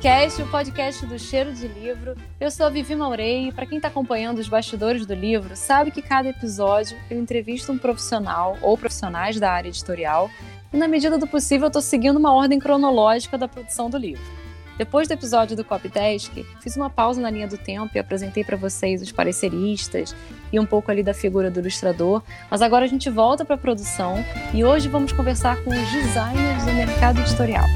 Litcast, 0.00 0.40
o 0.40 0.46
podcast 0.46 1.04
do 1.04 1.18
Cheiro 1.18 1.52
de 1.52 1.68
Livro. 1.68 2.16
Eu 2.40 2.50
sou 2.50 2.64
a 2.64 2.70
Vivi 2.70 2.96
Maurei 2.96 3.48
e 3.48 3.52
para 3.52 3.66
quem 3.66 3.76
está 3.76 3.88
acompanhando 3.88 4.38
os 4.38 4.48
bastidores 4.48 5.04
do 5.04 5.12
livro, 5.12 5.54
sabe 5.54 5.90
que 5.90 6.00
cada 6.00 6.30
episódio 6.30 6.96
eu 7.10 7.20
entrevisto 7.20 7.70
um 7.70 7.76
profissional 7.76 8.56
ou 8.62 8.78
profissionais 8.78 9.38
da 9.38 9.52
área 9.52 9.68
editorial 9.68 10.30
e 10.72 10.76
na 10.78 10.88
medida 10.88 11.18
do 11.18 11.26
possível 11.26 11.66
eu 11.66 11.68
estou 11.68 11.82
seguindo 11.82 12.16
uma 12.16 12.32
ordem 12.32 12.58
cronológica 12.58 13.36
da 13.36 13.46
produção 13.46 13.90
do 13.90 13.98
livro. 13.98 14.24
Depois 14.78 15.06
do 15.06 15.12
episódio 15.12 15.54
do 15.54 15.62
Copydesk, 15.62 16.46
fiz 16.62 16.76
uma 16.76 16.88
pausa 16.88 17.20
na 17.20 17.28
linha 17.28 17.46
do 17.46 17.58
tempo 17.58 17.90
e 17.94 17.98
apresentei 17.98 18.42
para 18.42 18.56
vocês 18.56 19.02
os 19.02 19.12
pareceristas 19.12 20.16
e 20.50 20.58
um 20.58 20.64
pouco 20.64 20.90
ali 20.90 21.02
da 21.02 21.12
figura 21.12 21.50
do 21.50 21.60
ilustrador, 21.60 22.22
mas 22.50 22.62
agora 22.62 22.86
a 22.86 22.88
gente 22.88 23.10
volta 23.10 23.44
para 23.44 23.56
a 23.56 23.58
produção 23.58 24.14
e 24.54 24.64
hoje 24.64 24.88
vamos 24.88 25.12
conversar 25.12 25.62
com 25.62 25.68
os 25.68 25.92
designers 25.92 26.64
do 26.64 26.72
mercado 26.72 27.20
editorial. 27.20 27.66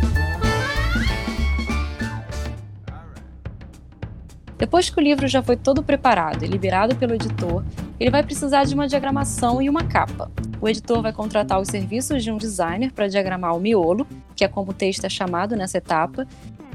Depois 4.64 4.88
que 4.88 4.98
o 4.98 5.02
livro 5.02 5.28
já 5.28 5.42
foi 5.42 5.58
todo 5.58 5.82
preparado 5.82 6.42
e 6.42 6.48
liberado 6.48 6.96
pelo 6.96 7.14
editor, 7.14 7.62
ele 8.00 8.10
vai 8.10 8.22
precisar 8.22 8.64
de 8.64 8.74
uma 8.74 8.88
diagramação 8.88 9.60
e 9.60 9.68
uma 9.68 9.84
capa. 9.84 10.30
O 10.58 10.66
editor 10.66 11.02
vai 11.02 11.12
contratar 11.12 11.60
os 11.60 11.68
serviços 11.68 12.24
de 12.24 12.32
um 12.32 12.38
designer 12.38 12.90
para 12.90 13.06
diagramar 13.06 13.54
o 13.54 13.60
miolo, 13.60 14.06
que 14.34 14.42
é 14.42 14.48
como 14.48 14.70
o 14.70 14.74
texto 14.74 15.04
é 15.04 15.08
chamado 15.10 15.54
nessa 15.54 15.76
etapa. 15.76 16.26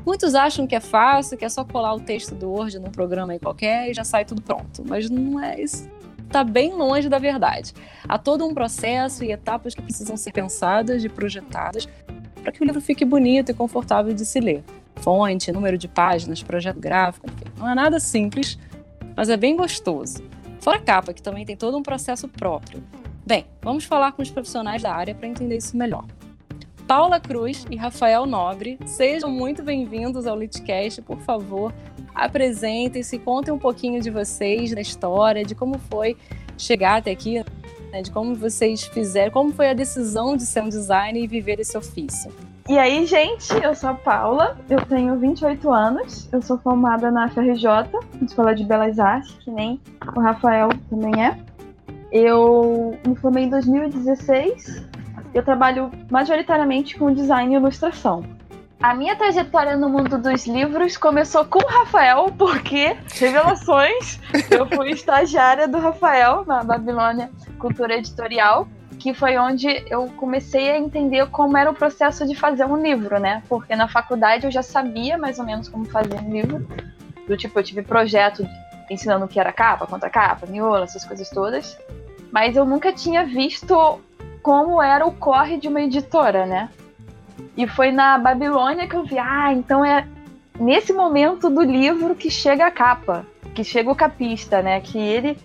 Muitos 0.06 0.36
acham 0.36 0.68
que 0.68 0.76
é 0.76 0.80
fácil, 0.80 1.36
que 1.36 1.44
é 1.44 1.50
só 1.50 1.66
colar 1.66 1.96
o 1.96 2.00
texto 2.00 2.36
do 2.36 2.52
Word 2.52 2.78
num 2.78 2.92
programa 2.92 3.34
aí 3.34 3.40
qualquer 3.40 3.90
e 3.90 3.94
já 3.96 4.04
sai 4.04 4.24
tudo 4.24 4.40
pronto, 4.40 4.84
mas 4.86 5.10
não 5.10 5.44
é 5.44 5.60
isso. 5.60 5.90
Está 6.28 6.44
bem 6.44 6.76
longe 6.76 7.10
da 7.10 7.18
verdade. 7.18 7.74
Há 8.08 8.20
todo 8.20 8.46
um 8.46 8.54
processo 8.54 9.24
e 9.24 9.32
etapas 9.32 9.74
que 9.74 9.82
precisam 9.82 10.16
ser 10.16 10.32
pensadas 10.32 11.04
e 11.04 11.10
projetadas 11.10 11.90
para 12.44 12.52
que 12.52 12.62
o 12.62 12.66
livro 12.66 12.82
fique 12.82 13.04
bonito 13.04 13.50
e 13.50 13.54
confortável 13.56 14.14
de 14.14 14.26
se 14.28 14.40
ler 14.40 14.64
fonte, 15.02 15.52
número 15.52 15.78
de 15.78 15.88
páginas, 15.88 16.44
projeto 16.44 16.80
gráfico, 16.80 17.28
enfim. 17.28 17.46
Não 17.58 17.70
é 17.70 17.76
nada 17.76 18.00
simples, 18.00 18.58
mas 19.16 19.30
é 19.30 19.38
bem 19.38 19.56
gostoso. 19.56 20.24
Fora 20.60 20.78
a 20.78 20.82
capa, 20.82 21.14
que 21.14 21.22
também 21.22 21.46
tem 21.46 21.56
todo 21.56 21.78
um 21.78 21.84
processo 21.84 22.28
próprio. 22.28 22.84
Bem, 23.26 23.46
vamos 23.62 23.86
falar 23.86 24.12
com 24.12 24.22
os 24.22 24.30
profissionais 24.30 24.82
da 24.82 24.94
área 24.94 25.16
para 25.16 25.28
entender 25.28 25.58
isso 25.58 25.78
melhor. 25.78 26.06
Paula 26.88 27.20
Cruz 27.20 27.68
e 27.70 27.76
Rafael 27.76 28.26
Nobre, 28.26 28.80
sejam 28.86 29.30
muito 29.30 29.62
bem-vindos 29.62 30.26
ao 30.26 30.36
Litcast, 30.36 31.04
por 31.04 31.20
favor, 31.20 31.72
apresentem-se, 32.16 33.20
contem 33.20 33.54
um 33.54 33.60
pouquinho 33.60 34.02
de 34.02 34.10
vocês, 34.10 34.74
da 34.74 34.82
história, 34.82 35.46
de 35.46 35.54
como 35.54 35.78
foi 35.78 36.18
chegar 36.58 36.98
até 36.98 37.12
aqui, 37.12 37.44
né, 37.92 38.02
de 38.02 38.10
como 38.10 38.34
vocês 38.34 38.84
fizeram, 38.86 39.32
como 39.32 39.54
foi 39.54 39.70
a 39.70 39.74
decisão 39.74 40.36
de 40.36 40.48
ser 40.48 40.64
um 40.64 40.70
designer 40.70 41.24
e 41.24 41.28
viver 41.28 41.60
esse 41.60 41.78
ofício. 41.78 42.32
E 42.70 42.78
aí, 42.78 43.04
gente, 43.08 43.52
eu 43.64 43.74
sou 43.74 43.90
a 43.90 43.94
Paula, 43.96 44.56
eu 44.70 44.80
tenho 44.86 45.18
28 45.18 45.74
anos, 45.74 46.30
eu 46.32 46.40
sou 46.40 46.56
formada 46.60 47.10
na 47.10 47.28
FRJ, 47.28 47.66
Escola 48.22 48.54
de 48.54 48.64
Belas 48.64 49.00
Artes, 49.00 49.36
que 49.40 49.50
nem 49.50 49.82
o 50.16 50.20
Rafael 50.20 50.70
também 50.88 51.26
é. 51.26 51.36
Eu 52.12 52.96
me 53.08 53.16
formei 53.16 53.46
em 53.46 53.50
2016, 53.50 54.86
eu 55.34 55.42
trabalho 55.42 55.90
majoritariamente 56.12 56.96
com 56.96 57.12
design 57.12 57.56
e 57.56 57.58
ilustração. 57.58 58.24
A 58.80 58.94
minha 58.94 59.16
trajetória 59.16 59.76
no 59.76 59.90
mundo 59.90 60.20
dos 60.20 60.46
livros 60.46 60.96
começou 60.96 61.46
com 61.46 61.58
o 61.58 61.68
Rafael, 61.68 62.32
porque, 62.38 62.96
revelações, 63.16 64.20
eu 64.52 64.68
fui 64.68 64.92
estagiária 64.92 65.68
do 65.68 65.80
Rafael 65.80 66.46
na 66.46 66.64
Babilônia 66.64 67.32
Cultura 67.58 67.96
Editorial 67.96 68.68
que 69.00 69.14
foi 69.14 69.38
onde 69.38 69.68
eu 69.90 70.08
comecei 70.18 70.70
a 70.70 70.78
entender 70.78 71.26
como 71.28 71.58
era 71.58 71.72
o 71.72 71.74
processo 71.74 72.28
de 72.28 72.36
fazer 72.36 72.66
um 72.66 72.76
livro, 72.76 73.18
né? 73.18 73.42
Porque 73.48 73.74
na 73.74 73.88
faculdade 73.88 74.46
eu 74.46 74.52
já 74.52 74.62
sabia 74.62 75.18
mais 75.18 75.40
ou 75.40 75.46
menos 75.46 75.70
como 75.70 75.86
fazer 75.86 76.20
um 76.20 76.30
livro. 76.30 76.68
Do 77.26 77.38
tipo, 77.38 77.58
eu 77.58 77.64
tive 77.64 77.82
projeto 77.82 78.46
ensinando 78.90 79.24
o 79.24 79.28
que 79.28 79.40
era 79.40 79.54
capa, 79.54 79.88
contra-capa, 79.88 80.46
miolo, 80.48 80.84
essas 80.84 81.06
coisas 81.06 81.30
todas. 81.30 81.80
Mas 82.30 82.58
eu 82.58 82.66
nunca 82.66 82.92
tinha 82.92 83.26
visto 83.26 84.02
como 84.44 84.82
era 84.82 85.06
o 85.06 85.14
corre 85.14 85.58
de 85.58 85.70
uma 85.70 85.82
editora, 85.82 86.46
né? 86.46 86.70
E 87.56 87.66
foi 87.68 87.92
na 87.92 88.18
Babilônia 88.18 88.88
que 88.88 88.96
eu 88.96 89.06
vi, 89.06 89.18
ah, 89.18 89.54
então 89.54 89.84
é 89.84 90.06
nesse 90.60 90.92
momento 90.92 91.50
do 91.50 91.62
livro 91.62 92.16
que 92.16 92.30
chega 92.30 92.66
a 92.66 92.72
capa, 92.72 93.26
que 93.56 93.64
chega 93.64 93.90
o 93.90 93.96
capista, 93.96 94.62
né? 94.62 94.82
Que 94.82 94.98
ele 94.98 95.38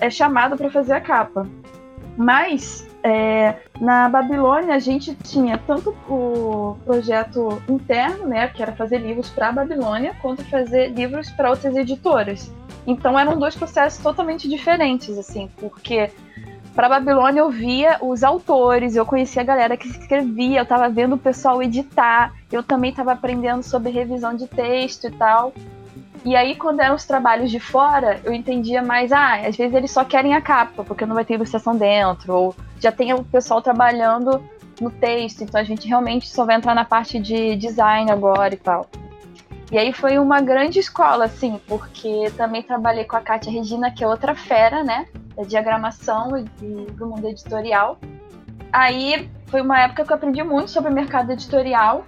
é 0.00 0.08
chamado 0.08 0.56
para 0.56 0.70
fazer 0.70 0.94
a 0.94 1.00
capa. 1.00 1.46
Mas 2.16 2.86
é, 3.02 3.56
na 3.80 4.08
Babilônia 4.08 4.74
a 4.74 4.78
gente 4.78 5.14
tinha 5.14 5.58
tanto 5.58 5.90
o 6.08 6.76
projeto 6.84 7.62
interno, 7.68 8.26
né, 8.26 8.48
que 8.48 8.62
era 8.62 8.72
fazer 8.72 8.98
livros 8.98 9.30
para 9.30 9.48
a 9.48 9.52
Babilônia, 9.52 10.16
quanto 10.20 10.44
fazer 10.44 10.88
livros 10.88 11.30
para 11.30 11.50
outras 11.50 11.76
editoras. 11.76 12.50
Então 12.86 13.18
eram 13.18 13.38
dois 13.38 13.54
processos 13.54 14.02
totalmente 14.02 14.48
diferentes, 14.48 15.18
assim, 15.18 15.50
porque 15.58 16.10
para 16.74 16.88
Babilônia 16.88 17.40
eu 17.40 17.50
via 17.50 17.98
os 18.02 18.22
autores, 18.22 18.96
eu 18.96 19.06
conhecia 19.06 19.40
a 19.40 19.44
galera 19.44 19.76
que 19.76 19.88
escrevia, 19.88 20.58
eu 20.58 20.62
estava 20.62 20.88
vendo 20.88 21.14
o 21.14 21.18
pessoal 21.18 21.62
editar, 21.62 22.34
eu 22.52 22.62
também 22.62 22.90
estava 22.90 23.12
aprendendo 23.12 23.62
sobre 23.62 23.90
revisão 23.90 24.36
de 24.36 24.46
texto 24.46 25.06
e 25.06 25.10
tal. 25.10 25.54
E 26.26 26.34
aí, 26.34 26.56
quando 26.56 26.80
eram 26.80 26.96
os 26.96 27.04
trabalhos 27.04 27.52
de 27.52 27.60
fora, 27.60 28.20
eu 28.24 28.32
entendia 28.32 28.82
mais, 28.82 29.12
ah, 29.12 29.36
às 29.46 29.54
vezes 29.54 29.72
eles 29.72 29.92
só 29.92 30.04
querem 30.04 30.34
a 30.34 30.40
capa, 30.40 30.82
porque 30.82 31.06
não 31.06 31.14
vai 31.14 31.24
ter 31.24 31.34
ilustração 31.34 31.76
dentro, 31.76 32.34
ou 32.34 32.56
já 32.80 32.90
tem 32.90 33.14
o 33.14 33.22
pessoal 33.22 33.62
trabalhando 33.62 34.42
no 34.80 34.90
texto, 34.90 35.44
então 35.44 35.60
a 35.60 35.62
gente 35.62 35.86
realmente 35.86 36.28
só 36.28 36.44
vai 36.44 36.56
entrar 36.56 36.74
na 36.74 36.84
parte 36.84 37.20
de 37.20 37.54
design 37.54 38.10
agora 38.10 38.52
e 38.52 38.56
tal. 38.56 38.88
E 39.70 39.78
aí 39.78 39.92
foi 39.92 40.18
uma 40.18 40.40
grande 40.40 40.80
escola, 40.80 41.26
assim, 41.26 41.60
porque 41.68 42.28
também 42.36 42.60
trabalhei 42.60 43.04
com 43.04 43.16
a 43.16 43.20
Kátia 43.20 43.52
Regina, 43.52 43.92
que 43.92 44.02
é 44.02 44.08
outra 44.08 44.34
fera, 44.34 44.82
né, 44.82 45.06
da 45.36 45.44
diagramação 45.44 46.36
e 46.36 46.42
do 46.90 47.06
mundo 47.06 47.28
editorial. 47.28 48.00
Aí 48.72 49.30
foi 49.46 49.60
uma 49.60 49.80
época 49.80 50.04
que 50.04 50.10
eu 50.10 50.16
aprendi 50.16 50.42
muito 50.42 50.72
sobre 50.72 50.90
o 50.90 50.92
mercado 50.92 51.30
editorial, 51.30 52.04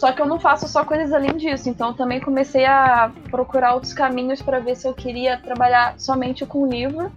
só 0.00 0.12
que 0.12 0.22
eu 0.22 0.26
não 0.26 0.40
faço 0.40 0.66
só 0.66 0.82
coisas 0.82 1.12
além 1.12 1.36
disso, 1.36 1.68
então 1.68 1.92
também 1.92 2.20
comecei 2.20 2.64
a 2.64 3.12
procurar 3.30 3.74
outros 3.74 3.92
caminhos 3.92 4.40
para 4.40 4.58
ver 4.58 4.74
se 4.74 4.88
eu 4.88 4.94
queria 4.94 5.36
trabalhar 5.36 6.00
somente 6.00 6.46
com 6.46 6.66
livro. 6.66 7.12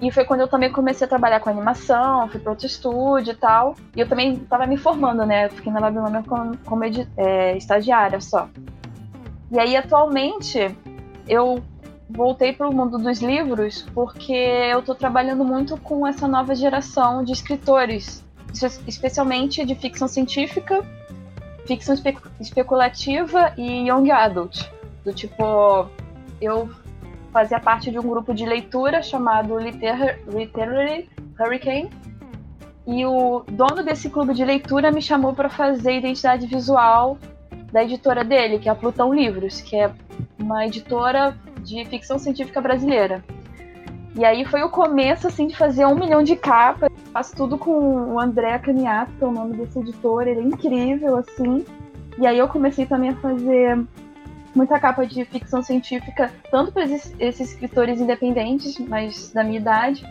E 0.00 0.10
foi 0.10 0.24
quando 0.24 0.40
eu 0.40 0.48
também 0.48 0.72
comecei 0.72 1.04
a 1.04 1.08
trabalhar 1.08 1.40
com 1.40 1.50
animação, 1.50 2.26
fui 2.30 2.40
para 2.40 2.52
outro 2.52 2.64
estúdio 2.64 3.32
e 3.32 3.36
tal. 3.36 3.74
E 3.94 4.00
eu 4.00 4.08
também 4.08 4.32
estava 4.32 4.66
me 4.66 4.78
formando, 4.78 5.26
né? 5.26 5.44
Eu 5.44 5.50
fiquei 5.50 5.70
na 5.70 5.78
Babilônia 5.78 6.22
como, 6.26 6.56
como 6.64 6.84
é, 7.18 7.54
estagiária 7.54 8.18
só. 8.18 8.48
E 9.52 9.60
aí, 9.60 9.76
atualmente, 9.76 10.74
eu 11.28 11.62
voltei 12.08 12.54
para 12.54 12.66
o 12.66 12.74
mundo 12.74 12.96
dos 12.96 13.20
livros 13.20 13.82
porque 13.94 14.32
eu 14.32 14.78
estou 14.78 14.94
trabalhando 14.94 15.44
muito 15.44 15.76
com 15.76 16.06
essa 16.06 16.26
nova 16.26 16.54
geração 16.54 17.22
de 17.22 17.32
escritores, 17.32 18.24
especialmente 18.86 19.66
de 19.66 19.74
ficção 19.74 20.08
científica 20.08 20.82
ficção 21.66 21.94
espe 21.94 22.16
especulativa 22.40 23.52
e 23.56 23.88
young 23.88 24.10
adult. 24.10 24.68
Do 25.04 25.12
tipo, 25.12 25.88
eu 26.40 26.68
fazia 27.32 27.60
parte 27.60 27.90
de 27.90 27.98
um 27.98 28.02
grupo 28.02 28.32
de 28.32 28.46
leitura 28.46 29.02
chamado 29.02 29.58
Liter 29.58 30.20
Literary 30.26 31.08
Hurricane. 31.38 31.90
E 32.86 33.04
o 33.04 33.44
dono 33.48 33.82
desse 33.82 34.08
clube 34.08 34.32
de 34.32 34.44
leitura 34.44 34.92
me 34.92 35.02
chamou 35.02 35.34
para 35.34 35.48
fazer 35.48 35.98
identidade 35.98 36.46
visual 36.46 37.18
da 37.72 37.82
editora 37.82 38.24
dele, 38.24 38.58
que 38.58 38.68
é 38.68 38.72
a 38.72 38.76
Plutão 38.76 39.12
Livros, 39.12 39.60
que 39.60 39.76
é 39.76 39.90
uma 40.38 40.64
editora 40.66 41.36
de 41.62 41.84
ficção 41.84 42.18
científica 42.18 42.60
brasileira. 42.60 43.24
E 44.14 44.24
aí 44.24 44.44
foi 44.44 44.62
o 44.62 44.70
começo, 44.70 45.26
assim, 45.26 45.46
de 45.46 45.56
fazer 45.56 45.84
um 45.84 45.94
milhão 45.94 46.22
de 46.22 46.36
capas. 46.36 46.90
Faço 47.16 47.34
tudo 47.34 47.56
com 47.56 48.12
o 48.12 48.20
André 48.20 48.58
Caniato, 48.58 49.10
que 49.12 49.24
é 49.24 49.26
o 49.26 49.30
nome 49.30 49.56
desse 49.56 49.78
editor. 49.78 50.28
Ele 50.28 50.40
é 50.40 50.42
incrível, 50.42 51.16
assim. 51.16 51.64
E 52.18 52.26
aí 52.26 52.36
eu 52.36 52.46
comecei 52.46 52.84
também 52.84 53.08
a 53.08 53.16
fazer 53.16 53.82
muita 54.54 54.78
capa 54.78 55.06
de 55.06 55.24
ficção 55.24 55.62
científica, 55.62 56.30
tanto 56.50 56.72
para 56.72 56.84
esses, 56.84 57.14
esses 57.18 57.52
escritores 57.52 58.02
independentes, 58.02 58.78
mas 58.80 59.32
da 59.32 59.42
minha 59.42 59.58
idade, 59.58 60.06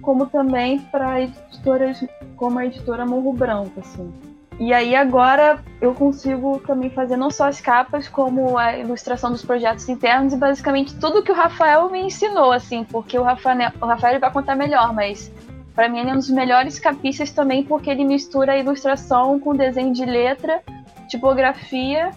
como 0.00 0.26
também 0.26 0.78
para 0.78 1.20
editoras 1.22 2.04
como 2.36 2.60
a 2.60 2.66
editora 2.66 3.04
Morro 3.04 3.32
Branco, 3.32 3.80
assim. 3.80 4.14
E 4.60 4.72
aí 4.72 4.94
agora 4.94 5.58
eu 5.80 5.94
consigo 5.94 6.60
também 6.60 6.90
fazer 6.90 7.16
não 7.16 7.28
só 7.28 7.48
as 7.48 7.60
capas, 7.60 8.06
como 8.06 8.56
a 8.56 8.78
ilustração 8.78 9.32
dos 9.32 9.44
projetos 9.44 9.88
internos 9.88 10.32
e 10.32 10.36
basicamente 10.36 10.94
tudo 10.94 11.24
que 11.24 11.32
o 11.32 11.34
Rafael 11.34 11.90
me 11.90 12.02
ensinou, 12.02 12.52
assim, 12.52 12.84
porque 12.84 13.18
o 13.18 13.24
Rafael, 13.24 13.72
o 13.80 13.84
Rafael 13.84 14.20
vai 14.20 14.32
contar 14.32 14.54
melhor, 14.54 14.94
mas 14.94 15.28
para 15.76 15.90
mim 15.90 15.98
ele 15.98 16.10
é 16.10 16.12
um 16.14 16.16
dos 16.16 16.30
melhores 16.30 16.78
capistas 16.78 17.30
também 17.30 17.62
porque 17.62 17.90
ele 17.90 18.02
mistura 18.02 18.52
a 18.52 18.58
ilustração 18.58 19.38
com 19.38 19.54
desenho 19.54 19.92
de 19.92 20.06
letra, 20.06 20.62
tipografia 21.06 22.10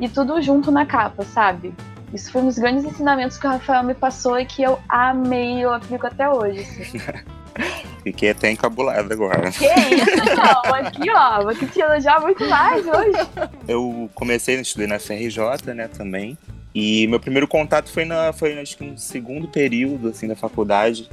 e 0.00 0.08
tudo 0.08 0.40
junto 0.40 0.72
na 0.72 0.86
capa, 0.86 1.22
sabe? 1.22 1.74
Isso 2.12 2.32
foi 2.32 2.42
um 2.42 2.46
dos 2.46 2.58
grandes 2.58 2.84
ensinamentos 2.84 3.36
que 3.36 3.46
o 3.46 3.50
Rafael 3.50 3.84
me 3.84 3.94
passou 3.94 4.40
e 4.40 4.46
que 4.46 4.62
eu 4.62 4.78
amei 4.88 5.62
eu 5.62 5.72
aplico 5.72 6.06
até 6.06 6.28
hoje. 6.28 6.60
Assim. 6.60 6.98
Fiquei 8.02 8.30
até 8.30 8.50
encabulado 8.50 9.12
agora. 9.12 9.50
Que 9.52 9.66
isso, 9.66 10.34
não. 10.34 10.74
Aqui, 10.74 11.10
ó, 11.10 11.42
vou 11.42 11.54
te 11.54 11.80
elogiar 11.80 12.20
muito 12.20 12.48
mais 12.48 12.84
hoje. 12.86 13.28
Eu 13.68 14.10
comecei, 14.14 14.58
estudei 14.60 14.86
na 14.86 14.98
FRJ, 14.98 15.72
né, 15.74 15.86
também. 15.86 16.36
E 16.74 17.06
meu 17.06 17.20
primeiro 17.20 17.46
contato 17.46 17.90
foi, 17.90 18.04
na, 18.04 18.32
foi 18.32 18.58
acho 18.58 18.76
que 18.76 18.84
no 18.84 18.96
segundo 18.98 19.46
período, 19.46 20.08
assim, 20.08 20.26
da 20.26 20.34
faculdade. 20.34 21.08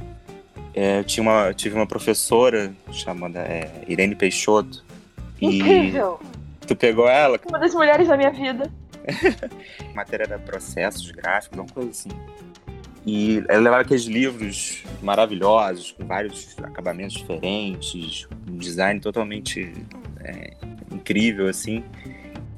É, 0.74 1.02
tinha 1.02 1.22
uma, 1.22 1.52
tive 1.52 1.74
uma 1.74 1.86
professora 1.86 2.72
chamada 2.92 3.40
é, 3.40 3.70
Irene 3.88 4.14
Peixoto. 4.14 4.84
Incrível! 5.40 6.20
Tu 6.66 6.76
pegou 6.76 7.08
ela? 7.08 7.40
Uma 7.48 7.58
das 7.58 7.74
mulheres 7.74 8.06
da 8.06 8.16
minha 8.16 8.30
vida. 8.30 8.70
a 9.90 9.94
matéria 9.94 10.24
era 10.24 10.38
processos 10.38 11.10
gráficos, 11.10 11.58
uma 11.58 11.66
coisa 11.66 11.90
assim. 11.90 12.10
E 13.04 13.42
ela 13.48 13.60
levava 13.60 13.82
aqueles 13.82 14.04
livros 14.04 14.84
maravilhosos, 15.02 15.92
com 15.92 16.04
vários 16.04 16.54
acabamentos 16.62 17.16
diferentes, 17.16 18.28
um 18.48 18.58
design 18.58 19.00
totalmente 19.00 19.72
é, 20.22 20.54
incrível, 20.92 21.48
assim. 21.48 21.82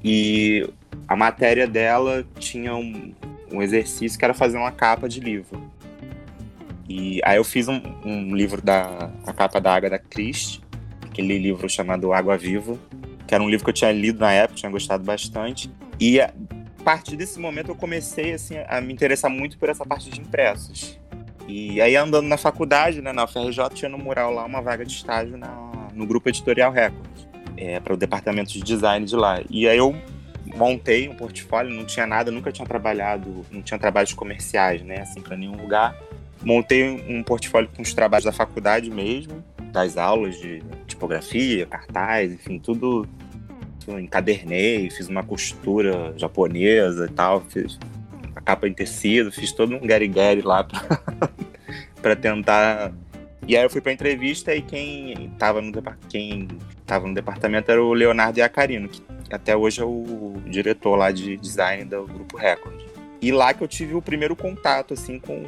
E 0.03 0.69
a 1.07 1.15
matéria 1.15 1.67
dela 1.67 2.25
tinha 2.39 2.75
um, 2.75 3.15
um, 3.53 3.63
exercício 3.63 4.19
que 4.19 4.25
era 4.25 4.35
fazer 4.35 4.59
uma 4.59 4.73
capa 4.73 5.09
de 5.09 5.21
livro. 5.21 5.62
E 6.89 7.21
aí 7.25 7.37
eu 7.37 7.45
fiz 7.45 7.69
um, 7.69 7.81
um 8.05 8.35
livro 8.35 8.61
da 8.61 9.11
a 9.27 9.33
capa 9.33 9.61
da 9.61 9.75
Agatha 9.75 9.99
Christie, 9.99 10.61
aquele 11.03 11.39
livro 11.39 11.69
chamado 11.69 12.13
Água 12.13 12.37
Viva, 12.37 12.79
que 13.27 13.35
era 13.35 13.43
um 13.43 13.49
livro 13.49 13.65
que 13.65 13.71
eu 13.71 13.75
tinha 13.75 13.93
lido 13.93 14.21
na 14.21 14.33
época, 14.33 14.59
tinha 14.59 14.71
gostado 14.71 15.05
bastante. 15.05 15.71
E 15.99 16.21
a 16.21 16.33
partir 16.85 17.17
desse 17.17 17.39
momento 17.39 17.71
eu 17.71 17.75
comecei 17.75 18.33
assim 18.33 18.57
a 18.69 18.81
me 18.81 18.93
interessar 18.93 19.31
muito 19.31 19.57
por 19.59 19.69
essa 19.69 19.85
parte 19.85 20.11
de 20.11 20.21
impressos. 20.21 20.99
E 21.49 21.81
aí 21.81 21.97
andando 21.97 22.27
na 22.27 22.37
faculdade, 22.37 23.01
né, 23.01 23.13
na 23.13 23.25
UFRJ, 23.25 23.71
tinha 23.75 23.89
no 23.89 23.99
mural 23.99 24.33
lá 24.33 24.45
uma 24.45 24.63
vaga 24.63 24.85
de 24.85 24.93
estágio 24.93 25.37
na, 25.37 25.89
no 25.93 26.07
grupo 26.07 26.29
Editorial 26.29 26.73
Record, 26.73 27.07
é, 27.57 27.81
para 27.81 27.93
o 27.93 27.97
departamento 27.97 28.53
de 28.53 28.63
design 28.63 29.05
de 29.05 29.17
lá. 29.17 29.41
E 29.51 29.69
aí 29.69 29.77
eu 29.77 29.95
montei 30.57 31.09
um 31.09 31.15
portfólio, 31.15 31.75
não 31.75 31.85
tinha 31.85 32.07
nada, 32.07 32.31
nunca 32.31 32.53
tinha 32.53 32.67
trabalhado, 32.67 33.45
não 33.51 33.63
tinha 33.63 33.79
trabalhos 33.79 34.13
comerciais, 34.13 34.83
né, 34.83 35.01
assim, 35.01 35.21
para 35.21 35.37
nenhum 35.37 35.57
lugar. 35.57 35.97
Montei 36.45 37.05
um 37.09 37.23
portfólio 37.23 37.71
com 37.75 37.83
os 37.83 37.95
trabalhos 37.95 38.25
da 38.25 38.33
faculdade 38.33 38.91
mesmo, 38.91 39.45
das 39.73 39.97
aulas 39.97 40.39
de 40.39 40.63
tipografia, 40.87 41.67
cartaz, 41.67 42.33
enfim, 42.33 42.59
tudo 42.59 43.09
encadernei, 43.89 44.91
fiz 44.91 45.09
uma 45.09 45.23
costura 45.23 46.13
japonesa 46.17 47.07
e 47.07 47.09
tal, 47.09 47.41
fiz 47.49 47.79
a 48.35 48.41
capa 48.41 48.69
em 48.69 48.73
tecido, 48.73 49.33
fiz 49.33 49.53
todo 49.53 49.75
um 49.75 49.87
gary-gary 49.87 50.43
lá 50.43 50.67
para 52.01 52.15
tentar. 52.17 52.93
E 53.47 53.57
aí 53.57 53.65
eu 53.65 53.71
fui 53.71 53.81
para 53.81 53.93
entrevista 53.93 54.55
e 54.55 54.63
quem 54.63 55.31
estava 55.33 55.61
no, 55.61 55.73
quem 56.09 56.47
tava 56.87 57.09
no 57.09 57.15
departamento 57.15 57.71
era 57.71 57.83
o 57.83 57.93
Leonardo 57.93 58.39
Iacarino, 58.39 58.89
que 58.89 59.03
até 59.31 59.57
hoje 59.57 59.81
é 59.81 59.85
o 59.85 60.37
diretor 60.47 60.95
lá 60.97 61.11
de 61.11 61.37
design 61.37 61.85
do 61.85 62.07
Grupo 62.07 62.37
Record. 62.37 62.81
E 63.21 63.33
lá 63.33 63.53
que 63.53 63.63
eu 63.63 63.69
tive 63.69 63.95
o 63.95 64.03
primeiro 64.03 64.37
contato 64.37 64.95
assim 64.95 65.19
com, 65.19 65.45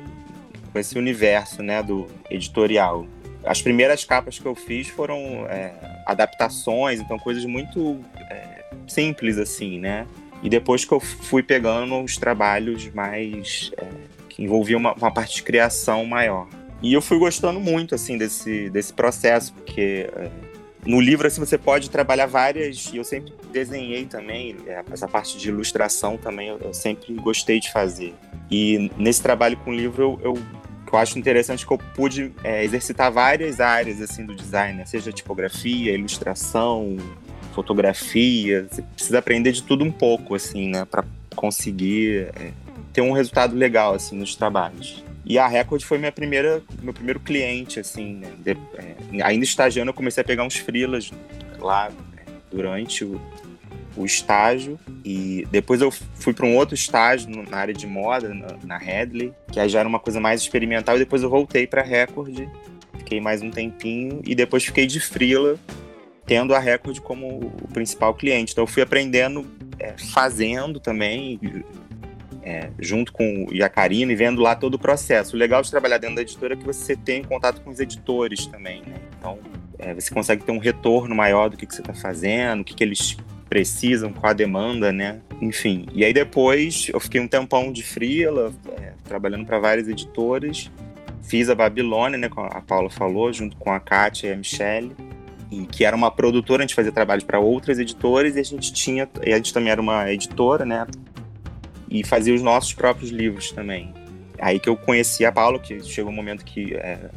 com 0.75 0.79
esse 0.81 0.99
universo, 0.99 1.63
né, 1.63 1.81
do 1.85 2.09
editorial. 2.29 3.07
As 3.45 3.63
primeiras 3.63 4.05
capas 4.05 4.41
que 4.41 4.45
eu 4.45 4.57
fiz 4.57 4.89
foram 4.89 5.47
é, 5.49 5.73
adaptações, 6.05 7.01
então 7.01 7.17
coisas 7.17 7.45
muito 7.45 8.01
é, 8.29 8.65
simples 8.89 9.39
assim, 9.39 9.79
né? 9.79 10.05
E 10.43 10.49
depois 10.49 10.85
que 10.85 10.93
eu 10.93 10.99
fui 10.99 11.45
pegando 11.45 12.03
os 12.03 12.17
trabalhos 12.17 12.93
mais 12.93 13.71
é, 13.77 13.87
que 14.29 14.43
envolviam 14.43 14.81
uma, 14.81 14.95
uma, 14.95 15.13
parte 15.13 15.37
de 15.37 15.43
criação 15.45 16.05
maior. 16.05 16.49
E 16.83 16.93
eu 16.93 17.01
fui 17.01 17.19
gostando 17.19 17.61
muito 17.61 17.95
assim 17.95 18.19
desse, 18.19 18.69
desse 18.69 18.93
processo, 18.93 19.53
porque 19.53 20.11
é, 20.17 20.29
no 20.85 21.01
livro 21.01 21.27
assim 21.27 21.41
você 21.41 21.57
pode 21.57 21.89
trabalhar 21.89 22.27
várias 22.27 22.91
e 22.93 22.97
eu 22.97 23.05
sempre 23.05 23.33
desenhei 23.53 24.07
também 24.07 24.57
é, 24.67 24.83
essa 24.91 25.07
parte 25.07 25.39
de 25.39 25.49
ilustração 25.49 26.17
também 26.17 26.49
eu, 26.49 26.75
sempre 26.75 27.15
gostei 27.15 27.59
de 27.59 27.73
fazer 27.73 28.15
e 28.51 28.91
nesse 28.99 29.23
trabalho 29.23 29.57
com 29.59 29.71
o 29.71 29.75
livro 29.75 30.21
eu, 30.23 30.35
eu 30.35 30.64
eu 30.95 30.99
acho 30.99 31.19
interessante 31.19 31.67
que 31.67 31.73
eu 31.73 31.79
pude 31.79 32.33
é, 32.43 32.65
exercitar 32.65 33.11
várias 33.13 33.61
áreas 33.61 34.01
assim 34.01 34.25
do 34.25 34.35
design, 34.35 34.79
né? 34.79 34.87
seja 34.87 35.13
tipografia, 35.13 35.93
ilustração, 35.93 36.97
fotografia. 37.55 38.67
Você 38.71 38.83
precisa 38.83 39.19
aprender 39.19 39.53
de 39.53 39.63
tudo 39.63 39.85
um 39.85 39.93
pouco, 39.93 40.35
assim, 40.35 40.69
né, 40.69 40.85
para 40.85 41.05
conseguir 41.35 42.29
é, 42.35 42.53
ter 42.93 43.01
um 43.01 43.13
resultado 43.13 43.57
legal 43.57 43.95
assim 43.95 44.17
nos 44.17 44.35
trabalhos. 44.35 45.05
E 45.25 45.39
a 45.39 45.47
Record 45.47 45.83
foi 45.83 45.97
minha 45.97 46.13
primeira, 46.13 46.63
meu 46.83 46.93
primeiro 46.93 47.19
cliente, 47.19 47.81
assim, 47.81 48.17
né? 48.17 48.31
De, 48.39 48.51
é, 48.53 49.23
ainda 49.23 49.45
estagiando, 49.45 49.89
eu 49.89 49.95
comecei 49.95 50.21
a 50.21 50.25
pegar 50.25 50.45
uns 50.45 50.57
frilas 50.57 51.11
lá 51.59 51.89
né, 51.89 52.25
durante 52.53 53.05
o, 53.05 53.19
o 53.97 54.05
estágio 54.05 54.79
e 55.05 55.47
depois 55.51 55.81
eu 55.81 55.91
fui 55.91 56.33
para 56.33 56.47
um 56.47 56.57
outro 56.57 56.75
estágio 56.75 57.31
na 57.49 57.57
área 57.57 57.75
de 57.75 57.87
moda 57.87 58.35
na, 58.63 58.79
Headley, 58.79 59.33
que 59.51 59.61
aí 59.61 59.69
já 59.69 59.81
era 59.81 59.89
uma 59.89 60.01
coisa 60.01 60.21
mais 60.21 60.41
experimental 60.41 60.97
e 60.97 61.01
depois 61.01 61.23
eu 61.23 61.31
voltei 61.31 61.67
para 61.67 61.83
Record, 61.83 62.49
fiquei 62.99 63.21
mais 63.21 63.43
um 63.43 63.51
tempinho 63.51 64.21
e 64.25 64.35
depois 64.35 64.65
fiquei 64.65 64.87
de 64.87 65.01
frila 65.01 65.59
tendo 66.27 66.55
a 66.55 66.59
Record 66.59 67.01
como 67.01 67.53
o 67.63 67.69
principal 67.73 68.15
cliente. 68.15 68.53
Então 68.53 68.65
eu 68.65 68.69
fui 68.69 68.83
aprendendo 68.83 69.47
é, 69.79 69.95
fazendo 70.13 70.81
também 70.81 71.39
é, 72.43 72.71
junto 72.79 73.13
com 73.13 73.47
o 73.47 73.55
Iacarino 73.55 74.11
e 74.11 74.15
vendo 74.15 74.41
lá 74.41 74.55
todo 74.55 74.75
o 74.75 74.79
processo. 74.79 75.37
O 75.37 75.39
legal 75.39 75.63
de 75.63 75.71
trabalhar 75.71 75.99
dentro 75.99 76.17
da 76.17 76.23
editora 76.23 76.55
é 76.55 76.57
que 76.57 76.65
você 76.65 76.97
tem 76.97 77.23
contato 77.23 77.61
com 77.61 77.71
os 77.71 77.81
editores 77.81 78.47
também, 78.47 78.83
né? 78.83 78.97
Então 79.19 79.39
é, 79.79 79.95
você 79.95 80.13
consegue 80.13 80.45
ter 80.45 80.53
um 80.53 80.59
retorno 80.59 81.15
maior 81.15 81.49
do 81.49 81.57
que, 81.57 81.67
que 81.67 81.75
você 81.75 81.81
está 81.81 81.95
fazendo, 81.95 82.61
o 82.61 82.65
que, 82.65 82.75
que 82.75 82.85
eles 82.85 83.17
precisam, 83.49 84.13
com 84.13 84.27
a 84.27 84.33
demanda, 84.33 84.93
né? 84.93 85.21
Enfim. 85.41 85.87
E 85.93 86.05
aí 86.05 86.13
depois 86.13 86.89
eu 86.93 87.01
fiquei 87.01 87.21
um 87.21 87.29
tempão 87.29 87.73
de 87.73 87.83
freela, 87.83 88.53
é, 88.81 88.93
trabalhando 89.05 89.47
para 89.47 89.59
várias 89.59 89.89
editoras. 89.89 90.71
Fiz 91.23 91.49
a 91.49 91.55
Babilônia, 91.55 92.19
né? 92.19 92.29
Como 92.29 92.47
a 92.47 92.61
Paula 92.61 92.91
falou, 92.91 93.33
junto 93.33 93.57
com 93.57 93.73
a 93.73 93.81
Kátia 93.81 94.29
e 94.29 94.33
a 94.33 94.37
Michelle. 94.37 94.93
E 95.51 95.67
que 95.67 95.85
era 95.85 95.95
uma 95.95 96.11
produtora, 96.11 96.63
a 96.63 96.67
gente 96.67 96.75
fazia 96.75 96.91
trabalho 96.91 97.25
para 97.25 97.39
outras 97.39 97.79
editoras 97.79 98.37
e 98.37 98.41
a 98.41 98.43
gente 98.43 98.73
tinha, 98.73 99.09
e 99.25 99.33
a 99.33 99.37
gente 99.37 99.53
também 99.53 99.71
era 99.71 99.81
uma 99.81 100.11
editora, 100.11 100.65
né? 100.65 100.87
E 101.89 102.05
fazia 102.05 102.35
os 102.35 102.43
nossos 102.43 102.73
próprios 102.73 103.11
livros 103.11 103.53
também. 103.53 103.95
Aí 104.41 104.59
que 104.59 104.69
eu 104.69 104.77
conheci 104.77 105.25
a 105.25 105.31
Paula, 105.31 105.59
que 105.59 105.83
chegou 105.85 106.11
um 106.11 106.15
momento 106.15 106.45
que 106.45 106.75
é, 106.75 107.09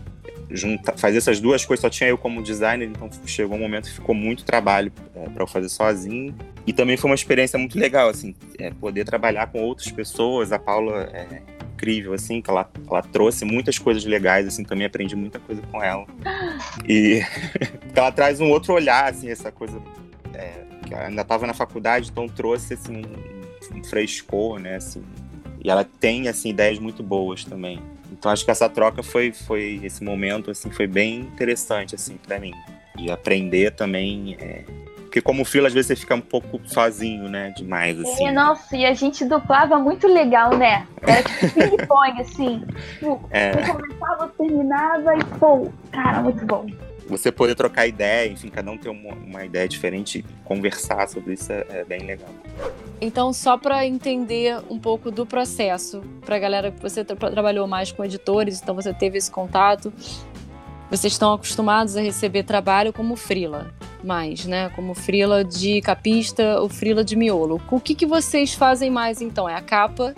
junta, 0.50 0.94
fazer 0.98 1.18
essas 1.18 1.40
duas 1.40 1.66
coisas 1.66 1.82
só 1.82 1.90
tinha 1.90 2.10
eu 2.10 2.18
como 2.18 2.42
designer, 2.42 2.88
então 2.88 3.10
chegou 3.26 3.58
um 3.58 3.60
momento 3.60 3.86
que 3.86 3.96
ficou 3.96 4.16
muito 4.16 4.46
trabalho 4.46 4.92
é, 5.16 5.28
para 5.30 5.44
eu 5.44 5.48
fazer 5.48 5.70
sozinho. 5.70 6.36
E 6.66 6.74
também 6.74 6.98
foi 6.98 7.10
uma 7.10 7.16
experiência 7.16 7.58
muito 7.58 7.78
legal, 7.78 8.10
assim, 8.10 8.36
é, 8.60 8.72
poder 8.72 9.06
trabalhar 9.06 9.48
com 9.48 9.62
outras 9.62 9.92
pessoas. 9.92 10.52
A 10.52 10.60
Paula 10.60 11.10
é 11.14 11.42
incrível, 11.74 12.14
assim, 12.14 12.42
que 12.42 12.50
ela, 12.50 12.70
ela 12.90 13.02
trouxe 13.02 13.46
muitas 13.46 13.78
coisas 13.78 14.04
legais, 14.04 14.48
assim, 14.48 14.64
também 14.64 14.86
aprendi 14.86 15.16
muita 15.16 15.40
coisa 15.40 15.62
com 15.72 15.82
ela. 15.82 16.06
E 16.88 17.22
ela 17.96 18.12
traz 18.12 18.42
um 18.42 18.50
outro 18.50 18.74
olhar, 18.74 19.10
assim, 19.12 19.30
essa 19.30 19.52
coisa. 19.52 19.82
É, 20.34 20.66
que 20.86 20.94
ela 20.94 21.08
ainda 21.08 21.22
estava 21.22 21.46
na 21.46 21.54
faculdade, 21.54 22.10
então 22.10 22.28
trouxe, 22.28 22.74
assim, 22.74 23.02
um, 23.02 23.78
um 23.78 23.84
frescor, 23.84 24.60
né, 24.60 24.76
assim. 24.76 25.04
E 25.64 25.70
ela 25.70 25.84
tem, 25.84 26.28
assim, 26.28 26.50
ideias 26.50 26.80
muito 26.80 27.04
boas 27.04 27.44
também. 27.44 27.82
Então 28.18 28.32
acho 28.32 28.44
que 28.44 28.52
essa 28.52 28.68
troca 28.68 29.04
foi, 29.04 29.32
foi 29.32 29.80
esse 29.84 30.04
momento 30.04 30.52
assim 30.52 30.72
foi 30.72 30.88
bem 30.88 31.20
interessante 31.22 31.96
assim 31.96 32.18
para 32.18 32.40
mim 32.40 32.54
e 32.98 33.12
aprender 33.12 33.72
também 33.72 34.36
é... 34.40 34.64
porque 34.96 35.22
como 35.22 35.46
fila 35.46 35.68
às 35.68 35.74
vezes 35.74 35.88
você 35.88 35.96
fica 35.96 36.16
um 36.16 36.22
pouco 36.22 36.60
sozinho 36.66 37.30
né 37.30 37.54
demais 37.56 38.00
assim. 38.00 38.28
É, 38.28 38.32
nossa 38.32 38.76
e 38.76 38.86
a 38.86 38.94
gente 38.94 39.24
duplava 39.24 39.78
muito 39.78 40.08
legal 40.08 40.58
né 40.58 40.88
era 41.02 41.22
tipo 41.22 41.54
ping 41.54 41.78
pong 41.86 42.22
assim 42.22 42.66
tipo, 42.94 43.24
é. 43.30 43.52
começava 43.52 44.28
terminava 44.38 45.16
e 45.16 45.24
pô 45.40 45.72
cara 45.92 46.22
muito 46.22 46.44
bom 46.46 46.66
você 47.08 47.32
poder 47.32 47.56
trocar 47.56 47.88
ideia, 47.88 48.32
enfim, 48.32 48.50
cada 48.50 48.70
um 48.70 48.78
ter 48.78 48.90
uma, 48.90 49.14
uma 49.14 49.46
ideia 49.46 49.68
diferente, 49.68 50.24
conversar 50.44 51.08
sobre 51.08 51.34
isso 51.34 51.52
é, 51.52 51.66
é 51.70 51.84
bem 51.84 52.00
legal. 52.00 52.30
Então, 53.00 53.32
só 53.32 53.58
para 53.58 53.86
entender 53.86 54.60
um 54.70 54.80
pouco 54.80 55.10
do 55.10 55.26
processo, 55.26 56.02
para 56.26 56.36
a 56.36 56.40
galera 56.40 56.72
que 56.72 56.82
você 56.82 57.04
tra 57.04 57.16
trabalhou 57.30 57.68
mais 57.68 57.92
com 57.92 58.04
editores, 58.04 58.62
então 58.62 58.76
você 58.76 58.94
teve 58.94 59.18
esse 59.18 59.32
contato, 59.32 59.94
vocês 60.90 61.14
estão 61.14 61.34
acostumados 61.34 61.98
a 61.98 62.02
receber 62.02 62.44
trabalho 62.44 62.94
como 62.94 63.16
frila, 63.16 63.74
mais, 64.04 64.46
né? 64.46 64.70
Como 64.70 64.94
frila 64.94 65.44
de 65.44 65.82
capista 65.82 66.62
ou 66.62 66.70
frila 66.70 67.04
de 67.04 67.16
miolo. 67.16 67.62
O 67.70 67.80
que, 67.80 67.94
que 67.94 68.06
vocês 68.06 68.54
fazem 68.54 68.90
mais 68.90 69.22
então? 69.22 69.50
É 69.50 69.56
a 69.56 69.62
capa 69.62 70.16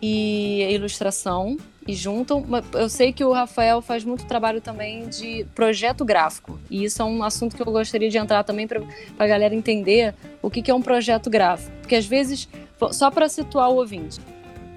e 0.00 0.64
a 0.64 0.70
ilustração 0.70 1.56
e 1.88 1.94
juntam. 1.94 2.44
Eu 2.74 2.88
sei 2.90 3.14
que 3.14 3.24
o 3.24 3.32
Rafael 3.32 3.80
faz 3.80 4.04
muito 4.04 4.26
trabalho 4.26 4.60
também 4.60 5.08
de 5.08 5.46
projeto 5.54 6.04
gráfico. 6.04 6.60
E 6.70 6.84
isso 6.84 7.00
é 7.00 7.04
um 7.04 7.22
assunto 7.24 7.56
que 7.56 7.62
eu 7.62 7.72
gostaria 7.72 8.10
de 8.10 8.18
entrar 8.18 8.44
também 8.44 8.68
para 8.68 8.82
a 9.18 9.26
galera 9.26 9.54
entender 9.54 10.14
o 10.42 10.50
que, 10.50 10.60
que 10.60 10.70
é 10.70 10.74
um 10.74 10.82
projeto 10.82 11.30
gráfico. 11.30 11.72
Porque 11.80 11.94
às 11.94 12.04
vezes, 12.04 12.46
só 12.92 13.10
para 13.10 13.26
situar 13.26 13.70
o 13.70 13.76
ouvinte, 13.76 14.20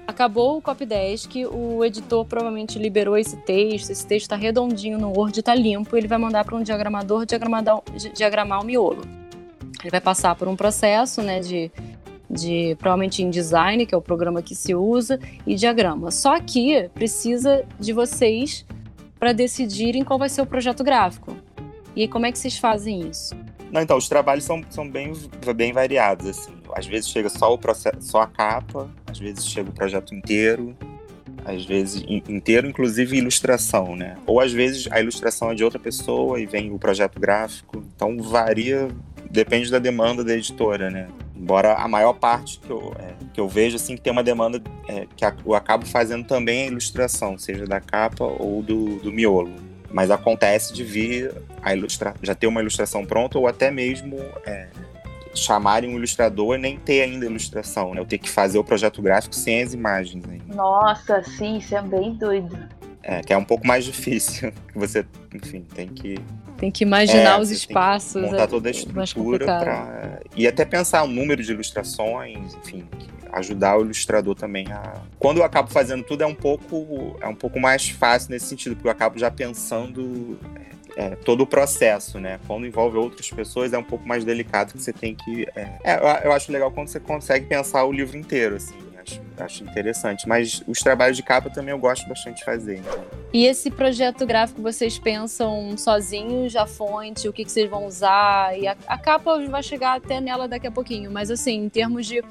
acabou 0.06 0.56
o 0.56 0.62
Copydesk, 0.62 1.44
o 1.52 1.84
editor 1.84 2.24
provavelmente 2.24 2.78
liberou 2.78 3.18
esse 3.18 3.36
texto, 3.36 3.90
esse 3.90 4.06
texto 4.06 4.22
está 4.22 4.36
redondinho 4.36 4.98
no 4.98 5.12
Word, 5.14 5.38
está 5.38 5.54
limpo, 5.54 5.94
ele 5.94 6.08
vai 6.08 6.18
mandar 6.18 6.44
para 6.46 6.56
um 6.56 6.62
diagramador 6.62 7.26
diagramar, 7.26 7.62
diagramar 8.14 8.62
o 8.62 8.64
miolo. 8.64 9.02
Ele 9.82 9.90
vai 9.90 10.00
passar 10.00 10.34
por 10.34 10.48
um 10.48 10.56
processo 10.56 11.20
né, 11.22 11.40
de, 11.40 11.70
de 12.32 12.74
provavelmente 12.78 13.22
InDesign, 13.22 13.84
que 13.84 13.94
é 13.94 13.98
o 13.98 14.02
programa 14.02 14.40
que 14.40 14.54
se 14.54 14.74
usa, 14.74 15.20
e 15.46 15.54
diagrama. 15.54 16.10
Só 16.10 16.40
que 16.40 16.88
precisa 16.94 17.64
de 17.78 17.92
vocês 17.92 18.64
para 19.18 19.32
decidirem 19.32 20.02
qual 20.02 20.18
vai 20.18 20.28
ser 20.28 20.40
o 20.40 20.46
projeto 20.46 20.82
gráfico. 20.82 21.36
E 21.94 22.02
aí, 22.02 22.08
como 22.08 22.24
é 22.24 22.32
que 22.32 22.38
vocês 22.38 22.56
fazem 22.56 23.08
isso? 23.08 23.36
Não, 23.70 23.80
então, 23.80 23.96
os 23.96 24.08
trabalhos 24.08 24.44
são, 24.44 24.62
são 24.70 24.88
bem, 24.88 25.12
bem 25.54 25.72
variados, 25.72 26.26
assim. 26.26 26.52
Às 26.74 26.86
vezes 26.86 27.10
chega 27.10 27.28
só 27.28 27.52
o 27.52 27.58
processo, 27.58 28.00
só 28.00 28.22
a 28.22 28.26
capa, 28.26 28.90
às 29.06 29.18
vezes 29.18 29.46
chega 29.46 29.68
o 29.68 29.72
projeto 29.72 30.14
inteiro, 30.14 30.74
às 31.44 31.64
vezes 31.64 32.04
inteiro, 32.08 32.66
inclusive 32.66 33.16
ilustração, 33.16 33.94
né? 33.94 34.16
Ou 34.26 34.40
às 34.40 34.52
vezes 34.52 34.88
a 34.90 35.00
ilustração 35.00 35.50
é 35.50 35.54
de 35.54 35.64
outra 35.64 35.78
pessoa 35.78 36.40
e 36.40 36.46
vem 36.46 36.72
o 36.72 36.78
projeto 36.78 37.20
gráfico. 37.20 37.84
Então 37.94 38.18
varia, 38.18 38.88
depende 39.30 39.70
da 39.70 39.78
demanda 39.78 40.24
da 40.24 40.34
editora, 40.34 40.90
né? 40.90 41.08
Embora 41.42 41.74
a 41.74 41.88
maior 41.88 42.12
parte 42.12 42.60
que 42.60 42.70
eu, 42.70 42.94
é, 43.00 43.14
que 43.34 43.40
eu 43.40 43.48
vejo, 43.48 43.74
assim, 43.74 43.96
que 43.96 44.00
tem 44.00 44.12
uma 44.12 44.22
demanda 44.22 44.62
é, 44.86 45.08
que 45.16 45.24
eu 45.44 45.54
acabo 45.54 45.84
fazendo 45.84 46.24
também 46.24 46.62
a 46.62 46.66
ilustração, 46.68 47.36
seja 47.36 47.66
da 47.66 47.80
capa 47.80 48.22
ou 48.22 48.62
do, 48.62 49.00
do 49.00 49.10
miolo. 49.10 49.50
Mas 49.90 50.08
acontece 50.08 50.72
de 50.72 50.84
vir 50.84 51.34
a 51.60 51.74
ilustrar, 51.74 52.14
já 52.22 52.32
ter 52.32 52.46
uma 52.46 52.60
ilustração 52.60 53.04
pronta 53.04 53.40
ou 53.40 53.48
até 53.48 53.72
mesmo 53.72 54.18
é, 54.46 54.68
chamarem 55.34 55.90
um 55.90 55.96
ilustrador 55.96 56.54
e 56.54 56.58
nem 56.58 56.78
ter 56.78 57.02
ainda 57.02 57.26
ilustração, 57.26 57.92
né? 57.92 58.00
Eu 58.00 58.06
ter 58.06 58.18
que 58.18 58.30
fazer 58.30 58.58
o 58.58 58.64
projeto 58.64 59.02
gráfico 59.02 59.34
sem 59.34 59.62
as 59.62 59.74
imagens 59.74 60.24
ainda. 60.24 60.54
Nossa, 60.54 61.24
sim, 61.24 61.56
isso 61.56 61.74
é 61.74 61.82
bem 61.82 62.14
doido. 62.14 62.56
É, 63.02 63.20
que 63.20 63.32
é 63.32 63.36
um 63.36 63.44
pouco 63.44 63.66
mais 63.66 63.84
difícil. 63.84 64.52
Você, 64.74 65.04
enfim, 65.34 65.66
tem 65.74 65.88
que. 65.88 66.18
Tem 66.56 66.70
que 66.70 66.84
imaginar 66.84 67.38
é, 67.38 67.40
os 67.40 67.50
espaços. 67.50 68.22
Montar 68.22 68.42
é, 68.42 68.46
toda 68.46 68.68
a 68.68 68.70
estrutura 68.70 69.44
pra... 69.44 70.20
e 70.36 70.46
até 70.46 70.64
pensar 70.64 71.02
o 71.02 71.08
número 71.08 71.42
de 71.42 71.50
ilustrações, 71.50 72.54
enfim, 72.54 72.84
ajudar 73.32 73.78
o 73.78 73.82
ilustrador 73.82 74.36
também 74.36 74.70
a. 74.70 75.00
Quando 75.18 75.38
eu 75.38 75.44
acabo 75.44 75.70
fazendo 75.70 76.04
tudo 76.04 76.22
é 76.22 76.26
um 76.26 76.34
pouco 76.34 77.16
é 77.20 77.26
um 77.26 77.34
pouco 77.34 77.58
mais 77.58 77.88
fácil 77.88 78.30
nesse 78.30 78.46
sentido, 78.46 78.76
porque 78.76 78.86
eu 78.86 78.92
acabo 78.92 79.18
já 79.18 79.30
pensando 79.30 80.38
é, 80.96 81.16
todo 81.16 81.42
o 81.42 81.46
processo, 81.46 82.20
né? 82.20 82.38
Quando 82.46 82.66
envolve 82.66 82.96
outras 82.96 83.30
pessoas 83.30 83.72
é 83.72 83.78
um 83.78 83.84
pouco 83.84 84.06
mais 84.06 84.24
delicado 84.24 84.72
que 84.72 84.80
você 84.80 84.92
tem 84.92 85.14
que. 85.14 85.46
É, 85.56 85.78
é, 85.82 86.20
eu 86.24 86.32
acho 86.32 86.52
legal 86.52 86.70
quando 86.70 86.88
você 86.88 87.00
consegue 87.00 87.46
pensar 87.46 87.84
o 87.84 87.92
livro 87.92 88.16
inteiro, 88.16 88.56
assim. 88.56 88.91
Acho, 89.02 89.20
acho 89.38 89.64
interessante. 89.64 90.28
Mas 90.28 90.62
os 90.66 90.78
trabalhos 90.78 91.16
de 91.16 91.22
capa 91.22 91.50
também 91.50 91.72
eu 91.72 91.78
gosto 91.78 92.08
bastante 92.08 92.38
de 92.38 92.44
fazer. 92.44 92.78
Então. 92.78 93.04
E 93.32 93.46
esse 93.46 93.70
projeto 93.70 94.24
gráfico 94.26 94.62
vocês 94.62 94.98
pensam 94.98 95.76
sozinhos, 95.76 96.54
a 96.54 96.66
fonte, 96.66 97.28
o 97.28 97.32
que, 97.32 97.44
que 97.44 97.52
vocês 97.52 97.68
vão 97.68 97.86
usar? 97.86 98.58
E 98.58 98.66
a, 98.66 98.76
a 98.86 98.98
capa 98.98 99.38
vai 99.46 99.62
chegar 99.62 99.96
até 99.96 100.20
nela 100.20 100.46
daqui 100.46 100.66
a 100.66 100.70
pouquinho. 100.70 101.10
Mas 101.10 101.30
assim, 101.30 101.64
em 101.64 101.68
termos 101.68 102.06
de 102.06 102.22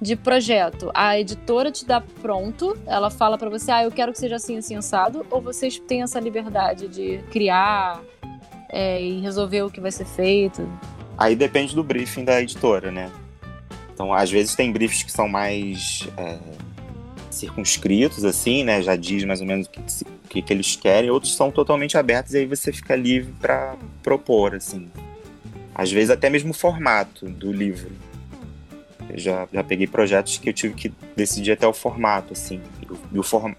de 0.00 0.16
projeto, 0.16 0.90
a 0.92 1.18
editora 1.18 1.70
te 1.70 1.86
dá 1.86 1.98
pronto, 1.98 2.76
ela 2.86 3.10
fala 3.10 3.38
para 3.38 3.48
você, 3.48 3.70
ah, 3.70 3.84
eu 3.84 3.90
quero 3.90 4.12
que 4.12 4.18
seja 4.18 4.36
assim, 4.36 4.58
assim, 4.58 4.76
assado, 4.76 5.24
ou 5.30 5.40
vocês 5.40 5.78
têm 5.78 6.02
essa 6.02 6.20
liberdade 6.20 6.88
de 6.88 7.20
criar 7.30 8.02
é, 8.68 9.00
e 9.00 9.20
resolver 9.20 9.62
o 9.62 9.70
que 9.70 9.80
vai 9.80 9.90
ser 9.90 10.04
feito? 10.04 10.68
Aí 11.16 11.34
depende 11.34 11.74
do 11.74 11.82
briefing 11.82 12.24
da 12.24 12.42
editora, 12.42 12.90
né? 12.90 13.10
Então, 13.94 14.12
às 14.12 14.30
vezes 14.30 14.56
tem 14.56 14.72
briefs 14.72 15.04
que 15.04 15.12
são 15.12 15.28
mais 15.28 16.08
é, 16.18 16.38
circunscritos, 17.30 18.24
assim, 18.24 18.64
né? 18.64 18.82
Já 18.82 18.96
diz 18.96 19.24
mais 19.24 19.40
ou 19.40 19.46
menos 19.46 19.68
o 19.68 19.70
que, 19.70 19.80
que, 20.28 20.42
que 20.42 20.52
eles 20.52 20.74
querem, 20.74 21.10
outros 21.10 21.36
são 21.36 21.50
totalmente 21.50 21.96
abertos 21.96 22.34
e 22.34 22.38
aí 22.38 22.46
você 22.46 22.72
fica 22.72 22.96
livre 22.96 23.32
para 23.40 23.76
propor, 24.02 24.56
assim. 24.56 24.90
Às 25.74 25.92
vezes 25.92 26.10
até 26.10 26.28
mesmo 26.28 26.50
o 26.50 26.54
formato 26.54 27.28
do 27.28 27.52
livro. 27.52 27.90
Eu 29.08 29.18
já, 29.18 29.46
já 29.52 29.62
peguei 29.62 29.86
projetos 29.86 30.38
que 30.38 30.48
eu 30.48 30.52
tive 30.52 30.74
que 30.74 30.92
decidir 31.14 31.52
até 31.52 31.66
o 31.66 31.72
formato, 31.72 32.32
assim. 32.32 32.60
E 33.12 33.18
o, 33.18 33.22
form, 33.22 33.52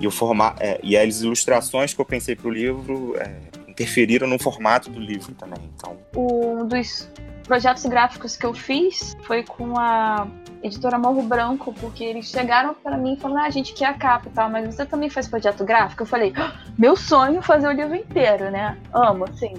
e, 0.00 0.06
o 0.06 0.10
forma, 0.10 0.56
é, 0.58 0.80
e 0.82 0.96
as 0.96 1.20
ilustrações 1.20 1.94
que 1.94 2.00
eu 2.00 2.04
pensei 2.04 2.34
para 2.34 2.48
o 2.48 2.50
livro 2.50 3.14
é, 3.18 3.36
interferiram 3.68 4.26
no 4.26 4.38
formato 4.38 4.90
do 4.90 4.98
livro 4.98 5.32
também. 5.34 5.60
Então. 5.76 5.96
Um 6.16 6.66
dos 6.66 7.08
projetos 7.44 7.84
gráficos 7.86 8.36
que 8.36 8.44
eu 8.44 8.52
fiz 8.52 9.16
foi 9.22 9.44
com 9.44 9.78
a 9.78 10.26
editora 10.62 10.98
Morro 10.98 11.22
Branco, 11.22 11.72
porque 11.74 12.02
eles 12.02 12.26
chegaram 12.26 12.74
para 12.74 12.96
mim 12.96 13.14
e 13.14 13.16
falaram: 13.20 13.42
ah, 13.42 13.46
a 13.46 13.50
gente 13.50 13.72
quer 13.74 13.86
a 13.86 13.94
capa 13.94 14.28
e 14.28 14.32
tal, 14.32 14.50
mas 14.50 14.74
você 14.74 14.84
também 14.84 15.08
faz 15.08 15.28
projeto 15.28 15.64
gráfico? 15.64 16.02
Eu 16.02 16.06
falei: 16.06 16.32
ah, 16.36 16.52
meu 16.76 16.96
sonho 16.96 17.38
é 17.38 17.42
fazer 17.42 17.68
o 17.68 17.72
livro 17.72 17.94
inteiro, 17.94 18.50
né? 18.50 18.78
Amo, 18.92 19.26
sim. 19.34 19.54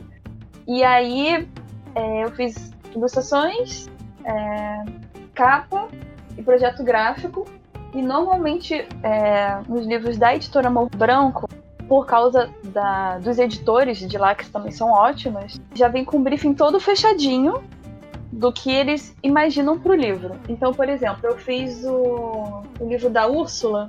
E 0.68 0.84
aí 0.84 1.48
é, 1.94 2.24
eu 2.24 2.32
fiz 2.32 2.74
ilustrações, 2.94 3.88
é, 4.24 4.84
capa 5.34 5.88
e 6.38 6.44
projeto 6.44 6.84
gráfico. 6.84 7.46
E 7.94 8.02
normalmente 8.02 8.86
é, 9.04 9.58
nos 9.70 9.86
livros 9.86 10.18
da 10.18 10.36
editora 10.36 10.70
Morro 10.70 10.90
Branco, 10.98 11.48
por 11.88 12.06
causa 12.06 12.50
da, 12.64 13.18
dos 13.20 13.38
editores 13.38 14.00
de 14.00 14.18
lá, 14.18 14.34
que 14.36 14.50
também 14.50 14.72
são 14.72 14.92
ótimos, 14.92 15.60
já 15.74 15.88
vem 15.88 16.04
com 16.04 16.18
o 16.18 16.20
briefing 16.20 16.54
todo 16.54 16.80
fechadinho 16.80 17.64
do 18.32 18.52
que 18.52 18.72
eles 18.72 19.16
imaginam 19.24 19.80
para 19.80 19.92
o 19.92 19.96
livro. 19.96 20.36
Então, 20.50 20.74
por 20.74 20.90
exemplo, 20.90 21.20
eu 21.24 21.38
fiz 21.38 21.84
o, 21.86 22.64
o 22.80 22.88
livro 22.88 23.10
da 23.10 23.28
Úrsula, 23.28 23.88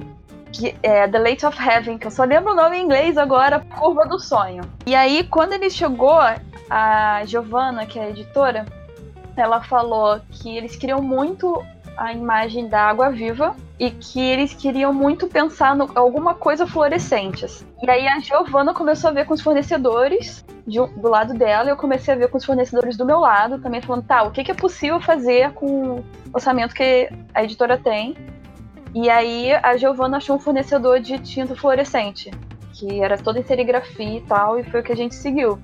que 0.52 0.74
é 0.82 1.08
The 1.08 1.18
Late 1.18 1.46
of 1.46 1.58
Heaven, 1.60 1.98
que 1.98 2.06
eu 2.06 2.10
só 2.10 2.24
lembro 2.24 2.52
o 2.52 2.54
nome 2.54 2.78
em 2.78 2.84
inglês 2.84 3.18
agora, 3.18 3.60
Curva 3.60 4.06
do 4.06 4.18
Sonho. 4.18 4.62
E 4.86 4.94
aí, 4.94 5.24
quando 5.24 5.54
ele 5.54 5.68
chegou, 5.68 6.20
a 6.68 7.24
Giovanna, 7.24 7.86
que 7.86 7.98
é 7.98 8.04
a 8.04 8.10
editora, 8.10 8.66
ela 9.36 9.62
falou 9.62 10.20
que 10.30 10.56
eles 10.56 10.76
queriam 10.76 11.00
muito 11.00 11.62
a 11.96 12.12
imagem 12.12 12.68
da 12.68 12.82
água 12.82 13.10
viva 13.10 13.54
e 13.78 13.90
que 13.90 14.20
eles 14.20 14.54
queriam 14.54 14.92
muito 14.92 15.26
pensar 15.26 15.76
em 15.76 15.86
alguma 15.94 16.34
coisa 16.34 16.66
fluorescente. 16.66 17.44
Assim. 17.44 17.66
E 17.82 17.90
aí 17.90 18.06
a 18.08 18.18
Giovanna 18.18 18.72
começou 18.72 19.10
a 19.10 19.12
ver 19.12 19.26
com 19.26 19.34
os 19.34 19.42
fornecedores 19.42 20.44
do 20.66 21.08
lado 21.08 21.34
dela, 21.34 21.68
e 21.68 21.72
eu 21.72 21.76
comecei 21.76 22.12
a 22.12 22.16
ver 22.16 22.28
com 22.28 22.38
os 22.38 22.44
fornecedores 22.44 22.96
do 22.96 23.04
meu 23.04 23.20
lado, 23.20 23.60
também 23.60 23.80
falando, 23.80 24.04
tá, 24.04 24.22
o 24.22 24.30
que, 24.30 24.42
que 24.42 24.50
é 24.50 24.54
possível 24.54 25.00
fazer 25.00 25.52
com 25.52 25.98
o 25.98 26.04
orçamento 26.32 26.74
que 26.74 27.08
a 27.34 27.44
editora 27.44 27.78
tem. 27.78 28.16
E 28.94 29.10
aí 29.10 29.52
a 29.54 29.76
Giovanna 29.76 30.16
achou 30.16 30.36
um 30.36 30.40
fornecedor 30.40 30.98
de 30.98 31.18
tinta 31.18 31.54
fluorescente, 31.54 32.30
que 32.72 33.00
era 33.00 33.18
toda 33.18 33.38
em 33.38 33.44
serigrafia 33.44 34.18
e 34.18 34.22
tal, 34.22 34.58
e 34.58 34.64
foi 34.64 34.80
o 34.80 34.82
que 34.82 34.92
a 34.92 34.96
gente 34.96 35.14
seguiu. 35.14 35.58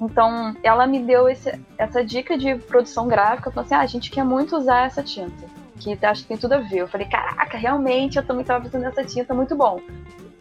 Então, 0.00 0.54
ela 0.62 0.86
me 0.86 1.00
deu 1.00 1.28
esse, 1.28 1.52
essa 1.76 2.04
dica 2.04 2.38
de 2.38 2.54
produção 2.54 3.08
gráfica, 3.08 3.50
falou 3.50 3.64
assim: 3.64 3.74
ah, 3.74 3.80
a 3.80 3.86
gente 3.86 4.10
quer 4.10 4.24
muito 4.24 4.56
usar 4.56 4.86
essa 4.86 5.02
tinta, 5.02 5.46
que 5.78 5.98
acho 6.04 6.22
que 6.22 6.28
tem 6.28 6.36
tudo 6.36 6.54
a 6.54 6.58
ver. 6.58 6.78
Eu 6.78 6.88
falei: 6.88 7.06
caraca, 7.06 7.56
realmente, 7.56 8.16
eu 8.16 8.26
também 8.26 8.42
estava 8.42 8.60
precisando 8.60 8.88
dessa 8.88 9.04
tinta, 9.04 9.34
muito 9.34 9.56
bom. 9.56 9.80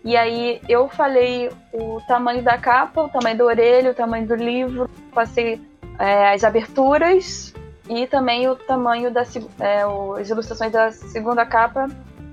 E 0.04 0.16
aí 0.16 0.62
eu 0.70 0.88
falei 0.88 1.50
o 1.74 2.00
tamanho 2.08 2.42
da 2.42 2.58
capa, 2.58 3.04
o 3.04 3.10
tamanho 3.10 3.38
da 3.38 3.46
orelha, 3.46 3.92
o 3.92 3.94
tamanho 3.94 4.28
do 4.28 4.36
livro, 4.36 4.90
passei 5.14 5.62
é, 6.00 6.34
as 6.34 6.44
aberturas 6.44 7.54
e 7.90 8.08
também 8.08 8.48
o 8.48 8.56
tamanho 8.56 9.12
das 9.12 9.36
é, 9.60 9.82
as 10.20 10.30
ilustrações 10.30 10.72
da 10.72 10.92
segunda 10.92 11.46
capa, 11.46 11.88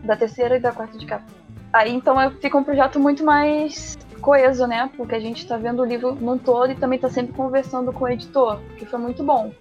da 0.05 0.17
terceira 0.17 0.57
e 0.57 0.61
da 0.61 0.73
quarta 0.73 0.97
de 0.99 1.07
capa. 1.07 1.25
Aí 1.73 1.93
então 1.93 2.17
fica 2.41 2.57
um 2.57 2.63
projeto 2.63 3.01
muito 3.01 3.25
mais 3.25 3.97
coeso, 4.21 4.67
né? 4.67 4.89
Porque 4.97 5.15
a 5.15 5.21
gente 5.21 5.39
está 5.39 5.57
vendo 5.57 5.83
o 5.83 5.85
livro 5.85 6.15
num 6.15 6.39
todo 6.39 6.71
e 6.71 6.77
também 6.77 6.97
está 6.97 7.11
sempre 7.11 7.35
conversando 7.35 7.93
com 7.93 8.05
o 8.05 8.09
editor, 8.09 8.61
que 8.79 8.87
foi 8.87 8.99
muito 8.99 9.25
bom. 9.25 9.53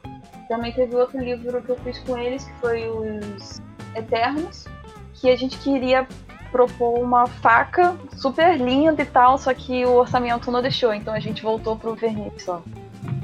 Também 0.54 0.72
teve 0.72 0.96
outro 0.96 1.20
livro 1.20 1.64
que 1.64 1.70
eu 1.70 1.76
fiz 1.78 1.98
com 1.98 2.16
eles, 2.16 2.44
que 2.44 2.54
foi 2.62 2.88
os 2.88 3.60
Eternos, 3.96 4.68
que 5.16 5.28
a 5.32 5.36
gente 5.36 5.58
queria 5.58 6.08
propor 6.52 7.00
uma 7.00 7.26
faca 7.26 7.96
super 8.16 8.56
linda 8.56 9.02
e 9.02 9.06
tal, 9.06 9.40
só 9.40 9.52
que 9.52 9.84
o 9.84 9.94
orçamento 9.94 10.52
não 10.52 10.62
deixou, 10.62 10.94
então 10.94 11.12
a 11.12 11.20
gente 11.20 11.42
voltou 11.42 11.76
pro 11.76 11.96
verniz 11.96 12.44
só. 12.44 12.62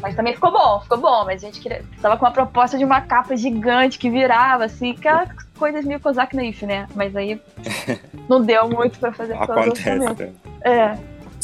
Mas 0.01 0.15
também 0.15 0.33
ficou 0.33 0.51
bom, 0.51 0.79
ficou 0.81 0.97
bom, 0.97 1.23
mas 1.23 1.43
a 1.43 1.45
gente 1.45 1.61
queria, 1.61 1.85
tava 2.01 2.17
com 2.17 2.25
uma 2.25 2.31
proposta 2.31 2.79
de 2.79 2.83
uma 2.83 3.01
capa 3.01 3.37
gigante 3.37 3.99
que 3.99 4.09
virava, 4.09 4.65
assim, 4.65 4.93
aquelas 4.93 5.29
coisas 5.55 5.85
meio 5.85 5.99
Kozak 5.99 6.35
Naif, 6.35 6.65
né? 6.65 6.87
Mas 6.95 7.15
aí 7.15 7.39
não 8.27 8.41
deu 8.41 8.67
muito 8.67 8.97
para 8.97 9.13
fazer 9.13 9.35
Acontece. 9.35 9.99
Né? 9.99 10.33
É. 10.63 10.97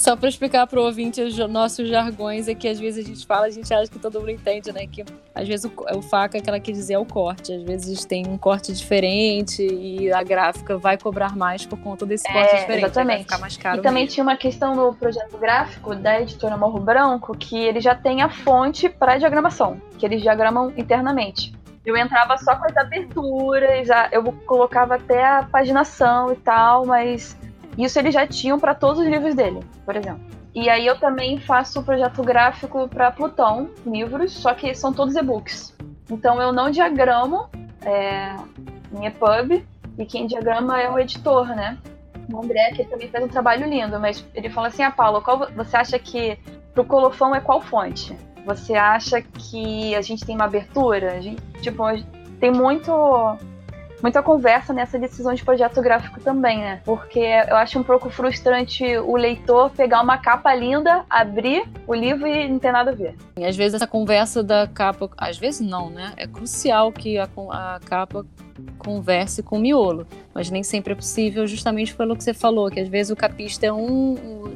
Só 0.06 0.16
para 0.16 0.30
explicar 0.30 0.68
para 0.68 0.80
o 0.80 0.84
ouvinte 0.84 1.20
os 1.20 1.36
nossos 1.50 1.90
jargões 1.90 2.48
é 2.48 2.54
que 2.54 2.68
às 2.68 2.80
vezes 2.80 3.04
a 3.04 3.08
gente 3.08 3.26
fala, 3.26 3.48
a 3.48 3.50
gente 3.50 3.74
acha 3.74 3.90
que 3.90 3.98
todo 3.98 4.20
mundo 4.20 4.30
entende, 4.30 4.72
né? 4.72 4.86
Que 4.86 5.04
às 5.34 5.48
vezes 5.48 5.66
o, 5.66 5.98
o 5.98 6.02
faca 6.04 6.40
que 6.40 6.48
ela 6.48 6.60
quer 6.60 6.74
dizer 6.74 6.94
é 6.94 7.00
o 7.00 7.06
corte. 7.06 7.52
Às 7.52 7.64
vezes 7.64 8.06
tem 8.06 8.28
um 8.28 8.38
corte 8.38 8.72
diferente 8.72 9.66
e 9.66 10.14
a 10.14 10.22
gráfica 10.22 10.78
vai 10.78 10.96
cobrar 10.96 11.36
mais 11.36 11.66
por 11.66 11.80
conta 11.80 12.06
desse 12.06 12.32
corte 12.32 12.54
é, 12.54 12.60
diferente. 12.60 12.84
Exatamente. 12.84 13.16
Vai 13.16 13.24
ficar 13.24 13.38
mais 13.40 13.58
caro. 13.58 13.80
E 13.80 13.82
também 13.82 14.04
mesmo. 14.04 14.14
tinha 14.14 14.24
uma 14.24 14.38
questão 14.38 14.76
no 14.76 14.94
projeto 14.94 15.40
gráfico 15.40 15.96
da 15.96 16.22
editora 16.22 16.56
Morro 16.56 16.80
Branco 16.80 17.36
que 17.36 17.58
ele 17.58 17.82
já 17.82 17.96
tem 17.96 18.22
a 18.22 18.30
fonte 18.30 18.88
para 18.88 19.18
diagramação, 19.18 19.82
que 19.98 20.06
eles 20.06 20.22
diagramam 20.22 20.72
internamente. 20.78 21.52
Eu 21.84 21.98
entrava 21.98 22.38
só 22.38 22.56
com 22.56 22.66
as 22.66 22.78
aberturas, 22.78 23.88
eu 24.12 24.24
colocava 24.46 24.98
até 24.98 25.26
a 25.26 25.42
paginação 25.42 26.32
e 26.32 26.36
tal, 26.36 26.86
mas 26.86 27.36
isso 27.78 28.00
eles 28.00 28.14
já 28.14 28.26
tinham 28.26 28.60
para 28.60 28.74
todos 28.76 29.00
os 29.00 29.08
livros 29.08 29.36
dele, 29.36 29.60
por 29.86 29.96
exemplo. 29.96 30.24
E 30.54 30.70
aí 30.70 30.86
eu 30.88 30.98
também 30.98 31.38
faço 31.38 31.82
o 31.82 31.84
projeto 31.84 32.24
gráfico 32.24 32.88
para 32.88 33.12
Plutão, 33.12 33.70
livros, 33.86 34.32
só 34.32 34.54
que 34.54 34.74
são 34.74 34.94
todos 34.94 35.16
e-books. 35.16 35.76
Então 36.10 36.42
eu 36.42 36.54
não 36.54 36.72
diagramo 36.72 37.50
é, 37.82 38.36
em 38.94 39.06
EPUB, 39.06 39.66
e 39.98 40.06
quem 40.06 40.28
diagrama 40.28 40.82
é 40.82 40.90
o 40.90 41.00
editor, 41.00 41.48
né? 41.48 41.78
O 42.32 42.42
André, 42.42 42.72
que 42.72 42.86
também 42.86 43.10
fez 43.10 43.24
um 43.24 43.28
trabalho 43.28 43.68
lindo, 43.68 44.00
mas 44.00 44.26
ele 44.34 44.50
fala 44.50 44.68
assim, 44.68 44.84
ah, 44.84 44.92
Paulo, 44.92 45.22
qual 45.22 45.48
você 45.56 45.78
acha 45.78 46.00
que 46.00 46.38
pro 46.74 46.84
colofão 46.84 47.36
é 47.36 47.40
qual 47.40 47.62
fonte? 47.62 48.18
Você 48.46 48.76
acha 48.76 49.22
que 49.22 49.96
a 49.96 50.02
gente 50.02 50.26
tem 50.26 50.36
uma 50.36 50.46
abertura? 50.46 51.14
A 51.14 51.20
gente, 51.20 51.42
tipo, 51.62 51.84
tem 52.40 52.52
muito 52.52 52.92
muita 54.06 54.22
conversa 54.22 54.72
nessa 54.72 55.00
decisão 55.00 55.34
de 55.34 55.44
projeto 55.44 55.82
gráfico 55.82 56.20
também, 56.20 56.60
né? 56.60 56.80
Porque 56.86 57.22
eu 57.50 57.56
acho 57.56 57.80
um 57.80 57.84
pouco 57.84 58.08
frustrante 58.08 58.84
o 59.00 59.16
leitor 59.16 59.72
pegar 59.72 60.00
uma 60.00 60.16
capa 60.20 60.54
linda, 60.54 61.04
abrir 61.10 61.68
o 61.88 61.94
livro 61.96 62.28
e 62.28 62.48
não 62.48 62.60
ter 62.60 62.72
nada 62.72 62.92
a 62.92 62.94
ver. 62.94 63.16
E 63.36 63.44
às 63.44 63.58
vezes 63.58 63.74
essa 63.74 63.88
conversa 63.88 64.44
da 64.44 64.68
capa, 64.68 65.10
às 65.18 65.40
vezes 65.40 65.68
não, 65.68 65.90
né? 65.90 66.14
É 66.18 66.28
crucial 66.28 66.92
que 66.92 67.18
a, 67.18 67.28
a 67.50 67.80
capa 67.84 68.24
converse 68.78 69.42
com 69.42 69.58
o 69.58 69.60
miolo, 69.60 70.06
mas 70.36 70.52
nem 70.52 70.62
sempre 70.62 70.94
é 70.94 70.96
possível, 70.96 71.48
justamente 71.48 71.96
pelo 71.96 72.16
que 72.16 72.24
você 72.24 72.34
falou, 72.34 72.70
que 72.70 72.80
às 72.80 72.88
vezes 72.88 73.10
o 73.10 73.16
capista 73.16 73.66
é 73.66 73.74
um, 73.74 74.56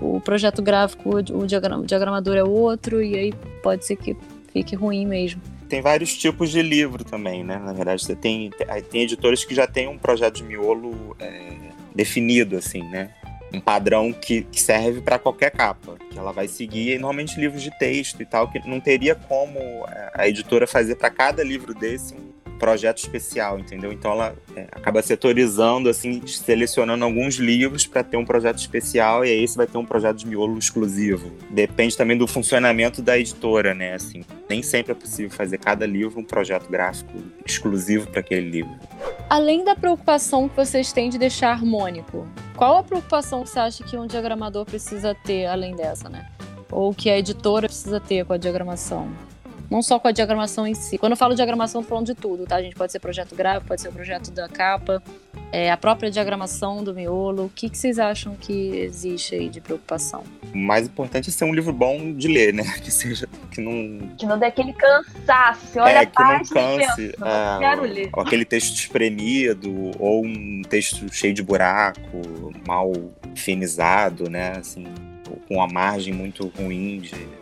o, 0.00 0.20
projeto 0.20 0.60
gráfico, 0.60 1.08
o 1.10 1.46
diagramador 1.86 2.36
é 2.36 2.42
outro, 2.42 3.00
e 3.00 3.14
aí 3.16 3.32
pode 3.62 3.86
ser 3.86 3.94
que 3.94 4.16
fique 4.52 4.74
ruim 4.74 5.06
mesmo 5.06 5.40
tem 5.68 5.80
vários 5.80 6.16
tipos 6.16 6.50
de 6.50 6.62
livro 6.62 7.04
também, 7.04 7.44
né? 7.44 7.58
Na 7.58 7.72
verdade, 7.72 8.02
você 8.02 8.16
tem, 8.16 8.50
tem 8.90 9.02
editores 9.02 9.44
que 9.44 9.54
já 9.54 9.66
têm 9.66 9.86
um 9.86 9.98
projeto 9.98 10.36
de 10.36 10.42
miolo 10.42 11.16
é, 11.20 11.52
definido, 11.94 12.56
assim, 12.56 12.82
né? 12.82 13.10
Um 13.52 13.60
padrão 13.60 14.12
que, 14.12 14.42
que 14.42 14.60
serve 14.60 15.00
para 15.00 15.18
qualquer 15.18 15.50
capa, 15.50 15.96
que 16.10 16.18
ela 16.18 16.32
vai 16.32 16.48
seguir, 16.48 16.98
normalmente 16.98 17.40
livros 17.40 17.62
de 17.62 17.70
texto 17.78 18.20
e 18.22 18.26
tal, 18.26 18.50
que 18.50 18.66
não 18.68 18.80
teria 18.80 19.14
como 19.14 19.58
é, 19.58 20.10
a 20.14 20.28
editora 20.28 20.66
fazer 20.66 20.96
para 20.96 21.10
cada 21.10 21.42
livro 21.42 21.74
desse 21.74 22.14
um 22.14 22.32
projeto 22.58 22.98
especial, 22.98 23.58
entendeu? 23.58 23.92
Então 23.92 24.12
ela 24.12 24.34
é, 24.54 24.66
acaba 24.72 25.00
setorizando, 25.00 25.88
assim, 25.88 26.26
selecionando 26.26 27.04
alguns 27.04 27.36
livros 27.36 27.86
para 27.86 28.02
ter 28.02 28.16
um 28.16 28.24
projeto 28.24 28.58
especial 28.58 29.24
e 29.24 29.30
aí 29.30 29.46
você 29.46 29.56
vai 29.56 29.66
ter 29.66 29.78
um 29.78 29.86
projeto 29.86 30.16
de 30.16 30.26
miolo 30.26 30.58
exclusivo. 30.58 31.30
Depende 31.48 31.96
também 31.96 32.16
do 32.16 32.26
funcionamento 32.26 33.00
da 33.00 33.18
editora, 33.18 33.74
né? 33.74 33.94
Assim, 33.94 34.24
nem 34.48 34.62
sempre 34.62 34.92
é 34.92 34.94
possível 34.94 35.30
fazer 35.30 35.58
cada 35.58 35.86
livro 35.86 36.20
um 36.20 36.24
projeto 36.24 36.68
gráfico 36.68 37.12
exclusivo 37.46 38.06
para 38.08 38.20
aquele 38.20 38.50
livro. 38.50 38.74
Além 39.30 39.64
da 39.64 39.74
preocupação 39.76 40.48
que 40.48 40.56
vocês 40.56 40.92
têm 40.92 41.10
de 41.10 41.18
deixar 41.18 41.50
harmônico, 41.50 42.26
qual 42.56 42.76
a 42.76 42.82
preocupação 42.82 43.44
que 43.44 43.50
você 43.50 43.58
acha 43.60 43.84
que 43.84 43.96
um 43.96 44.06
diagramador 44.06 44.64
precisa 44.64 45.14
ter 45.14 45.46
além 45.46 45.76
dessa, 45.76 46.08
né? 46.08 46.26
Ou 46.70 46.92
que 46.92 47.08
a 47.08 47.18
editora 47.18 47.68
precisa 47.68 48.00
ter 48.00 48.24
com 48.24 48.32
a 48.32 48.36
diagramação? 48.36 49.08
Não 49.70 49.82
só 49.82 49.98
com 49.98 50.08
a 50.08 50.12
diagramação 50.12 50.66
em 50.66 50.74
si. 50.74 50.96
Quando 50.98 51.12
eu 51.12 51.16
falo 51.16 51.34
diagramação, 51.34 51.80
eu 51.80 51.84
tô 51.84 51.88
falando 51.88 52.06
de 52.06 52.14
tudo, 52.14 52.46
tá? 52.46 52.56
A 52.56 52.62
gente 52.62 52.74
pode 52.74 52.90
ser 52.90 52.98
projeto 53.00 53.34
gráfico, 53.34 53.68
pode 53.68 53.80
ser 53.80 53.88
o 53.88 53.92
projeto 53.92 54.30
da 54.30 54.48
capa, 54.48 55.02
é, 55.52 55.70
a 55.70 55.76
própria 55.76 56.10
diagramação 56.10 56.82
do 56.82 56.94
miolo. 56.94 57.46
O 57.46 57.50
que, 57.50 57.68
que 57.68 57.76
vocês 57.76 57.98
acham 57.98 58.34
que 58.34 58.52
existe 58.52 59.34
aí 59.34 59.48
de 59.48 59.60
preocupação? 59.60 60.24
O 60.54 60.58
mais 60.58 60.86
importante 60.86 61.28
é 61.28 61.32
ser 61.32 61.44
um 61.44 61.54
livro 61.54 61.72
bom 61.72 62.12
de 62.14 62.28
ler, 62.28 62.54
né? 62.54 62.64
Que 62.82 62.90
seja. 62.90 63.28
Que 63.50 63.60
não. 63.60 64.08
Que 64.16 64.26
não 64.26 64.38
dê 64.38 64.46
aquele 64.46 64.72
cansaço. 64.72 65.66
Você 65.66 65.80
olha 65.80 65.98
é, 65.98 66.06
que 66.06 66.22
não 66.22 66.38
canse. 66.38 66.54
Pensa, 66.54 67.02
é, 67.02 67.58
quero 67.58 67.82
ler. 67.82 68.10
Ou 68.12 68.22
aquele 68.22 68.44
texto 68.44 68.74
espremido, 68.74 69.90
ou 69.98 70.24
um 70.24 70.62
texto 70.62 71.12
cheio 71.12 71.34
de 71.34 71.42
buraco, 71.42 72.00
mal 72.66 72.92
finizado, 73.34 74.30
né? 74.30 74.52
Assim, 74.56 74.86
com 75.46 75.60
a 75.60 75.66
margem 75.66 76.14
muito 76.14 76.50
ruim 76.56 77.00
de 77.00 77.37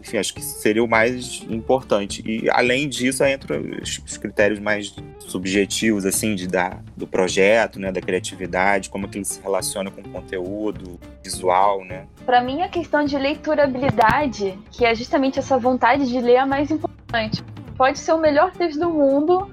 enfim, 0.00 0.18
acho 0.18 0.34
que 0.34 0.42
seria 0.42 0.82
o 0.82 0.88
mais 0.88 1.44
importante. 1.48 2.22
E 2.24 2.48
além 2.50 2.88
disso, 2.88 3.24
entra 3.24 3.60
os 3.60 4.16
critérios 4.16 4.58
mais 4.58 4.94
subjetivos, 5.18 6.04
assim, 6.06 6.34
de 6.34 6.46
dar, 6.46 6.82
do 6.96 7.06
projeto, 7.06 7.80
né, 7.80 7.90
da 7.90 8.00
criatividade, 8.00 8.88
como 8.88 9.08
que 9.08 9.18
ele 9.18 9.24
se 9.24 9.40
relaciona 9.40 9.90
com 9.90 10.00
o 10.00 10.08
conteúdo 10.08 10.98
visual, 11.22 11.84
né? 11.84 12.06
Para 12.24 12.40
mim, 12.40 12.62
a 12.62 12.68
questão 12.68 13.04
de 13.04 13.16
leiturabilidade, 13.18 14.58
que 14.70 14.84
é 14.84 14.94
justamente 14.94 15.38
essa 15.38 15.58
vontade 15.58 16.08
de 16.08 16.20
ler, 16.20 16.34
é 16.34 16.38
a 16.38 16.46
mais 16.46 16.70
importante. 16.70 17.42
Pode 17.76 17.98
ser 17.98 18.12
o 18.12 18.18
melhor 18.18 18.52
texto 18.52 18.78
do 18.78 18.90
mundo, 18.90 19.50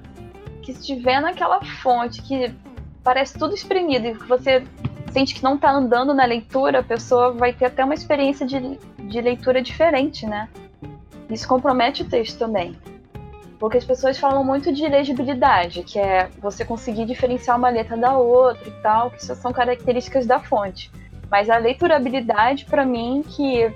que 0.62 0.72
estiver 0.72 1.20
naquela 1.20 1.62
fonte, 1.82 2.22
que 2.22 2.52
parece 3.02 3.38
tudo 3.38 3.54
espremido, 3.54 4.06
e 4.06 4.14
que 4.14 4.26
você 4.26 4.64
sente 5.14 5.34
que 5.34 5.42
não 5.42 5.54
está 5.54 5.70
andando 5.70 6.12
na 6.12 6.26
leitura, 6.26 6.80
a 6.80 6.82
pessoa 6.82 7.32
vai 7.32 7.52
ter 7.52 7.66
até 7.66 7.84
uma 7.84 7.94
experiência 7.94 8.44
de 8.44 8.58
de 9.08 9.20
leitura 9.20 9.62
diferente, 9.62 10.26
né? 10.26 10.48
Isso 11.30 11.46
compromete 11.46 12.02
o 12.02 12.08
texto 12.08 12.38
também. 12.38 12.76
Porque 13.58 13.78
as 13.78 13.84
pessoas 13.84 14.18
falam 14.18 14.44
muito 14.44 14.72
de 14.72 14.86
legibilidade, 14.86 15.82
que 15.84 15.98
é 15.98 16.28
você 16.38 16.64
conseguir 16.64 17.06
diferenciar 17.06 17.56
uma 17.56 17.68
letra 17.68 17.96
da 17.96 18.16
outra 18.16 18.68
e 18.68 18.72
tal, 18.82 19.10
que 19.10 19.22
isso 19.22 19.34
são 19.36 19.52
características 19.52 20.26
da 20.26 20.40
fonte. 20.40 20.90
Mas 21.30 21.48
a 21.48 21.56
leiturabilidade, 21.56 22.64
para 22.66 22.84
mim, 22.84 23.24
que 23.26 23.72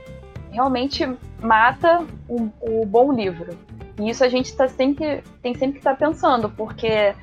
realmente 0.51 1.09
mata 1.41 2.05
o, 2.29 2.51
o, 2.61 2.85
bom 2.85 3.13
livro. 3.13 3.57
E 3.99 4.11
isso 4.11 4.25
a 4.25 4.29
gente 4.29 4.55
tá 4.55 4.69
sempre, 4.69 5.23
tem 5.43 5.55
sempre 5.55 5.75
que 5.75 5.79
estar 5.79 5.97
tá 5.97 6.07
pensando, 6.07 6.51
porque 6.51 7.15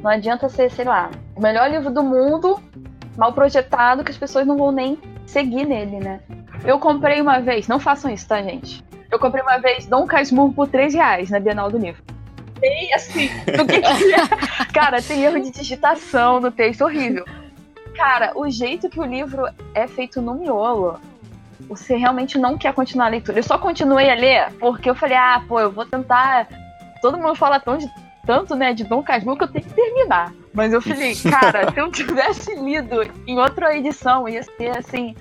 não 0.00 0.10
adianta 0.10 0.48
ser, 0.48 0.70
sei 0.70 0.84
lá, 0.84 1.10
o 1.36 1.40
melhor 1.40 1.70
livro 1.70 1.90
do 1.90 2.02
mundo, 2.02 2.58
mal 3.16 3.32
projetado, 3.32 4.04
que 4.04 4.10
as 4.10 4.18
pessoas 4.18 4.46
não 4.46 4.56
vão 4.56 4.72
nem 4.72 4.98
seguir 5.26 5.66
nele, 5.66 5.98
né? 5.98 6.20
Eu 6.64 6.78
comprei 6.78 7.20
uma 7.20 7.40
vez, 7.40 7.68
não 7.68 7.80
façam 7.80 8.10
isso, 8.10 8.28
tá, 8.28 8.42
gente? 8.42 8.84
Eu 9.10 9.18
comprei 9.18 9.42
uma 9.42 9.58
vez 9.58 9.86
Dom 9.86 10.06
Casmurro 10.06 10.52
por 10.52 10.68
3 10.68 10.94
reais 10.94 11.30
na 11.30 11.40
Bienal 11.40 11.70
do 11.70 11.78
Livro. 11.78 12.02
E 12.62 12.94
assim, 12.94 13.28
do 13.56 13.66
que, 13.66 13.80
que 13.80 14.14
é? 14.14 14.66
Cara, 14.72 15.00
tem 15.00 15.24
erro 15.24 15.40
de 15.40 15.50
digitação 15.50 16.40
no 16.40 16.50
texto 16.50 16.82
horrível. 16.82 17.24
Cara, 17.94 18.32
o 18.36 18.48
jeito 18.48 18.88
que 18.88 19.00
o 19.00 19.04
livro 19.04 19.46
é 19.74 19.86
feito 19.86 20.20
no 20.20 20.34
miolo, 20.34 21.00
você 21.68 21.96
realmente 21.96 22.38
não 22.38 22.58
quer 22.58 22.72
continuar 22.74 23.06
a 23.06 23.10
leitura. 23.10 23.38
Eu 23.38 23.42
só 23.42 23.58
continuei 23.58 24.10
a 24.10 24.14
ler 24.14 24.52
porque 24.58 24.88
eu 24.88 24.94
falei, 24.94 25.16
ah, 25.16 25.42
pô, 25.46 25.60
eu 25.60 25.70
vou 25.70 25.86
tentar. 25.86 26.48
Todo 27.00 27.18
mundo 27.18 27.34
fala 27.34 27.58
tão 27.58 27.78
de, 27.78 27.90
tanto, 28.26 28.54
né, 28.54 28.72
de 28.74 28.84
Dom 28.84 29.02
Casmurro 29.02 29.38
que 29.38 29.44
eu 29.44 29.48
tenho 29.48 29.64
que 29.64 29.74
terminar. 29.74 30.32
Mas 30.52 30.72
eu 30.72 30.80
falei, 30.80 31.14
cara, 31.30 31.72
se 31.72 31.78
eu 31.78 31.90
tivesse 31.90 32.54
lido 32.54 33.02
em 33.26 33.38
outra 33.38 33.76
edição, 33.76 34.28
ia 34.28 34.42
ser 34.42 34.76
assim 34.76 35.14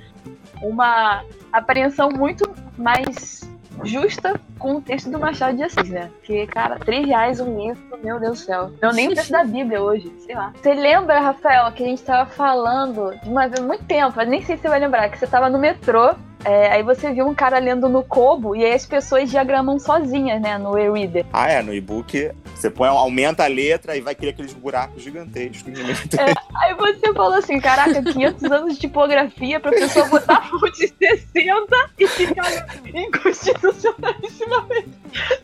uma 0.61 1.23
apreensão 1.51 2.09
muito 2.09 2.53
mais 2.77 3.47
justa 3.83 4.39
com 4.57 4.75
o 4.75 4.81
texto 4.81 5.09
do 5.09 5.19
Machado 5.19 5.55
de 5.55 5.63
Assis, 5.63 5.89
né? 5.89 6.11
Porque, 6.19 6.45
cara, 6.47 6.77
três 6.79 7.05
reais 7.07 7.39
um 7.39 7.57
livro, 7.57 7.81
meu 8.03 8.19
Deus 8.19 8.39
do 8.39 8.45
céu. 8.45 8.71
Eu 8.81 8.93
nem 8.93 9.07
o 9.07 9.13
preço 9.13 9.31
da 9.31 9.43
Bíblia 9.43 9.81
hoje, 9.81 10.11
sei 10.19 10.35
lá. 10.35 10.51
Você 10.53 10.73
lembra, 10.73 11.19
Rafael, 11.19 11.71
que 11.71 11.83
a 11.83 11.87
gente 11.87 12.03
tava 12.03 12.29
falando 12.29 13.17
de 13.23 13.29
uma 13.29 13.47
vez, 13.47 13.61
muito 13.65 13.85
tempo, 13.85 14.21
nem 14.23 14.43
sei 14.43 14.57
se 14.57 14.63
você 14.63 14.69
vai 14.69 14.79
lembrar, 14.79 15.09
que 15.09 15.17
você 15.17 15.27
tava 15.27 15.49
no 15.49 15.57
metrô 15.57 16.13
é, 16.45 16.71
aí 16.71 16.83
você 16.83 17.11
viu 17.11 17.27
um 17.27 17.35
cara 17.35 17.59
lendo 17.59 17.89
no 17.89 18.03
Kobo 18.03 18.55
e 18.55 18.63
aí 18.63 18.73
as 18.73 18.85
pessoas 18.85 19.29
diagramam 19.29 19.77
sozinhas, 19.79 20.41
né, 20.41 20.57
no 20.57 20.77
e-reader. 20.77 21.25
Ah, 21.33 21.51
é, 21.51 21.61
no 21.61 21.73
e-book 21.73 22.31
você 22.55 22.69
põe, 22.69 22.87
aumenta 22.89 23.45
a 23.45 23.47
letra 23.47 23.95
e 23.95 24.01
vai 24.01 24.13
criar 24.13 24.31
aqueles 24.31 24.53
buracos 24.53 25.01
gigantescos 25.01 25.79
é, 26.17 26.33
Aí 26.55 26.73
você 26.75 27.13
falou 27.13 27.37
assim, 27.37 27.59
caraca, 27.59 28.01
500 28.01 28.43
anos 28.51 28.73
de 28.73 28.79
tipografia 28.81 29.59
pra 29.59 29.71
pessoa 29.71 30.05
botar 30.07 30.41
fonte 30.49 30.87
60 30.87 31.89
e 31.97 32.07
ficar 32.07 32.67
inconstitucionalissimamente. 32.93 34.89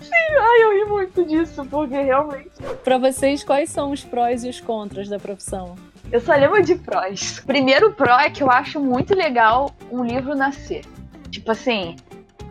Sim, 0.02 0.36
ai, 0.40 0.64
eu 0.64 0.74
ri 0.74 0.86
muito 0.86 1.26
disso, 1.26 1.66
porque 1.66 1.96
realmente... 2.02 2.52
Pra 2.84 2.98
vocês, 2.98 3.44
quais 3.44 3.70
são 3.70 3.92
os 3.92 4.04
prós 4.04 4.44
e 4.44 4.50
os 4.50 4.60
contras 4.60 5.08
da 5.08 5.18
profissão? 5.18 5.76
Eu 6.12 6.22
só 6.22 6.34
lembro 6.34 6.62
de 6.62 6.76
prós. 6.76 7.40
Primeiro 7.46 7.94
pró 7.94 8.20
é 8.20 8.30
que 8.30 8.44
eu 8.44 8.50
acho 8.50 8.80
muito 8.80 9.16
legal 9.16 9.72
um 9.92 10.04
livro 10.04 10.36
nascer. 10.36 10.86
Tipo 11.30 11.52
assim, 11.52 11.96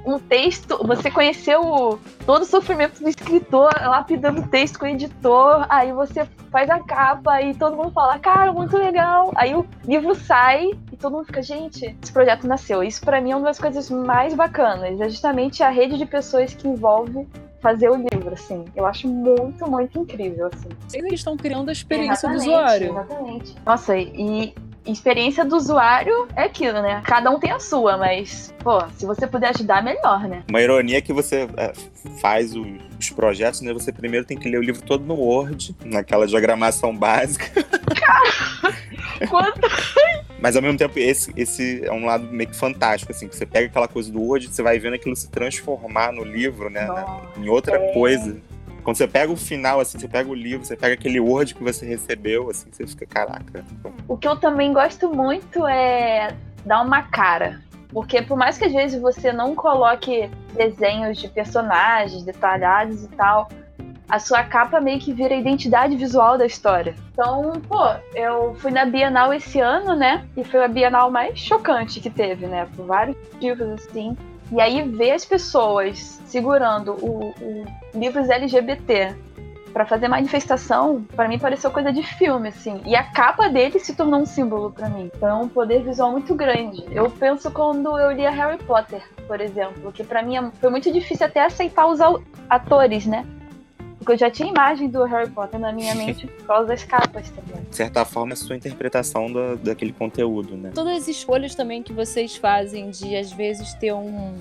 um 0.05 0.19
texto, 0.19 0.79
você 0.87 1.11
conheceu 1.11 1.99
todo 2.27 2.43
o 2.43 2.47
sofrimento 2.47 3.03
do 3.03 3.09
escritor, 3.09 3.73
lapidando 3.81 4.43
o 4.43 4.49
texto 4.49 4.79
com 4.79 4.85
o 4.85 4.89
editor, 4.89 5.67
aí 5.69 5.93
você 5.93 6.27
faz 6.51 6.69
a 6.69 6.79
capa 6.81 7.41
e 7.41 7.55
todo 7.55 7.77
mundo 7.77 7.91
fala, 7.91 8.19
cara, 8.19 8.53
muito 8.53 8.77
legal. 8.77 9.33
Aí 9.35 9.55
o 9.55 9.67
livro 9.87 10.15
sai 10.15 10.71
e 10.93 10.97
todo 10.97 11.15
mundo 11.15 11.27
fica, 11.27 11.43
gente, 11.43 11.97
esse 12.03 12.13
projeto 12.13 12.47
nasceu. 12.47 12.83
Isso 12.83 13.01
para 13.01 13.21
mim 13.21 13.33
é 13.33 13.37
uma 13.37 13.47
das 13.47 13.59
coisas 13.59 13.91
mais 13.91 14.35
bacanas, 14.35 15.01
é 15.01 15.09
justamente 15.09 15.63
a 15.63 15.71
rede 15.71 15.97
de 15.97 16.07
pessoas 16.07 16.55
que 16.55 16.69
envolve 16.69 17.27
fazer 17.65 17.89
o 17.89 17.97
livro, 17.97 18.35
assim. 18.35 18.63
Eu 18.77 18.85
acho 18.85 19.09
muito, 19.09 19.69
muito 19.71 19.99
incrível, 19.99 20.51
assim. 20.53 20.69
Eles 20.93 21.15
estão 21.15 21.35
criando 21.35 21.71
a 21.71 21.73
experiência 21.73 22.27
exatamente, 22.27 22.45
do 22.45 22.51
usuário. 22.51 22.91
Exatamente. 22.91 23.55
Nossa, 23.65 23.97
e 23.97 24.55
experiência 24.85 25.47
do 25.47 25.57
usuário 25.57 26.29
é 26.37 26.43
aquilo, 26.43 26.83
né? 26.83 27.01
Cada 27.07 27.31
um 27.31 27.41
tem 27.41 27.51
a 27.51 27.59
sua, 27.59 27.97
mas, 27.97 28.53
pô, 28.63 28.83
se 28.91 29.07
você 29.07 29.27
puder 29.27 29.49
ajudar, 29.49 29.83
melhor, 29.83 30.29
né? 30.29 30.45
Uma 30.51 30.61
ironia 30.61 30.99
é 30.99 31.01
que 31.01 31.15
você 31.15 31.49
é, 31.57 31.73
faz 32.21 32.55
os 32.55 33.11
projetos, 33.17 33.63
né? 33.63 33.73
Você 33.73 33.91
primeiro 33.91 34.27
tem 34.27 34.37
que 34.37 34.47
ler 34.47 34.59
o 34.59 34.63
livro 34.63 34.83
todo 34.83 35.03
no 35.03 35.15
Word, 35.15 35.75
naquela 35.87 36.27
diagramação 36.27 36.95
básica. 36.95 37.47
Cara, 37.99 38.77
quanto... 39.31 39.61
Mas 40.45 40.57
ao 40.57 40.61
mesmo 40.61 40.77
tempo, 40.77 40.99
esse, 40.99 41.33
esse 41.39 41.83
é 41.87 41.91
um 41.91 42.05
lado 42.05 42.27
meio 42.27 42.51
que 42.51 42.55
fantástico, 42.55 43.11
assim, 43.11 43.27
que 43.27 43.35
você 43.35 43.47
pega 43.47 43.67
aquela 43.67 43.89
coisa 43.89 44.13
do 44.13 44.21
Word, 44.21 44.49
você 44.49 44.63
vai 44.63 44.79
vendo 44.79 44.93
aquilo 44.93 45.17
se 45.17 45.31
transformar 45.31 46.13
no 46.13 46.23
livro, 46.23 46.69
né? 46.69 46.87
né 46.87 47.07
em 47.39 47.49
outra 47.49 47.79
é... 47.79 47.93
coisa. 47.95 48.37
Quando 48.83 48.99
você 48.99 49.09
pega 49.09 49.33
o 49.33 49.37
final, 49.37 49.81
assim, 49.81 49.99
você 49.99 50.07
pega 50.07 50.29
o 50.29 50.35
livro, 50.35 50.67
você 50.67 50.77
pega 50.77 50.93
aquele 50.93 51.19
Word 51.19 51.55
que 51.55 51.65
você 51.65 51.87
recebeu, 51.87 52.51
assim, 52.51 52.69
você 52.71 52.87
fica, 52.87 53.07
caraca. 53.07 53.65
O 54.07 54.19
que 54.19 54.29
eu 54.29 54.37
também 54.37 54.71
gosto 54.71 55.09
muito 55.09 55.67
é 55.67 56.37
dar 56.67 56.83
uma 56.83 57.01
cara. 57.05 57.63
Porque 57.89 58.21
por 58.21 58.37
mais 58.37 58.59
que 58.59 58.67
às 58.67 58.73
vezes 58.75 59.01
você 59.01 59.33
não 59.33 59.55
coloque 59.55 60.29
desenhos 60.55 61.17
de 61.17 61.27
personagens 61.27 62.23
detalhados 62.23 63.03
e 63.03 63.09
tal, 63.09 63.49
a 64.09 64.19
sua 64.19 64.43
capa 64.45 64.81
meio 64.81 65.01
que 65.01 65.13
vira 65.13 65.35
a 65.35 65.39
identidade 65.39 65.97
visual 65.97 66.37
da 66.37 66.47
história. 66.47 66.95
Então, 67.13 67.53
pô, 67.69 67.83
eu 68.15 68.55
fui 68.57 68.71
na 68.71 68.85
Bienal 68.85 69.33
esse 69.33 69.61
ano, 69.61 69.97
né? 69.97 70.27
E 70.37 70.45
foi 70.45 70.65
a 70.65 70.69
Bienal 70.69 71.11
mais 71.11 71.39
chocante 71.39 72.01
que 72.01 72.11
teve, 72.11 72.47
né? 72.47 72.69
Por 72.77 72.87
vários 72.87 73.17
motivos, 73.33 73.69
assim. 73.73 74.17
E 74.53 74.61
aí 74.61 74.83
ver 74.83 75.13
as 75.13 75.25
pessoas 75.25 76.21
segurando 76.27 76.93
o, 76.93 77.31
o 77.41 77.65
livros 77.95 78.29
LGBT 78.29 79.15
para 79.75 79.85
fazer 79.85 80.07
manifestação, 80.07 81.05
para 81.17 81.27
mim 81.27 81.37
pareceu 81.37 81.69
coisa 81.69 81.93
de 81.93 82.03
filme, 82.03 82.49
assim. 82.49 82.81
E 82.87 82.95
a 82.95 83.03
capa 83.03 83.49
dele 83.49 83.81
se 83.81 83.97
tornou 83.97 84.21
um 84.21 84.27
símbolo 84.27 84.71
para 84.71 84.89
mim. 84.89 85.11
Então 85.17 85.29
é 85.29 85.35
um 85.35 85.49
poder 85.49 85.83
visual 85.83 86.13
muito 86.13 86.33
grande. 86.35 86.85
Eu 86.93 87.11
penso 87.11 87.51
quando 87.51 87.99
eu 87.99 88.13
li 88.13 88.23
Harry 88.23 88.59
Potter, 88.59 89.03
por 89.27 89.41
exemplo, 89.41 89.91
que 89.91 90.05
para 90.05 90.23
mim 90.23 90.37
foi 90.61 90.71
muito 90.71 90.93
difícil 90.93 91.27
até 91.27 91.45
aceitar 91.45 91.87
os 91.87 91.99
atores, 92.49 93.05
né? 93.05 93.27
Porque 94.05 94.13
eu 94.13 94.19
já 94.19 94.31
tinha 94.31 94.51
imagem 94.51 94.91
do 94.91 95.03
Harry 95.05 95.31
Potter 95.31 95.59
na 95.59 95.73
minha 95.73 95.95
mente 95.95 96.27
por 96.27 96.47
causa 96.47 96.69
das 96.69 96.85
capas 96.85 97.31
também. 97.31 97.63
De 97.71 97.75
certa 97.75 98.05
forma, 98.05 98.33
é 98.33 98.35
a 98.35 98.37
sua 98.37 98.55
interpretação 98.55 99.33
do, 99.33 99.57
daquele 99.57 99.95
conteúdo, 99.95 100.59
né? 100.59 100.73
Todas 100.75 100.99
as 100.99 101.09
escolhas 101.09 101.55
também 101.55 101.83
que 101.83 101.91
vocês 101.91 102.37
fazem 102.37 102.91
de, 102.91 103.17
às 103.17 103.33
vezes, 103.33 103.73
ter 103.73 103.95
um, 103.95 104.35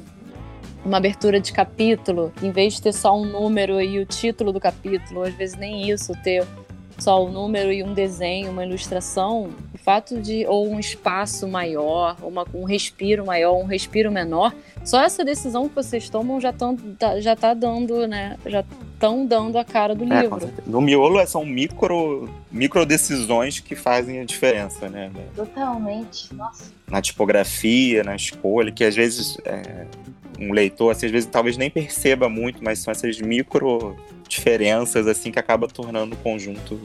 uma 0.84 0.98
abertura 0.98 1.40
de 1.40 1.54
capítulo, 1.54 2.34
em 2.42 2.52
vez 2.52 2.74
de 2.74 2.82
ter 2.82 2.94
só 2.94 3.18
um 3.18 3.24
número 3.24 3.80
e 3.80 4.00
o 4.00 4.06
título 4.06 4.52
do 4.52 4.60
capítulo, 4.60 5.24
às 5.24 5.34
vezes 5.34 5.56
nem 5.56 5.90
isso, 5.90 6.12
ter 6.22 6.46
só 6.98 7.24
o 7.24 7.32
número 7.32 7.72
e 7.72 7.84
um 7.84 7.94
desenho, 7.94 8.52
uma 8.52 8.66
ilustração, 8.66 9.50
o 9.74 9.78
fato 9.78 10.20
de 10.20 10.46
ou 10.46 10.70
um 10.70 10.80
espaço 10.80 11.48
maior, 11.48 12.16
uma, 12.22 12.46
um 12.54 12.64
respiro 12.64 13.26
maior, 13.26 13.58
um 13.58 13.66
respiro 13.66 14.12
menor, 14.12 14.54
só 14.84 15.02
essa 15.02 15.24
decisão 15.24 15.68
que 15.70 15.76
vocês 15.76 16.10
tomam 16.10 16.40
já 16.40 16.50
estão 16.50 16.76
tá, 16.76 17.20
já 17.20 17.36
tá 17.36 17.54
dando, 17.54 18.08
né? 18.08 18.38
Já 18.46 18.64
estão 18.94 19.26
dando 19.26 19.58
a 19.58 19.66
cara 19.66 19.96
do 19.96 20.12
é, 20.12 20.22
livro. 20.22 20.50
No 20.66 20.82
miolo 20.82 21.26
são 21.26 21.46
micro, 21.46 22.30
micro 22.52 22.86
decisões 22.86 23.60
que 23.60 23.76
fazem 23.76 24.20
a 24.20 24.26
diferença, 24.26 24.90
né? 24.90 25.12
Totalmente, 25.36 26.34
nossa. 26.34 26.72
Na 26.88 27.02
tipografia, 27.02 28.04
na 28.04 28.16
escolha, 28.16 28.72
que 28.72 28.84
às 28.84 28.96
vezes 28.96 29.38
é, 29.46 29.86
um 30.40 30.52
leitor, 30.52 30.92
assim, 30.92 31.06
às 31.06 31.12
vezes 31.12 31.30
talvez 31.30 31.58
nem 31.58 31.70
perceba 31.70 32.30
muito, 32.30 32.64
mas 32.64 32.80
são 32.80 32.92
essas 32.92 33.20
micro 33.20 33.96
diferenças 34.34 35.08
assim 35.08 35.32
que 35.32 35.40
acaba 35.40 35.68
tornando 35.68 36.16
o 36.16 36.18
conjunto 36.18 36.80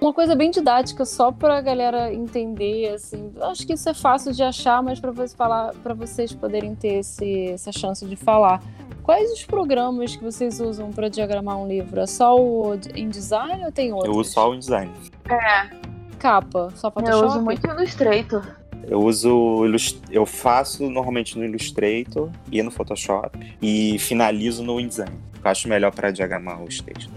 uma 0.00 0.12
coisa 0.12 0.34
bem 0.34 0.50
didática 0.50 1.04
só 1.04 1.32
para 1.32 1.56
a 1.56 1.60
galera 1.60 2.12
entender 2.12 2.92
assim 2.92 3.32
acho 3.42 3.66
que 3.66 3.72
isso 3.72 3.88
é 3.88 3.94
fácil 3.94 4.32
de 4.32 4.42
achar 4.42 4.82
mas 4.82 5.00
para 5.00 5.10
vocês 5.10 5.34
falar 5.34 5.74
para 5.82 5.94
vocês 5.94 6.32
poderem 6.32 6.74
ter 6.74 6.98
esse, 6.98 7.50
essa 7.50 7.72
chance 7.72 8.04
de 8.04 8.16
falar. 8.16 8.62
Quais 9.02 9.32
os 9.32 9.44
programas 9.44 10.14
que 10.14 10.22
vocês 10.22 10.60
usam 10.60 10.92
para 10.92 11.08
diagramar 11.08 11.56
um 11.56 11.66
livro? 11.66 11.98
É 11.98 12.06
só 12.06 12.36
o 12.36 12.74
InDesign 12.94 13.64
ou 13.64 13.72
tem 13.72 13.90
outros 13.90 14.14
eu 14.14 14.20
uso 14.20 14.30
só 14.32 14.50
o 14.50 14.54
InDesign 14.54 14.92
é. 15.30 15.70
Capa? 16.18 16.70
Só 16.74 16.90
Photoshop 16.90 17.22
eu 17.22 17.26
uso 17.26 17.42
muito 17.42 17.66
Illustrator. 17.66 18.42
Eu 18.86 19.00
uso, 19.00 19.64
eu 20.10 20.24
faço 20.24 20.88
normalmente 20.88 21.38
no 21.38 21.44
Illustrator 21.44 22.30
e 22.50 22.62
no 22.62 22.70
Photoshop 22.70 23.38
e 23.60 23.98
finalizo 23.98 24.62
no 24.64 24.80
InDesign. 24.80 25.12
Eu 25.42 25.50
acho 25.50 25.68
melhor 25.68 25.92
para 25.92 26.10
diagramar 26.10 26.62
os 26.62 26.80
textos. 26.80 27.10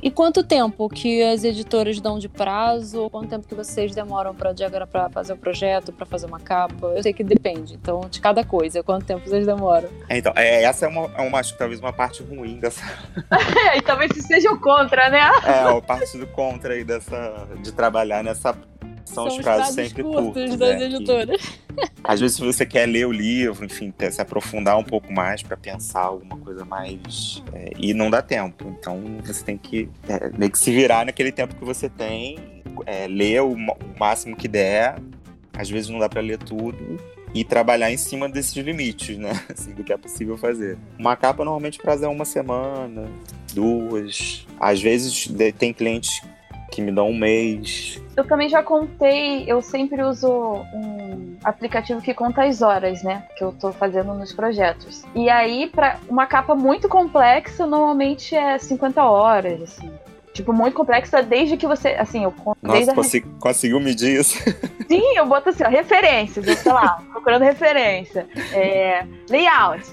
E 0.00 0.10
quanto 0.10 0.44
tempo 0.44 0.88
que 0.88 1.22
as 1.22 1.42
editoras 1.42 2.00
dão 2.00 2.18
de 2.18 2.28
prazo? 2.28 3.10
Quanto 3.10 3.28
tempo 3.28 3.48
que 3.48 3.54
vocês 3.54 3.94
demoram 3.94 4.34
para 4.34 4.54
para 4.86 5.08
fazer 5.10 5.32
o 5.32 5.36
um 5.36 5.38
projeto, 5.38 5.92
para 5.92 6.06
fazer 6.06 6.26
uma 6.26 6.38
capa? 6.38 6.86
Eu 6.88 7.02
sei 7.02 7.12
que 7.12 7.24
depende, 7.24 7.74
então 7.74 8.00
de 8.08 8.20
cada 8.20 8.44
coisa. 8.44 8.82
Quanto 8.82 9.04
tempo 9.04 9.28
vocês 9.28 9.44
demoram? 9.44 9.88
É, 10.08 10.18
então, 10.18 10.32
é, 10.36 10.62
essa 10.62 10.86
é 10.86 10.88
uma, 10.88 11.10
é 11.16 11.22
uma, 11.22 11.40
acho 11.40 11.52
que 11.52 11.58
talvez 11.58 11.80
uma 11.80 11.92
parte 11.92 12.22
ruim 12.22 12.60
dessa. 12.60 12.84
é, 13.72 13.78
e 13.78 13.82
talvez 13.82 14.12
seja 14.24 14.52
o 14.52 14.60
contra, 14.60 15.10
né? 15.10 15.30
É, 15.44 15.76
a 15.76 15.80
parte 15.80 16.16
do 16.16 16.26
contra 16.28 16.74
aí 16.74 16.84
dessa 16.84 17.48
de 17.60 17.72
trabalhar 17.72 18.22
nessa 18.22 18.56
são, 19.08 19.26
os 19.26 19.38
prazos 19.38 19.74
sempre 19.74 20.02
curtos, 20.02 20.24
curtos 20.32 20.56
das 20.56 20.80
é, 20.80 20.84
editoras. 20.84 21.40
Que, 21.40 21.58
às 22.02 22.20
vezes 22.20 22.38
você 22.38 22.64
quer 22.64 22.86
ler 22.86 23.06
o 23.06 23.12
livro, 23.12 23.64
enfim, 23.64 23.92
se 24.10 24.20
aprofundar 24.20 24.76
um 24.78 24.84
pouco 24.84 25.12
mais 25.12 25.42
para 25.42 25.56
pensar 25.56 26.02
alguma 26.02 26.36
coisa 26.38 26.64
mais 26.64 27.42
é, 27.52 27.70
e 27.78 27.94
não 27.94 28.10
dá 28.10 28.22
tempo. 28.22 28.74
Então 28.78 29.00
você 29.24 29.44
tem 29.44 29.56
que 29.56 29.88
é, 30.08 30.30
meio 30.36 30.50
que 30.50 30.58
se 30.58 30.70
virar 30.70 31.06
naquele 31.06 31.32
tempo 31.32 31.54
que 31.54 31.64
você 31.64 31.88
tem, 31.88 32.62
é, 32.86 33.06
ler 33.06 33.42
o, 33.42 33.52
o 33.52 33.98
máximo 33.98 34.36
que 34.36 34.48
der. 34.48 35.00
Às 35.56 35.68
vezes 35.68 35.90
não 35.90 35.98
dá 35.98 36.08
para 36.08 36.20
ler 36.20 36.38
tudo 36.38 36.98
e 37.34 37.44
trabalhar 37.44 37.90
em 37.90 37.96
cima 37.96 38.28
desses 38.28 38.54
limites, 38.56 39.18
né? 39.18 39.32
Assim, 39.52 39.72
do 39.72 39.84
que 39.84 39.92
é 39.92 39.96
possível 39.96 40.36
fazer. 40.36 40.78
Uma 40.98 41.16
capa 41.16 41.44
normalmente 41.44 41.78
prazo 41.78 42.04
é 42.04 42.08
uma 42.08 42.24
semana, 42.24 43.08
duas. 43.52 44.46
Às 44.58 44.80
vezes 44.80 45.28
tem 45.58 45.72
clientes 45.72 46.22
que 46.78 46.82
me 46.82 46.92
dão 46.92 47.08
um 47.08 47.18
mês. 47.18 48.00
Eu 48.16 48.24
também 48.24 48.48
já 48.48 48.62
contei, 48.62 49.42
eu 49.48 49.60
sempre 49.60 50.00
uso 50.00 50.28
um 50.72 51.36
aplicativo 51.42 52.00
que 52.00 52.14
conta 52.14 52.44
as 52.44 52.62
horas, 52.62 53.02
né? 53.02 53.24
Que 53.36 53.42
eu 53.42 53.50
tô 53.50 53.72
fazendo 53.72 54.14
nos 54.14 54.32
projetos. 54.32 55.02
E 55.12 55.28
aí, 55.28 55.66
para 55.66 55.98
uma 56.08 56.24
capa 56.24 56.54
muito 56.54 56.88
complexa, 56.88 57.66
normalmente 57.66 58.36
é 58.36 58.56
50 58.58 59.02
horas, 59.02 59.60
assim. 59.60 59.90
Tipo, 60.32 60.52
muito 60.52 60.74
complexa 60.74 61.20
desde 61.20 61.56
que 61.56 61.66
você. 61.66 61.88
Assim, 61.94 62.22
eu 62.22 62.34
Nossa, 62.62 62.94
consegui, 62.94 63.28
a... 63.28 63.40
conseguiu 63.40 63.80
medir 63.80 64.20
isso? 64.20 64.38
Sim, 64.86 65.16
eu 65.16 65.26
boto 65.26 65.48
assim, 65.48 65.64
ó, 65.64 65.68
referências, 65.68 66.46
eu 66.46 66.54
sei 66.54 66.72
lá, 66.72 67.02
procurando 67.10 67.42
referência. 67.42 68.24
É, 68.52 69.04
layout 69.28 69.84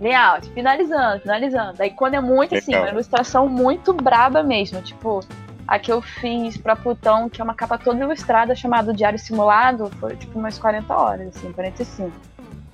layout, 0.00 0.50
finalizando, 0.50 1.20
finalizando. 1.20 1.82
Aí 1.82 1.90
quando 1.90 2.14
é 2.14 2.20
muito 2.20 2.54
assim, 2.54 2.74
uma 2.74 2.90
ilustração 2.90 3.48
muito 3.48 3.92
braba 3.92 4.42
mesmo, 4.42 4.82
tipo, 4.82 5.20
a 5.66 5.78
que 5.78 5.90
eu 5.90 6.00
fiz 6.02 6.56
para 6.56 6.76
Plutão, 6.76 7.28
que 7.28 7.40
é 7.40 7.44
uma 7.44 7.54
capa 7.54 7.78
toda 7.78 8.00
ilustrada, 8.00 8.54
chamada 8.54 8.92
Diário 8.92 9.18
Simulado, 9.18 9.90
foi 9.98 10.16
tipo 10.16 10.38
umas 10.38 10.58
40 10.58 10.94
horas, 10.94 11.36
assim, 11.36 11.52
45. 11.52 12.12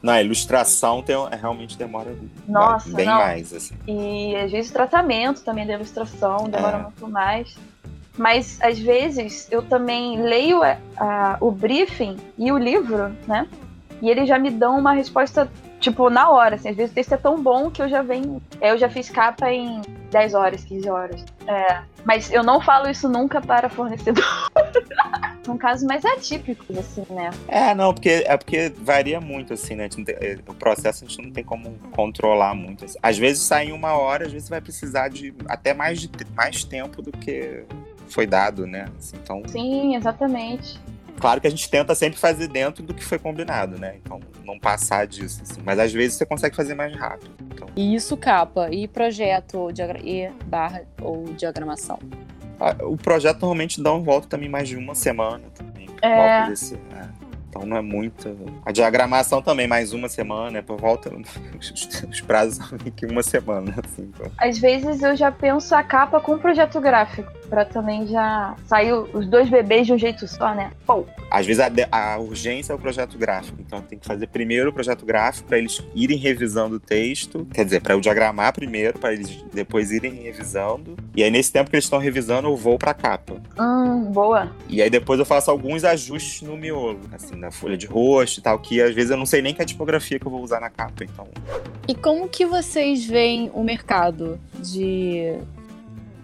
Na 0.03 0.23
ilustração 0.23 1.03
tem, 1.03 1.15
é, 1.15 1.37
realmente 1.37 1.77
demora 1.77 2.15
Nossa, 2.49 2.91
bem 2.95 3.07
não. 3.07 3.19
mais. 3.19 3.53
Assim. 3.53 3.75
E 3.87 4.35
às 4.37 4.51
vezes 4.51 4.71
tratamento 4.71 5.43
também 5.43 5.67
da 5.67 5.75
ilustração 5.75 6.49
demora 6.49 6.79
é. 6.79 6.83
muito 6.83 7.09
mais. 7.09 7.55
Mas 8.17 8.59
às 8.63 8.79
vezes 8.79 9.47
eu 9.51 9.63
também 9.63 10.21
leio 10.21 10.63
a, 10.63 10.77
a, 10.97 11.37
o 11.41 11.51
briefing 11.51 12.17
e 12.37 12.51
o 12.51 12.59
livro, 12.59 13.15
né? 13.27 13.47
E 14.03 14.09
eles 14.09 14.29
já 14.29 14.39
me 14.39 14.51
dão 14.51 14.79
uma 14.79 14.93
resposta 14.93 15.51
tipo, 15.79 16.11
na 16.11 16.29
hora, 16.31 16.57
assim, 16.57 16.69
às 16.69 16.77
vezes 16.77 16.93
o 16.93 16.95
texto 16.95 17.13
é 17.13 17.17
tão 17.17 17.43
bom 17.43 17.71
que 17.71 17.83
eu 17.83 17.89
já 17.89 18.03
venho. 18.03 18.41
É, 18.61 18.71
eu 18.73 18.79
já 18.79 18.89
fiz 18.89 19.09
capa 19.11 19.51
em 19.51 19.81
10 20.11 20.35
horas, 20.35 20.65
15 20.65 20.89
horas. 20.89 21.25
É, 21.47 21.83
mas 22.05 22.31
eu 22.33 22.43
não 22.43 22.61
falo 22.61 22.89
isso 22.89 23.09
nunca 23.09 23.41
para 23.41 23.69
fornecedor. 23.69 24.25
São 25.45 25.57
casos 25.57 25.87
mais 25.87 26.05
atípicos, 26.05 26.77
assim, 26.77 27.05
né? 27.11 27.31
É, 27.49 27.75
não, 27.75 27.95
porque 27.95 28.25
é 28.27 28.37
porque 28.37 28.73
varia 28.77 29.21
muito, 29.21 29.55
assim, 29.55 29.75
né? 29.75 29.89
Tem, 29.89 30.05
é, 30.09 30.39
o 30.47 30.55
processo 30.55 31.05
a 31.05 31.09
gente 31.09 31.23
não 31.23 31.31
tem 31.31 31.43
como 31.43 31.73
controlar 31.93 32.55
muito. 32.55 32.85
Assim. 32.85 32.99
Às 33.03 33.17
vezes 33.17 33.43
sai 33.43 33.67
em 33.67 33.73
uma 33.73 33.95
hora, 33.95 34.27
às 34.27 34.33
vezes 34.33 34.49
vai 34.49 34.61
precisar 34.61 35.09
de 35.09 35.35
até 35.49 35.73
mais, 35.73 36.01
de, 36.01 36.11
mais 36.35 36.63
tempo 36.63 37.01
do 37.01 37.11
que 37.11 37.65
foi 38.09 38.27
dado, 38.27 38.67
né? 38.67 38.87
Assim, 38.99 39.17
então... 39.23 39.43
Sim, 39.47 39.97
exatamente. 39.97 40.79
Claro 41.21 41.41
que 41.41 41.47
a 41.47 41.51
gente 41.51 41.69
tenta 41.69 41.95
sempre 41.95 42.19
fazer 42.19 42.49
dentro 42.49 42.83
do 42.83 42.95
que 42.95 43.05
foi 43.05 43.19
combinado, 43.19 43.79
né? 43.79 43.97
Então, 44.03 44.19
não 44.45 44.59
passar 44.59 45.07
disso. 45.07 45.43
Assim. 45.43 45.61
Mas 45.63 45.79
às 45.79 45.93
vezes 45.93 46.17
você 46.17 46.25
consegue 46.25 46.57
fazer 46.57 46.75
mais 46.75 46.95
rápido. 46.97 47.31
Então... 47.53 47.69
E 47.77 47.95
isso 47.95 48.17
capa? 48.17 48.71
E 48.71 48.89
projeto 48.89 49.69
e 50.03 50.31
barra 50.47 50.83
ou 51.01 51.25
diagramação? 51.35 51.99
Ah, 52.59 52.75
o 52.83 52.97
projeto 52.97 53.41
normalmente 53.41 53.83
dá 53.83 53.93
um 53.93 54.03
volta 54.03 54.29
também 54.29 54.49
mais 54.49 54.69
de 54.69 54.77
uma 54.77 54.95
semana 54.95 55.45
também. 55.55 55.89
É. 56.03 56.47
Desse, 56.49 56.75
é. 56.75 57.20
Então 57.51 57.67
não 57.67 57.77
é 57.77 57.83
muito. 57.83 58.37
A 58.65 58.71
diagramação 58.71 59.43
também, 59.43 59.67
mais 59.67 59.93
uma 59.93 60.09
semana, 60.09 60.59
é 60.59 60.63
por 60.63 60.81
volta. 60.81 61.11
Os 62.09 62.21
prazos 62.21 62.57
são 62.57 62.79
que 62.79 63.05
uma 63.05 63.23
semana. 63.23 63.75
Assim, 63.85 64.03
então. 64.03 64.31
Às 64.39 64.59
vezes 64.59 65.03
eu 65.03 65.17
já 65.17 65.33
penso 65.33 65.75
a 65.75 65.83
capa 65.83 66.21
com 66.21 66.39
projeto 66.39 66.81
gráfico, 66.81 67.31
pra 67.49 67.65
também 67.65 68.07
já 68.07 68.55
sair 68.67 68.93
os 68.93 69.27
dois 69.27 69.51
bebês 69.51 69.87
de 69.87 69.93
um 69.93 69.99
jeito 69.99 70.27
só, 70.29 70.55
né? 70.55 70.71
Pô. 70.87 71.05
Às 71.31 71.47
vezes 71.47 71.61
a, 71.61 72.15
a 72.15 72.19
urgência 72.19 72.73
é 72.73 72.77
o 72.77 72.79
projeto 72.79 73.19
gráfico, 73.19 73.59
então 73.61 73.81
tem 73.83 73.99
que 73.99 74.07
fazer 74.07 74.27
primeiro 74.29 74.71
o 74.71 74.73
projeto 74.73 75.05
gráfico 75.05 75.49
para 75.49 75.59
eles 75.59 75.83
irem 75.95 76.17
revisando 76.17 76.77
o 76.77 76.81
texto, 76.81 77.47
quer 77.53 77.65
dizer, 77.65 77.81
para 77.81 77.95
eu 77.95 78.01
diagramar 78.01 78.53
primeiro, 78.53 78.99
para 78.99 79.13
eles 79.13 79.45
depois 79.53 79.91
irem 79.91 80.15
revisando. 80.15 80.97
E 81.15 81.23
aí 81.23 81.31
nesse 81.31 81.53
tempo 81.53 81.69
que 81.69 81.77
eles 81.77 81.85
estão 81.85 81.99
revisando, 81.99 82.49
eu 82.49 82.57
vou 82.57 82.79
pra 82.79 82.95
capa. 82.95 83.35
Hum, 83.59 84.11
boa. 84.13 84.51
E 84.69 84.81
aí 84.81 84.91
depois 84.91 85.19
eu 85.19 85.27
faço 85.27 85.51
alguns 85.51 85.85
ajustes 85.85 86.43
no 86.43 86.57
miolo, 86.57 87.01
assim, 87.13 87.40
na 87.41 87.51
folha 87.51 87.77
de 87.77 87.87
rosto 87.87 88.39
e 88.39 88.43
tal, 88.43 88.59
que 88.59 88.81
às 88.81 88.95
vezes 88.95 89.11
eu 89.11 89.17
não 89.17 89.27
sei 89.27 89.43
nem 89.43 89.55
que 89.55 89.61
é 89.61 89.65
a 89.65 89.67
tipografia 89.67 90.19
que 90.19 90.27
eu 90.27 90.31
vou 90.31 90.43
usar 90.43 90.61
na 90.61 90.71
capa, 90.71 91.03
então. 91.03 91.27
E 91.89 91.95
como 91.95 92.29
que 92.29 92.47
vocês 92.47 93.05
veem 93.05 93.51
o 93.55 93.65
mercado 93.65 94.39
de 94.59 95.37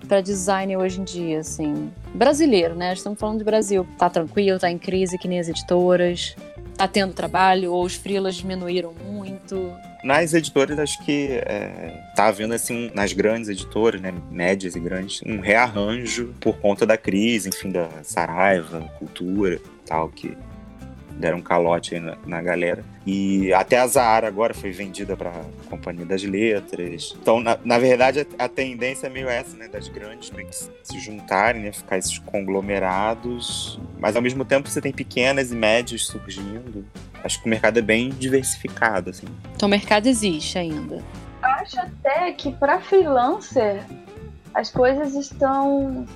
para 0.07 0.20
design 0.20 0.76
hoje 0.76 1.00
em 1.00 1.05
dia, 1.05 1.40
assim, 1.40 1.90
brasileiro, 2.14 2.76
né? 2.76 2.92
Estamos 2.92 3.18
falando 3.18 3.38
de 3.38 3.44
Brasil. 3.44 3.87
Tá 3.98 4.09
tranquilo, 4.09 4.59
tá 4.59 4.70
em 4.70 4.79
crise 4.79 5.18
que 5.18 5.26
nem 5.26 5.40
as 5.40 5.48
editoras, 5.48 6.37
tá 6.76 6.87
tendo 6.87 7.12
trabalho 7.12 7.72
ou 7.72 7.85
os 7.85 7.94
freelas 7.94 8.37
diminuíram 8.37 8.94
muito? 9.05 9.72
Nas 10.05 10.35
editoras, 10.35 10.79
acho 10.79 11.05
que 11.05 11.40
é, 11.44 12.00
tá 12.14 12.29
havendo, 12.29 12.55
assim, 12.55 12.90
nas 12.94 13.12
grandes 13.12 13.48
editoras, 13.48 14.00
né, 14.00 14.14
médias 14.31 14.76
e 14.76 14.81
grandes, 14.81 15.20
um 15.26 15.40
rearranjo 15.40 16.33
por 16.40 16.59
conta 16.59 16.87
da 16.87 16.96
crise, 16.96 17.48
enfim, 17.48 17.70
da 17.72 17.88
Saraiva, 18.05 18.81
Cultura, 18.98 19.59
tal, 19.85 20.09
que 20.09 20.37
deram 21.18 21.38
um 21.38 21.42
calote 21.42 21.94
aí 21.94 22.00
na, 22.00 22.16
na, 22.26 22.42
galera. 22.42 22.85
E 23.07 23.52
até 23.52 23.79
a 23.79 23.87
Zara 23.87 24.29
agora 24.29 24.52
foi 24.52 24.70
vendida 24.70 25.16
para 25.16 25.31
a 25.31 25.70
Companhia 25.70 26.05
das 26.05 26.22
Letras. 26.22 27.16
Então, 27.20 27.40
na, 27.40 27.59
na 27.64 27.79
verdade, 27.79 28.26
a, 28.38 28.44
a, 28.44 28.48
tendência 28.48 29.07
é 29.07 29.11
meio 29.11 29.29
essa, 29.29 29.57
né? 29.57 29.68
Das 29.68 29.88
grandes 29.88 30.31
meio 30.31 30.48
que 30.48 30.57
se 30.57 31.00
juntarem, 31.00 31.62
né? 31.62 31.72
Ficar 31.72 31.98
esses 31.98 32.18
conglomerados. 32.18 33.81
Mas, 33.98 34.14
ao 34.16 34.22
mesmo 34.22 34.44
tempo, 34.44 34.68
você 34.68 34.81
tem 34.81 34.92
pequenas 34.92 35.50
e 35.50 35.55
médias 35.55 36.07
surgindo. 36.07 36.85
Acho 37.24 37.40
que 37.40 37.46
o 37.46 37.50
mercado 37.50 37.79
é 37.79 37.83
bem 37.83 38.11
diversificado, 38.11 39.11
assim. 39.11 39.26
Então, 39.55 39.66
o 39.66 39.70
mercado 39.70 40.07
existe 40.07 40.59
ainda. 40.59 41.02
Acho 41.42 41.81
até 41.81 42.33
que 42.33 42.52
para 42.52 42.81
freelancer 42.81 43.83
as 44.55 44.70
coisas 44.70 45.14
estão 45.14 46.07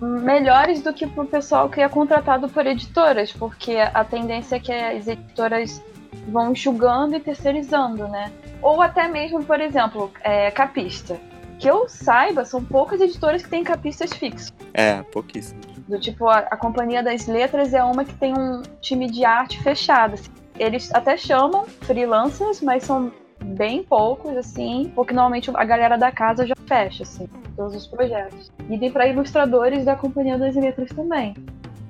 melhores 0.00 0.82
do 0.82 0.92
que 0.92 1.06
para 1.06 1.24
o 1.24 1.26
pessoal 1.26 1.68
que 1.68 1.80
é 1.80 1.88
contratado 1.88 2.48
por 2.48 2.66
editoras, 2.66 3.32
porque 3.32 3.76
a 3.76 4.04
tendência 4.04 4.56
é 4.56 4.60
que 4.60 4.72
as 4.72 5.06
editoras 5.06 5.82
vão 6.28 6.52
enxugando 6.52 7.16
e 7.16 7.20
terceirizando, 7.20 8.06
né? 8.08 8.32
Ou 8.62 8.80
até 8.80 9.08
mesmo, 9.08 9.42
por 9.44 9.60
exemplo, 9.60 10.10
é, 10.22 10.50
capista. 10.50 11.18
Que 11.58 11.68
eu 11.68 11.88
saiba, 11.88 12.44
são 12.44 12.64
poucas 12.64 13.00
editoras 13.00 13.42
que 13.42 13.48
têm 13.48 13.64
capistas 13.64 14.12
fixos. 14.12 14.52
É, 14.72 15.02
pouquíssimas. 15.02 15.64
Do 15.88 15.98
tipo, 15.98 16.28
a, 16.28 16.38
a 16.38 16.56
Companhia 16.56 17.02
das 17.02 17.26
Letras 17.26 17.74
é 17.74 17.82
uma 17.82 18.04
que 18.04 18.14
tem 18.14 18.32
um 18.32 18.62
time 18.80 19.10
de 19.10 19.24
arte 19.24 19.60
fechado. 19.62 20.14
Assim. 20.14 20.30
Eles 20.56 20.92
até 20.94 21.16
chamam 21.16 21.64
freelancers, 21.82 22.60
mas 22.60 22.84
são 22.84 23.10
bem 23.44 23.82
poucos, 23.82 24.36
assim, 24.36 24.92
porque 24.94 25.12
normalmente 25.12 25.50
a 25.54 25.64
galera 25.64 25.96
da 25.96 26.10
casa 26.10 26.46
já 26.46 26.54
fecha, 26.66 27.02
assim, 27.02 27.28
todos 27.56 27.74
os 27.74 27.86
projetos. 27.86 28.50
E 28.68 28.78
tem 28.78 28.90
para 28.90 29.06
ilustradores 29.06 29.84
da 29.84 29.96
Companhia 29.96 30.38
das 30.38 30.54
Letras 30.54 30.90
também. 30.90 31.34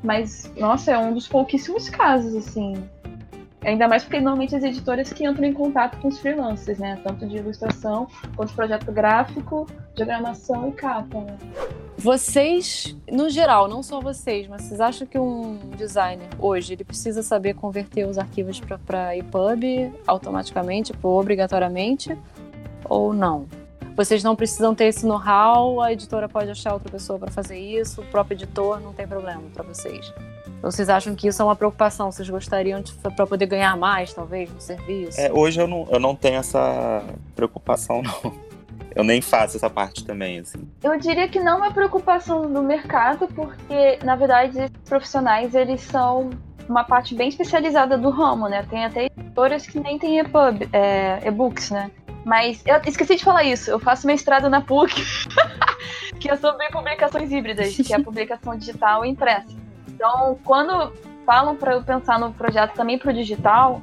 Mas, 0.02 0.52
nossa, 0.56 0.92
é 0.92 0.98
um 0.98 1.12
dos 1.12 1.26
pouquíssimos 1.26 1.88
casos, 1.88 2.34
assim. 2.34 2.74
Ainda 3.64 3.88
mais 3.88 4.04
porque 4.04 4.20
normalmente 4.20 4.54
as 4.54 4.62
editoras 4.62 5.12
que 5.12 5.26
entram 5.26 5.44
em 5.44 5.52
contato 5.52 5.98
com 5.98 6.08
os 6.08 6.18
freelancers, 6.18 6.78
né? 6.78 6.98
Tanto 7.02 7.26
de 7.26 7.36
ilustração 7.36 8.06
quanto 8.36 8.52
projeto 8.54 8.90
gráfico, 8.92 9.66
diagramação 9.94 10.68
e 10.68 10.72
capa, 10.72 11.18
né? 11.20 11.36
Vocês, 11.96 12.96
no 13.10 13.28
geral, 13.28 13.66
não 13.66 13.82
só 13.82 14.00
vocês, 14.00 14.46
mas 14.46 14.62
vocês 14.62 14.80
acham 14.80 15.04
que 15.04 15.18
um 15.18 15.58
designer 15.76 16.28
hoje 16.38 16.74
ele 16.74 16.84
precisa 16.84 17.24
saber 17.24 17.54
converter 17.54 18.06
os 18.06 18.16
arquivos 18.16 18.60
para 18.86 19.16
EPUB 19.16 19.92
automaticamente, 20.06 20.92
tipo, 20.92 21.08
obrigatoriamente, 21.08 22.16
ou 22.84 23.12
não? 23.12 23.46
Vocês 23.96 24.22
não 24.22 24.36
precisam 24.36 24.76
ter 24.76 24.84
esse 24.84 25.04
know-how, 25.04 25.80
a 25.80 25.92
editora 25.92 26.28
pode 26.28 26.48
achar 26.48 26.72
outra 26.72 26.88
pessoa 26.88 27.18
para 27.18 27.32
fazer 27.32 27.58
isso, 27.58 28.00
o 28.00 28.04
próprio 28.04 28.36
editor 28.36 28.78
não 28.78 28.92
tem 28.92 29.08
problema 29.08 29.42
para 29.52 29.64
vocês. 29.64 30.14
Ou 30.62 30.70
vocês 30.70 30.88
acham 30.88 31.14
que 31.14 31.28
isso 31.28 31.40
é 31.40 31.44
uma 31.44 31.56
preocupação? 31.56 32.10
Vocês 32.10 32.28
gostariam 32.28 32.82
para 33.16 33.26
poder 33.26 33.46
ganhar 33.46 33.76
mais, 33.76 34.12
talvez, 34.12 34.52
no 34.52 34.60
serviço? 34.60 35.20
É, 35.20 35.32
hoje 35.32 35.60
eu 35.60 35.66
não, 35.66 35.86
eu 35.90 36.00
não 36.00 36.14
tenho 36.16 36.36
essa 36.36 37.02
preocupação, 37.36 38.02
não 38.02 38.48
eu 38.98 39.04
nem 39.04 39.20
faço 39.20 39.56
essa 39.56 39.70
parte 39.70 40.04
também, 40.04 40.40
assim. 40.40 40.68
Eu 40.82 40.98
diria 40.98 41.28
que 41.28 41.38
não 41.38 41.64
é 41.64 41.70
preocupação 41.70 42.52
do 42.52 42.60
mercado, 42.62 43.28
porque, 43.28 43.98
na 44.02 44.16
verdade, 44.16 44.58
esses 44.58 44.76
profissionais, 44.88 45.54
eles 45.54 45.80
são 45.82 46.30
uma 46.68 46.82
parte 46.82 47.14
bem 47.14 47.28
especializada 47.28 47.96
do 47.96 48.10
ramo, 48.10 48.48
né? 48.48 48.66
Tem 48.68 48.84
até 48.84 49.06
editoras 49.06 49.66
que 49.68 49.78
nem 49.78 50.00
tem 50.00 50.18
EPUB, 50.18 50.68
é, 50.72 51.20
e-books, 51.24 51.70
né? 51.70 51.92
Mas 52.24 52.60
eu 52.66 52.80
esqueci 52.84 53.14
de 53.14 53.24
falar 53.24 53.44
isso, 53.44 53.70
eu 53.70 53.78
faço 53.78 54.04
mestrado 54.04 54.50
na 54.50 54.60
PUC, 54.60 54.92
que 56.18 56.28
é 56.28 56.36
sobre 56.36 56.68
publicações 56.68 57.30
híbridas, 57.30 57.76
que 57.76 57.92
é 57.92 57.96
a 57.96 58.02
publicação 58.02 58.56
digital 58.56 59.04
e 59.04 59.08
impressa. 59.08 59.67
Então, 59.98 60.38
quando 60.44 60.92
falam 61.26 61.56
para 61.56 61.74
eu 61.74 61.82
pensar 61.82 62.20
no 62.20 62.32
projeto 62.32 62.72
também 62.74 62.96
para 62.96 63.10
o 63.10 63.12
digital, 63.12 63.82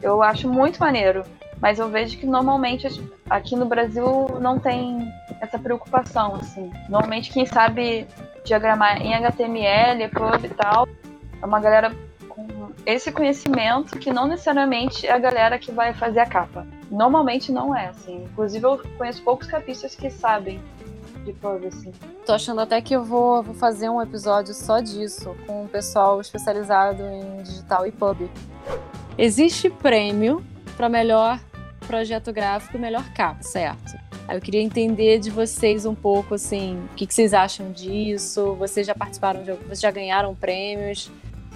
eu 0.00 0.22
acho 0.22 0.48
muito 0.48 0.78
maneiro. 0.78 1.24
Mas 1.60 1.80
eu 1.80 1.88
vejo 1.88 2.16
que 2.16 2.24
normalmente 2.24 2.86
aqui 3.28 3.56
no 3.56 3.66
Brasil 3.66 4.38
não 4.40 4.60
tem 4.60 5.12
essa 5.40 5.58
preocupação, 5.58 6.36
assim. 6.36 6.70
Normalmente 6.88 7.32
quem 7.32 7.44
sabe 7.44 8.06
diagramar 8.44 9.02
em 9.02 9.12
HTML, 9.14 10.04
EPUB 10.04 10.44
e 10.44 10.48
tal, 10.50 10.86
é 11.42 11.44
uma 11.44 11.58
galera 11.58 11.92
com 12.28 12.70
esse 12.86 13.10
conhecimento 13.10 13.98
que 13.98 14.12
não 14.12 14.28
necessariamente 14.28 15.08
é 15.08 15.12
a 15.12 15.18
galera 15.18 15.58
que 15.58 15.72
vai 15.72 15.92
fazer 15.92 16.20
a 16.20 16.26
capa. 16.26 16.64
Normalmente 16.88 17.50
não 17.50 17.76
é, 17.76 17.88
assim. 17.88 18.22
Inclusive 18.30 18.64
eu 18.64 18.80
conheço 18.96 19.24
poucos 19.24 19.48
capistas 19.48 19.96
que 19.96 20.08
sabem 20.08 20.62
de 21.32 21.66
assim. 21.66 21.92
Tô 22.24 22.32
achando 22.32 22.60
até 22.60 22.80
que 22.80 22.94
eu 22.94 23.04
vou, 23.04 23.42
vou 23.42 23.54
fazer 23.54 23.88
um 23.88 24.00
episódio 24.00 24.54
só 24.54 24.80
disso, 24.80 25.34
com 25.46 25.64
o 25.64 25.68
pessoal 25.68 26.20
especializado 26.20 27.02
em 27.02 27.42
digital 27.42 27.86
e 27.86 27.92
pub. 27.92 28.28
Existe 29.16 29.68
prêmio 29.70 30.44
para 30.76 30.88
melhor 30.88 31.40
projeto 31.86 32.32
gráfico 32.32 32.78
melhor 32.78 33.04
capa, 33.14 33.42
certo? 33.42 33.96
Eu 34.30 34.40
queria 34.42 34.60
entender 34.60 35.18
de 35.18 35.30
vocês 35.30 35.86
um 35.86 35.94
pouco, 35.94 36.34
assim, 36.34 36.78
o 36.92 36.94
que, 36.94 37.06
que 37.06 37.14
vocês 37.14 37.32
acham 37.32 37.72
disso? 37.72 38.54
Vocês 38.56 38.86
já 38.86 38.94
participaram, 38.94 39.42
de, 39.42 39.52
vocês 39.52 39.80
já 39.80 39.90
ganharam 39.90 40.34
prêmios, 40.34 41.10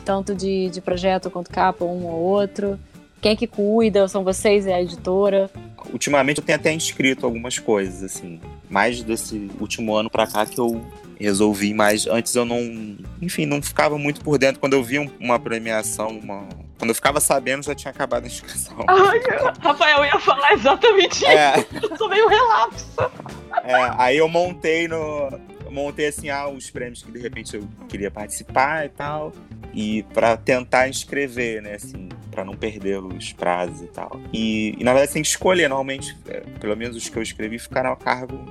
tanto 0.07 0.35
de, 0.35 0.71
de 0.71 0.81
projeto 0.81 1.31
quanto 1.31 1.51
capa, 1.51 1.85
um 1.85 2.07
ou 2.07 2.21
outro? 2.21 2.81
Quem 3.23 3.33
é 3.33 3.37
que 3.37 3.47
cuida? 3.47 4.09
São 4.09 4.25
vocês? 4.25 4.67
É 4.67 4.75
a 4.75 4.83
editora? 4.83 5.49
Ultimamente 5.93 6.39
eu 6.39 6.45
tenho 6.45 6.59
até 6.59 6.73
inscrito 6.73 7.25
algumas 7.25 7.57
coisas, 7.57 8.03
assim. 8.03 8.41
Mais 8.69 9.01
desse 9.01 9.49
último 9.61 9.95
ano 9.95 10.11
pra 10.11 10.27
cá 10.27 10.45
que 10.45 10.59
eu 10.59 10.85
resolvi 11.21 11.73
mais. 11.73 12.05
Antes 12.09 12.35
eu 12.35 12.45
não. 12.45 12.59
Enfim, 13.21 13.47
não 13.47 13.63
ficava 13.63 13.97
muito 13.97 14.21
por 14.23 14.39
dentro. 14.39 14.59
Quando 14.59 14.73
eu 14.73 14.83
via 14.83 15.09
uma 15.21 15.39
premiação, 15.39 16.09
uma, 16.09 16.49
quando 16.77 16.89
eu 16.89 16.95
ficava 16.97 17.21
sabendo, 17.21 17.63
já 17.63 17.77
tinha 17.77 17.93
acabado 17.93 18.25
a 18.25 18.27
inscrição. 18.27 18.75
Ai, 18.89 19.21
Rafael, 19.61 19.99
eu 19.99 20.05
ia 20.07 20.19
falar 20.19 20.53
exatamente 20.55 21.25
é. 21.25 21.61
isso. 21.61 21.91
Eu 21.93 21.97
sou 21.97 22.09
meio 22.09 22.27
relapso. 22.27 22.87
É, 23.63 23.95
aí 23.99 24.17
eu 24.19 24.29
montei 24.29 24.89
no. 24.89 25.41
Montei 25.71 26.09
assim, 26.09 26.29
ah, 26.29 26.49
os 26.49 26.69
prêmios 26.71 27.03
que 27.03 27.13
de 27.13 27.21
repente 27.21 27.57
eu 27.57 27.67
queria 27.89 28.11
participar 28.11 28.85
e 28.85 28.89
tal. 28.89 29.33
E 29.73 30.03
para 30.13 30.37
tentar 30.37 30.89
inscrever, 30.89 31.63
né, 31.63 31.77
assim, 31.77 32.09
para 32.33 32.45
não 32.45 32.55
perder 32.55 32.99
os 32.99 33.33
prazos 33.33 33.83
e 33.83 33.87
tal. 33.87 34.21
E, 34.33 34.75
e 34.79 34.83
na 34.83 34.93
verdade 34.93 35.13
tem 35.13 35.23
que 35.23 35.29
escolher, 35.29 35.69
normalmente, 35.69 36.17
é, 36.27 36.41
pelo 36.59 36.77
menos 36.77 36.97
os 36.97 37.09
que 37.09 37.17
eu 37.17 37.23
escrevi 37.23 37.59
ficaram 37.59 37.93
a 37.93 37.97
cargo 37.97 38.45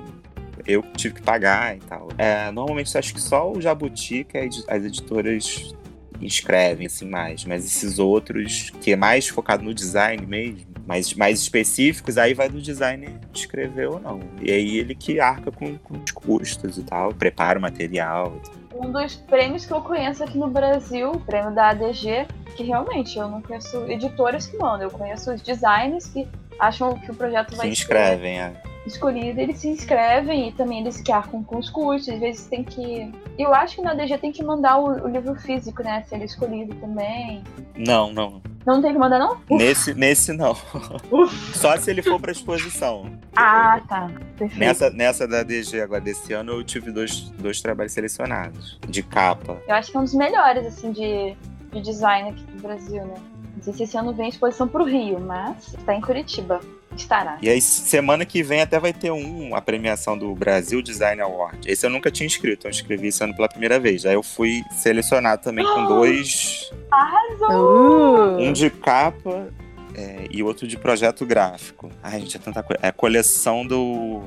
eu 0.66 0.82
tive 0.96 1.14
que 1.14 1.22
pagar 1.22 1.76
e 1.76 1.80
tal. 1.80 2.08
É, 2.16 2.50
normalmente 2.50 2.96
acho 2.96 3.12
que 3.12 3.20
só 3.20 3.50
o 3.50 3.60
Jabuti 3.60 4.24
que 4.24 4.38
as 4.38 4.84
editoras 4.84 5.74
inscrevem 6.20 6.86
assim 6.86 7.08
mais, 7.08 7.44
mas 7.44 7.64
esses 7.64 7.98
outros 7.98 8.70
que 8.80 8.92
é 8.92 8.96
mais 8.96 9.26
focado 9.28 9.64
no 9.64 9.74
design 9.74 10.24
mesmo, 10.24 10.66
mais, 10.86 11.14
mais 11.14 11.40
específicos, 11.40 12.16
aí 12.16 12.32
vai 12.32 12.48
do 12.48 12.60
designer 12.60 13.10
escrever 13.34 13.88
ou 13.88 14.00
não. 14.00 14.20
E 14.40 14.50
aí 14.50 14.78
ele 14.78 14.94
que 14.94 15.18
arca 15.18 15.50
com, 15.50 15.76
com 15.78 15.94
os 15.94 16.10
custos 16.12 16.78
e 16.78 16.82
tal, 16.82 17.12
prepara 17.12 17.58
o 17.58 17.62
material. 17.62 18.40
Um 18.74 18.90
dos 18.90 19.14
prêmios 19.14 19.66
que 19.66 19.72
eu 19.72 19.82
conheço 19.82 20.24
aqui 20.24 20.38
no 20.38 20.48
Brasil, 20.48 21.12
o 21.12 21.20
prêmio 21.20 21.54
da 21.54 21.70
ADG, 21.70 22.26
que 22.56 22.62
realmente 22.62 23.18
eu 23.18 23.28
não 23.28 23.42
conheço 23.42 23.76
editoras 23.86 24.46
que 24.46 24.56
mandam, 24.56 24.82
eu 24.82 24.90
conheço 24.90 25.32
os 25.32 25.42
designers 25.42 26.06
que 26.06 26.28
acham 26.58 26.98
que 26.98 27.10
o 27.10 27.14
projeto 27.14 27.54
vai 27.56 27.66
se 27.66 27.72
inscrevem, 27.72 28.36
ser, 28.36 28.40
é. 28.40 28.71
Escolhido, 28.86 29.40
eles 29.40 29.58
se 29.58 29.68
inscrevem 29.68 30.48
e 30.48 30.52
também 30.52 30.80
eles 30.80 31.00
que 31.00 31.12
arcam 31.12 31.42
com 31.42 31.58
os 31.58 31.70
custos. 31.70 32.12
Às 32.12 32.20
vezes 32.20 32.46
tem 32.46 32.64
que. 32.64 33.10
Eu 33.38 33.54
acho 33.54 33.76
que 33.76 33.82
na 33.82 33.94
DG 33.94 34.18
tem 34.18 34.32
que 34.32 34.42
mandar 34.42 34.78
o, 34.78 35.04
o 35.04 35.08
livro 35.08 35.34
físico, 35.34 35.82
né? 35.82 36.02
Se 36.02 36.14
ele 36.14 36.24
é 36.24 36.26
escolhido 36.26 36.74
também. 36.76 37.42
Não, 37.76 38.12
não. 38.12 38.42
Não 38.64 38.80
tem 38.80 38.92
que 38.92 38.98
mandar, 38.98 39.18
não? 39.18 39.40
Nesse, 39.50 39.92
nesse 39.94 40.32
não. 40.32 40.54
Só 41.52 41.76
se 41.76 41.90
ele 41.90 42.02
for 42.02 42.20
pra 42.20 42.30
exposição. 42.30 43.10
Ah, 43.34 43.80
tá. 43.88 44.10
Perfeito. 44.36 44.58
Nessa, 44.60 44.90
nessa 44.90 45.26
da 45.26 45.42
DG 45.42 45.80
agora 45.80 46.00
desse 46.00 46.32
ano, 46.32 46.52
eu 46.52 46.64
tive 46.64 46.92
dois, 46.92 47.30
dois 47.30 47.60
trabalhos 47.60 47.92
selecionados. 47.92 48.78
De 48.88 49.02
capa. 49.02 49.60
Eu 49.66 49.74
acho 49.74 49.90
que 49.90 49.96
é 49.96 50.00
um 50.00 50.04
dos 50.04 50.14
melhores, 50.14 50.64
assim, 50.66 50.92
de, 50.92 51.36
de 51.72 51.80
design 51.80 52.30
aqui 52.30 52.44
do 52.44 52.62
Brasil, 52.62 53.04
né? 53.04 53.14
Não 53.56 53.62
sei 53.62 53.72
se 53.72 53.82
esse 53.82 53.96
ano 53.96 54.12
vem 54.12 54.28
exposição 54.28 54.68
pro 54.68 54.84
Rio, 54.84 55.20
mas 55.20 55.74
está 55.74 55.94
em 55.94 56.00
Curitiba. 56.00 56.60
Estará. 56.96 57.38
E 57.40 57.48
aí, 57.48 57.60
semana 57.60 58.24
que 58.24 58.42
vem 58.42 58.60
até 58.60 58.78
vai 58.78 58.92
ter 58.92 59.10
um, 59.10 59.54
a 59.54 59.60
premiação 59.60 60.16
do 60.16 60.34
Brasil 60.34 60.82
Design 60.82 61.20
Award. 61.20 61.70
Esse 61.70 61.86
eu 61.86 61.90
nunca 61.90 62.10
tinha 62.10 62.26
inscrito, 62.26 62.66
eu 62.66 62.70
inscrevi 62.70 63.08
esse 63.08 63.22
ano 63.22 63.34
pela 63.34 63.48
primeira 63.48 63.78
vez. 63.78 64.04
Aí 64.06 64.14
eu 64.14 64.22
fui 64.22 64.62
selecionado 64.72 65.42
também 65.42 65.64
com 65.64 65.86
dois. 65.88 66.70
Arrasou! 66.90 68.38
Um 68.38 68.52
de 68.52 68.70
capa 68.70 69.48
é, 69.94 70.26
e 70.30 70.42
outro 70.42 70.66
de 70.66 70.76
projeto 70.76 71.24
gráfico. 71.24 71.90
Ai, 72.02 72.20
gente, 72.20 72.36
é 72.36 72.40
tanta 72.40 72.62
coisa. 72.62 72.80
É 72.82 72.88
a 72.88 72.92
coleção 72.92 73.66
do 73.66 74.22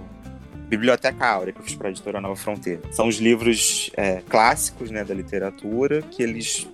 Biblioteca 0.67 1.25
Áurea, 1.27 1.53
que 1.53 1.59
eu 1.59 1.63
fiz 1.63 1.75
para 1.75 1.87
a 1.87 1.91
editora 1.91 2.19
Nova 2.19 2.35
Fronteira. 2.35 2.81
São 2.91 3.07
os 3.07 3.17
livros 3.17 3.91
é, 3.95 4.21
clássicos 4.27 4.89
né, 4.91 5.03
da 5.03 5.13
literatura 5.13 6.01
que 6.01 6.23
eles 6.23 6.67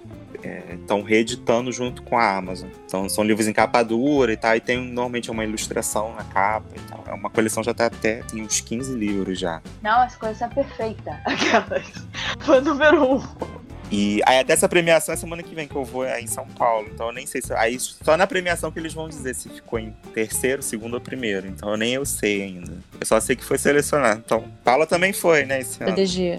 estão 0.79 0.99
é, 0.99 1.03
reeditando 1.03 1.71
junto 1.71 2.01
com 2.03 2.17
a 2.17 2.35
Amazon. 2.35 2.69
Então 2.85 3.07
são 3.09 3.23
livros 3.23 3.47
em 3.47 3.53
capa 3.53 3.83
dura 3.83 4.33
e 4.33 4.37
tal, 4.37 4.55
e 4.55 4.59
tem 4.59 4.77
normalmente 4.77 5.29
uma 5.31 5.43
ilustração 5.43 6.13
na 6.15 6.23
capa 6.23 6.69
e 6.75 6.79
tal. 6.81 7.03
É 7.07 7.13
uma 7.13 7.29
coleção 7.29 7.63
já 7.63 7.73
tá 7.73 7.87
até, 7.87 8.21
tem 8.23 8.41
uns 8.41 8.61
15 8.61 8.93
livros 8.93 9.39
já. 9.39 9.61
Não, 9.81 10.03
essa 10.03 10.17
coleção 10.17 10.47
é 10.47 10.53
perfeita. 10.53 11.19
Aquelas. 11.25 11.91
Foi 12.39 12.61
número 12.61 13.15
um. 13.15 13.61
E 13.91 14.21
aí 14.25 14.39
até 14.39 14.53
essa 14.53 14.69
premiação 14.69 15.13
é 15.13 15.17
semana 15.17 15.43
que 15.43 15.53
vem 15.53 15.67
que 15.67 15.75
eu 15.75 15.83
vou 15.83 16.03
aí 16.03 16.23
em 16.23 16.27
São 16.27 16.47
Paulo. 16.47 16.87
Então 16.93 17.07
eu 17.07 17.13
nem 17.13 17.25
sei 17.25 17.41
se. 17.41 17.53
Aí 17.53 17.77
só 17.77 18.15
na 18.15 18.25
premiação 18.25 18.71
que 18.71 18.79
eles 18.79 18.93
vão 18.93 19.09
dizer 19.09 19.35
se 19.35 19.49
ficou 19.49 19.77
em 19.77 19.91
terceiro, 20.13 20.63
segundo 20.63 20.93
ou 20.93 21.01
primeiro. 21.01 21.45
Então 21.45 21.69
eu 21.69 21.77
nem 21.77 21.93
eu 21.95 22.05
sei 22.05 22.41
ainda. 22.43 22.71
Eu 22.97 23.05
só 23.05 23.19
sei 23.19 23.35
que 23.35 23.43
foi 23.43 23.57
selecionado. 23.57 24.21
Então, 24.25 24.45
Paula 24.63 24.87
também 24.87 25.11
foi, 25.11 25.43
né? 25.43 25.59
Esse 25.59 25.83
ano. 25.83 25.91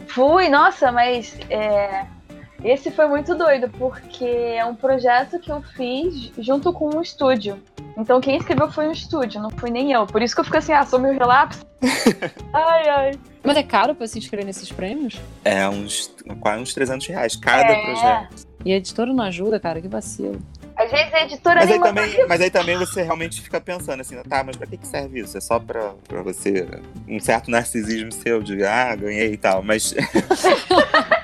Fui, 0.09 0.49
nossa, 0.49 0.91
mas 0.91 1.37
é, 1.51 2.07
esse 2.65 2.91
foi 2.91 3.07
muito 3.07 3.35
doido, 3.35 3.69
porque 3.79 4.25
é 4.25 4.65
um 4.65 4.75
projeto 4.75 5.39
que 5.39 5.51
eu 5.51 5.63
fiz 5.63 6.31
junto 6.39 6.73
com 6.73 6.97
um 6.97 7.01
estúdio. 7.01 7.61
Então 7.97 8.21
quem 8.21 8.37
escreveu 8.37 8.71
foi 8.71 8.87
um 8.89 8.93
estúdio, 8.93 9.41
não 9.41 9.51
fui 9.51 9.71
nem 9.71 9.93
eu. 9.93 10.07
Por 10.07 10.23
isso 10.23 10.35
que 10.35 10.41
eu 10.41 10.45
fico 10.45 10.57
assim, 10.57 10.73
ah, 10.73 10.85
sou 10.85 10.99
meu 10.99 11.13
relapso. 11.13 11.67
ai, 12.53 12.89
ai. 12.89 13.11
Mas 13.43 13.57
é 13.57 13.63
caro 13.63 13.95
pra 13.95 14.07
se 14.07 14.19
inscrever 14.19 14.47
nesses 14.47 14.71
prêmios? 14.71 15.21
É, 15.45 15.69
uns, 15.69 16.15
quase 16.41 16.63
uns 16.63 16.73
300 16.73 17.07
reais 17.09 17.37
cada 17.37 17.73
É. 17.73 17.85
projeto. 17.85 18.47
E 18.65 18.73
a 18.73 18.77
editora 18.77 19.13
não 19.13 19.25
ajuda, 19.25 19.59
cara, 19.59 19.81
que 19.81 19.89
vacilo. 19.89 20.41
Às 20.77 20.91
vezes 20.91 21.13
a 21.13 21.23
editora 21.25 21.61
Mas 21.61 21.69
nem 21.69 21.77
aí, 21.77 21.83
também, 21.83 22.27
mas 22.29 22.41
aí 22.41 22.51
também 22.51 22.79
você 22.79 23.03
realmente 23.03 23.41
fica 23.43 23.61
pensando 23.61 24.01
assim, 24.01 24.17
tá, 24.23 24.43
mas 24.43 24.57
pra 24.57 24.67
que, 24.67 24.79
que 24.79 24.87
serve 24.87 25.21
isso? 25.21 25.37
É 25.37 25.41
só 25.41 25.59
pra, 25.59 25.93
pra 26.09 26.23
você. 26.23 26.67
Um 27.07 27.21
certo 27.21 27.51
narcisismo 27.51 28.11
seu 28.11 28.43
de 28.43 28.65
ah, 28.65 28.95
ganhei 28.97 29.33
e 29.33 29.37
tal. 29.37 29.63
Mas 29.63 29.95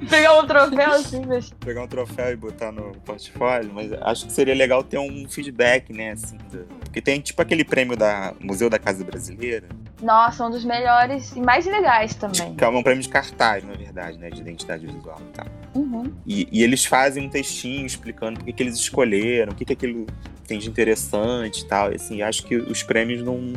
pegar 0.08 0.38
um 0.40 0.46
troféu 0.46 0.92
assim, 0.92 1.22
mas... 1.26 1.50
pegar 1.60 1.82
um 1.82 1.86
troféu 1.88 2.32
e 2.32 2.36
botar 2.36 2.70
no 2.72 2.92
portfólio, 3.04 3.70
mas 3.72 3.92
acho 3.92 4.26
que 4.26 4.32
seria 4.32 4.54
legal 4.54 4.82
ter 4.82 4.98
um 4.98 5.28
feedback, 5.28 5.92
né? 5.92 6.12
Assim, 6.12 6.36
do- 6.50 6.64
porque 6.84 7.00
tem 7.00 7.20
tipo 7.20 7.40
aquele 7.42 7.64
prêmio 7.64 7.96
da 7.96 8.32
Museu 8.40 8.70
da 8.70 8.78
Casa 8.78 9.04
Brasileira, 9.04 9.66
Nossa, 10.02 10.46
um 10.46 10.50
dos 10.50 10.64
melhores 10.64 11.32
e 11.34 11.40
mais 11.40 11.66
legais 11.66 12.14
também. 12.14 12.54
que 12.54 12.62
é 12.64 12.68
um 12.68 12.82
prêmio 12.82 13.02
de 13.02 13.08
cartaz, 13.08 13.64
na 13.64 13.72
verdade, 13.74 14.18
né? 14.18 14.30
De 14.30 14.40
identidade 14.40 14.86
visual 14.86 15.20
e 15.28 15.32
tal. 15.32 15.46
Uhum. 15.74 16.12
E, 16.26 16.46
e 16.52 16.62
eles 16.62 16.84
fazem 16.84 17.26
um 17.26 17.28
textinho 17.28 17.84
explicando 17.86 18.38
por 18.38 18.44
que, 18.46 18.52
que 18.52 18.62
eles 18.62 18.76
escolheram, 18.76 19.52
o 19.52 19.54
que, 19.56 19.64
que 19.64 19.72
aquilo 19.72 20.06
tem 20.46 20.58
de 20.58 20.68
interessante 20.68 21.62
e 21.62 21.66
tal. 21.66 21.90
E, 21.90 21.96
assim, 21.96 22.22
acho 22.22 22.44
que 22.44 22.56
os 22.56 22.82
prêmios 22.82 23.22
não. 23.24 23.54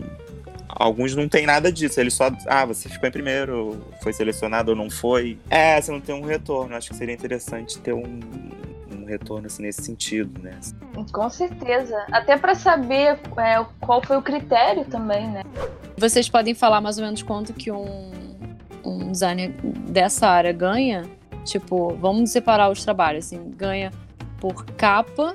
Alguns 0.79 1.15
não 1.15 1.27
tem 1.27 1.45
nada 1.45 1.71
disso. 1.71 1.99
Eles 1.99 2.13
só. 2.13 2.31
Ah, 2.45 2.65
você 2.65 2.87
ficou 2.87 3.09
em 3.09 3.11
primeiro, 3.11 3.83
foi 4.01 4.13
selecionado 4.13 4.71
ou 4.71 4.77
não 4.77 4.89
foi. 4.89 5.39
É, 5.49 5.81
você 5.81 5.91
não 5.91 5.99
tem 5.99 6.13
um 6.13 6.23
retorno. 6.23 6.75
Acho 6.75 6.89
que 6.89 6.95
seria 6.95 7.15
interessante 7.15 7.79
ter 7.79 7.93
um, 7.93 8.19
um 8.95 9.05
retorno 9.05 9.47
assim, 9.47 9.63
nesse 9.63 9.81
sentido, 9.81 10.39
né? 10.41 10.59
Com 11.11 11.29
certeza. 11.29 12.05
Até 12.11 12.37
pra 12.37 12.53
saber 12.53 13.19
é, 13.37 13.65
qual 13.79 14.03
foi 14.03 14.17
o 14.17 14.21
critério 14.21 14.85
também, 14.85 15.27
né? 15.27 15.43
Vocês 15.97 16.29
podem 16.29 16.53
falar 16.53 16.79
mais 16.79 16.99
ou 16.99 17.05
menos 17.05 17.23
quanto 17.23 17.53
que 17.53 17.71
um, 17.71 18.11
um 18.85 19.11
designer 19.11 19.51
dessa 19.89 20.27
área 20.27 20.53
ganha? 20.53 21.05
Tipo, 21.43 21.95
vamos 21.95 22.29
separar 22.29 22.69
os 22.69 22.83
trabalhos, 22.83 23.25
assim, 23.25 23.51
ganha 23.55 23.91
por 24.39 24.63
capa 24.65 25.33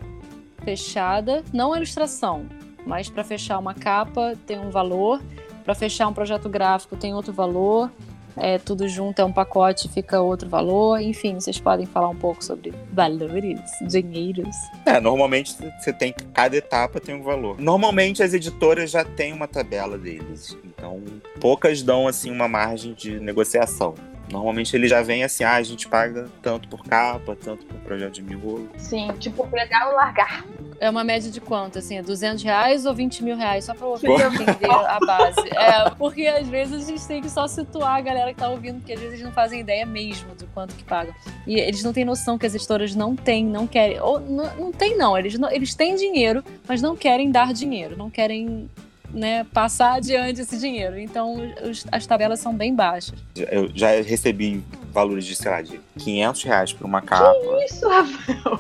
fechada, 0.63 1.43
não 1.53 1.73
a 1.73 1.77
ilustração, 1.77 2.47
mas 2.87 3.09
para 3.09 3.25
fechar 3.25 3.59
uma 3.59 3.75
capa 3.75 4.35
tem 4.47 4.59
um 4.59 4.71
valor, 4.71 5.21
para 5.65 5.75
fechar 5.75 6.09
um 6.09 6.13
projeto 6.13 6.49
gráfico 6.49 6.97
tem 6.97 7.15
outro 7.15 7.33
valor, 7.33 7.91
é, 8.37 8.59
tudo 8.59 8.89
junto 8.89 9.21
é 9.21 9.25
um 9.25 9.33
pacote, 9.33 9.89
fica 9.89 10.21
outro 10.21 10.49
valor, 10.49 11.01
enfim, 11.01 11.35
vocês 11.35 11.59
podem 11.59 11.87
falar 11.87 12.09
um 12.09 12.17
pouco 12.17 12.43
sobre 12.43 12.73
valores, 12.93 13.61
dinheiros. 13.83 14.57
É, 14.87 15.01
normalmente 15.01 15.55
você 15.79 15.93
tem. 15.93 16.15
Cada 16.33 16.57
etapa 16.57 17.01
tem 17.01 17.15
um 17.15 17.23
valor. 17.23 17.61
Normalmente 17.61 18.23
as 18.23 18.33
editoras 18.33 18.91
já 18.91 19.05
têm 19.05 19.33
uma 19.33 19.47
tabela 19.47 19.99
deles. 19.99 20.57
Então, 20.65 21.03
poucas 21.41 21.83
dão 21.83 22.09
assim 22.09 22.31
uma 22.31 22.49
margem 22.49 22.95
de 22.95 23.21
negociação. 23.21 23.95
Normalmente 24.33 24.75
ele 24.75 24.89
já 24.89 25.03
vem 25.03 25.23
assim, 25.23 25.45
ah, 25.45 25.57
a 25.57 25.63
gente 25.63 25.87
paga 25.87 26.27
tanto 26.41 26.67
por 26.67 26.83
capa, 26.85 27.37
tanto 27.37 27.67
por 27.67 27.77
projeto 27.81 28.15
de 28.15 28.23
miolo. 28.23 28.69
Sim, 28.79 29.13
tipo, 29.19 29.47
pregar 29.47 29.89
ou 29.89 29.95
largar. 29.95 30.45
É 30.81 30.89
uma 30.89 31.05
média 31.05 31.31
de 31.31 31.41
quanto? 31.41 31.79
Assim, 31.79 31.99
é 31.99 32.03
200 32.03 32.43
reais 32.43 32.87
ou 32.87 32.95
20 32.95 33.23
mil 33.23 33.37
reais? 33.37 33.67
Só 33.67 33.75
pra 33.75 33.87
eu 33.87 33.95
entender 33.95 34.71
a 34.71 34.99
base. 34.99 35.49
É, 35.55 35.91
porque 35.91 36.27
às 36.27 36.49
vezes 36.49 36.85
a 36.85 36.91
gente 36.91 37.07
tem 37.07 37.21
que 37.21 37.29
só 37.29 37.47
situar 37.47 37.97
a 37.97 38.01
galera 38.01 38.33
que 38.33 38.41
tá 38.41 38.49
ouvindo, 38.49 38.79
porque 38.79 38.95
às 38.95 38.99
vezes 38.99 39.15
eles 39.15 39.25
não 39.25 39.33
fazem 39.33 39.61
ideia 39.61 39.85
mesmo 39.85 40.35
do 40.35 40.47
quanto 40.49 40.75
que 40.75 40.83
pagam. 40.83 41.15
E 41.47 41.61
eles 41.61 41.83
não 41.83 41.93
têm 41.93 42.05
noção 42.05 42.39
que 42.39 42.47
as 42.47 42.55
editoras 42.55 42.95
não 42.95 43.15
têm, 43.15 43.45
não 43.45 43.67
querem. 43.67 44.01
Ou 44.01 44.19
não, 44.19 44.57
não 44.57 44.73
tem, 44.73 44.97
não. 44.97 45.17
Eles, 45.17 45.39
não. 45.39 45.51
eles 45.51 45.75
têm 45.75 45.95
dinheiro, 45.95 46.43
mas 46.67 46.81
não 46.81 46.97
querem 46.97 47.31
dar 47.31 47.53
dinheiro. 47.53 47.97
Não 47.97 48.11
querem. 48.11 48.69
Né, 49.13 49.45
passar 49.53 49.97
adiante 49.97 50.41
esse 50.41 50.57
dinheiro. 50.59 50.99
Então, 50.99 51.35
os- 51.69 51.85
as 51.93 52.07
tabelas 52.07 52.41
são 52.41 52.55
bem 52.55 52.75
baixas. 52.75 53.19
Eu 53.37 53.71
já 53.75 53.89
recebi 54.01 54.65
valores 54.91 55.27
de, 55.27 55.37
sei 55.37 55.51
lá, 55.51 55.61
de 55.61 55.79
500 55.99 56.43
reais 56.45 56.73
por 56.73 56.87
uma 56.87 57.03
capa. 57.03 57.35
Isso, 57.63 57.87
Rafael. 57.87 58.59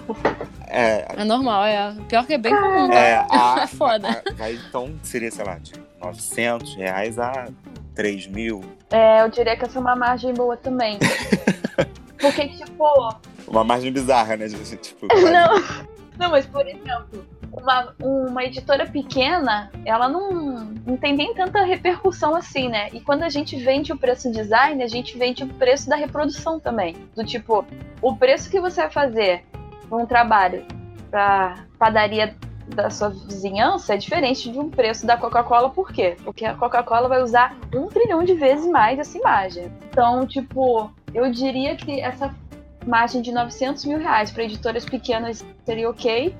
É, 0.66 1.06
É 1.16 1.24
normal, 1.24 1.64
é. 1.64 1.94
Pior 2.06 2.26
que 2.26 2.34
é 2.34 2.38
bem 2.38 2.54
comum. 2.54 2.88
tá? 2.88 2.94
é, 2.94 3.26
a, 3.30 3.60
É 3.62 3.66
foda. 3.66 4.08
a- 4.28 4.32
vai, 4.34 4.54
então 4.68 4.92
seria, 5.02 5.30
sei 5.30 5.44
lá, 5.44 5.56
de 5.56 5.72
900 6.02 6.74
reais 6.74 7.18
a 7.18 7.48
3 7.94 8.26
mil. 8.26 8.62
É, 8.90 9.22
eu 9.22 9.30
diria 9.30 9.56
que 9.56 9.64
essa 9.64 9.78
é 9.78 9.80
uma 9.80 9.96
margem 9.96 10.34
boa 10.34 10.56
também. 10.56 10.98
Porque, 12.20 12.46
tipo, 12.48 12.84
Uma 13.48 13.64
margem 13.64 13.90
bizarra, 13.90 14.36
né? 14.36 14.48
Tipo, 14.48 15.06
Não, 15.16 15.62
não, 16.18 16.30
mas 16.30 16.44
por 16.46 16.66
exemplo, 16.66 17.26
uma, 17.52 17.94
uma 18.00 18.44
editora 18.44 18.86
pequena, 18.86 19.70
ela 19.84 20.08
não, 20.08 20.32
não 20.86 20.96
tem 20.96 21.14
nem 21.14 21.34
tanta 21.34 21.62
repercussão 21.62 22.34
assim, 22.34 22.68
né? 22.68 22.88
E 22.92 23.00
quando 23.00 23.22
a 23.22 23.28
gente 23.28 23.56
vende 23.56 23.92
o 23.92 23.98
preço 23.98 24.32
design, 24.32 24.82
a 24.82 24.88
gente 24.88 25.16
vende 25.18 25.44
o 25.44 25.48
preço 25.48 25.88
da 25.88 25.96
reprodução 25.96 26.58
também. 26.58 26.96
Do 27.14 27.24
tipo, 27.24 27.64
o 28.00 28.16
preço 28.16 28.50
que 28.50 28.60
você 28.60 28.80
vai 28.82 28.90
fazer 28.90 29.44
um 29.90 30.06
trabalho 30.06 30.64
pra 31.10 31.66
padaria 31.78 32.34
da 32.74 32.88
sua 32.88 33.10
vizinhança 33.10 33.94
é 33.94 33.96
diferente 33.98 34.50
de 34.50 34.58
um 34.58 34.70
preço 34.70 35.06
da 35.06 35.16
Coca-Cola, 35.16 35.68
por 35.68 35.92
quê? 35.92 36.16
Porque 36.24 36.46
a 36.46 36.54
Coca-Cola 36.54 37.08
vai 37.08 37.22
usar 37.22 37.56
um 37.74 37.86
trilhão 37.88 38.24
de 38.24 38.34
vezes 38.34 38.66
mais 38.70 38.98
essa 38.98 39.18
imagem. 39.18 39.70
Então, 39.90 40.26
tipo, 40.26 40.90
eu 41.12 41.30
diria 41.30 41.76
que 41.76 42.00
essa 42.00 42.34
margem 42.86 43.20
de 43.20 43.30
900 43.30 43.84
mil 43.84 43.98
reais 43.98 44.30
para 44.30 44.44
editoras 44.44 44.84
pequenas 44.84 45.44
seria 45.64 45.90
ok 45.90 46.34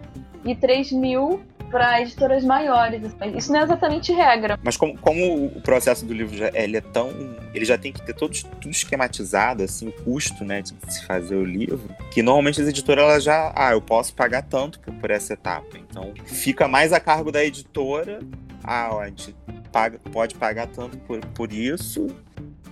e 0.45 0.55
3 0.55 0.93
mil 0.93 1.43
para 1.73 2.03
editoras 2.03 2.45
maiores. 2.45 3.03
Isso 3.35 3.51
não 3.51 3.61
é 3.61 3.63
exatamente 3.65 4.13
regra. 4.13 4.59
Mas 4.63 4.77
como, 4.77 4.97
como 4.99 5.47
o 5.47 5.61
processo 5.63 6.05
do 6.05 6.13
livro 6.13 6.37
já, 6.37 6.51
ele 6.53 6.77
é 6.77 6.81
tão. 6.83 7.11
Ele 7.55 7.65
já 7.65 7.79
tem 7.79 7.91
que 7.91 8.03
ter 8.03 8.15
todo, 8.15 8.37
tudo 8.61 8.71
esquematizado, 8.71 9.63
assim, 9.63 9.89
o 9.89 9.93
custo, 9.93 10.45
né, 10.45 10.61
de 10.61 10.75
se 10.89 11.05
fazer 11.07 11.35
o 11.35 11.45
livro, 11.45 11.89
que 12.11 12.23
normalmente 12.23 12.61
as 12.61 12.69
editoras 12.69 13.25
já. 13.25 13.53
Ah, 13.57 13.73
eu 13.73 13.81
posso 13.81 14.15
pagar 14.15 14.43
tanto 14.43 14.79
por, 14.81 14.93
por 14.93 15.11
essa 15.11 15.33
etapa. 15.33 15.79
Então 15.79 16.13
fica 16.27 16.69
mais 16.69 16.93
a 16.93 17.01
cargo 17.01 17.33
da 17.33 17.43
editora. 17.43 18.21
Ah, 18.63 18.95
a 18.99 19.07
gente 19.07 19.35
paga, 19.73 19.99
pode 20.13 20.35
pagar 20.35 20.67
tanto 20.67 20.99
por, 20.99 21.21
por 21.27 21.53
isso 21.53 22.15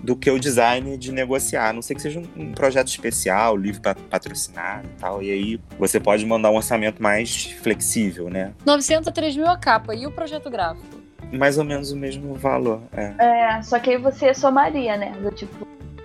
do 0.02 0.16
que 0.16 0.30
o 0.30 0.38
designer 0.38 0.96
de 0.96 1.12
negociar. 1.12 1.68
A 1.68 1.72
não 1.72 1.82
sei 1.82 1.94
que 1.96 2.02
seja 2.02 2.20
um, 2.20 2.26
um 2.36 2.52
projeto 2.52 2.88
especial, 2.88 3.56
livro 3.56 3.80
pa- 3.82 3.94
patrocinado 3.94 4.86
e 4.86 5.00
tal. 5.00 5.22
E 5.22 5.30
aí 5.30 5.60
você 5.78 6.00
pode 6.00 6.24
mandar 6.26 6.50
um 6.50 6.56
orçamento 6.56 7.02
mais 7.02 7.44
flexível, 7.62 8.28
né? 8.30 8.52
900 8.64 9.08
a 9.08 9.12
3 9.12 9.36
mil 9.36 9.46
a 9.46 9.56
capa. 9.58 9.94
E 9.94 10.06
o 10.06 10.10
projeto 10.12 10.48
gráfico? 10.50 11.00
mais 11.32 11.58
ou 11.58 11.64
menos 11.64 11.92
o 11.92 11.96
mesmo 11.96 12.34
valor. 12.34 12.82
É, 12.92 13.14
É, 13.58 13.62
só 13.62 13.78
que 13.78 13.90
aí 13.90 13.96
você 13.98 14.34
somaria, 14.34 14.96
né? 14.96 15.12
Do 15.22 15.30
tipo, 15.30 15.64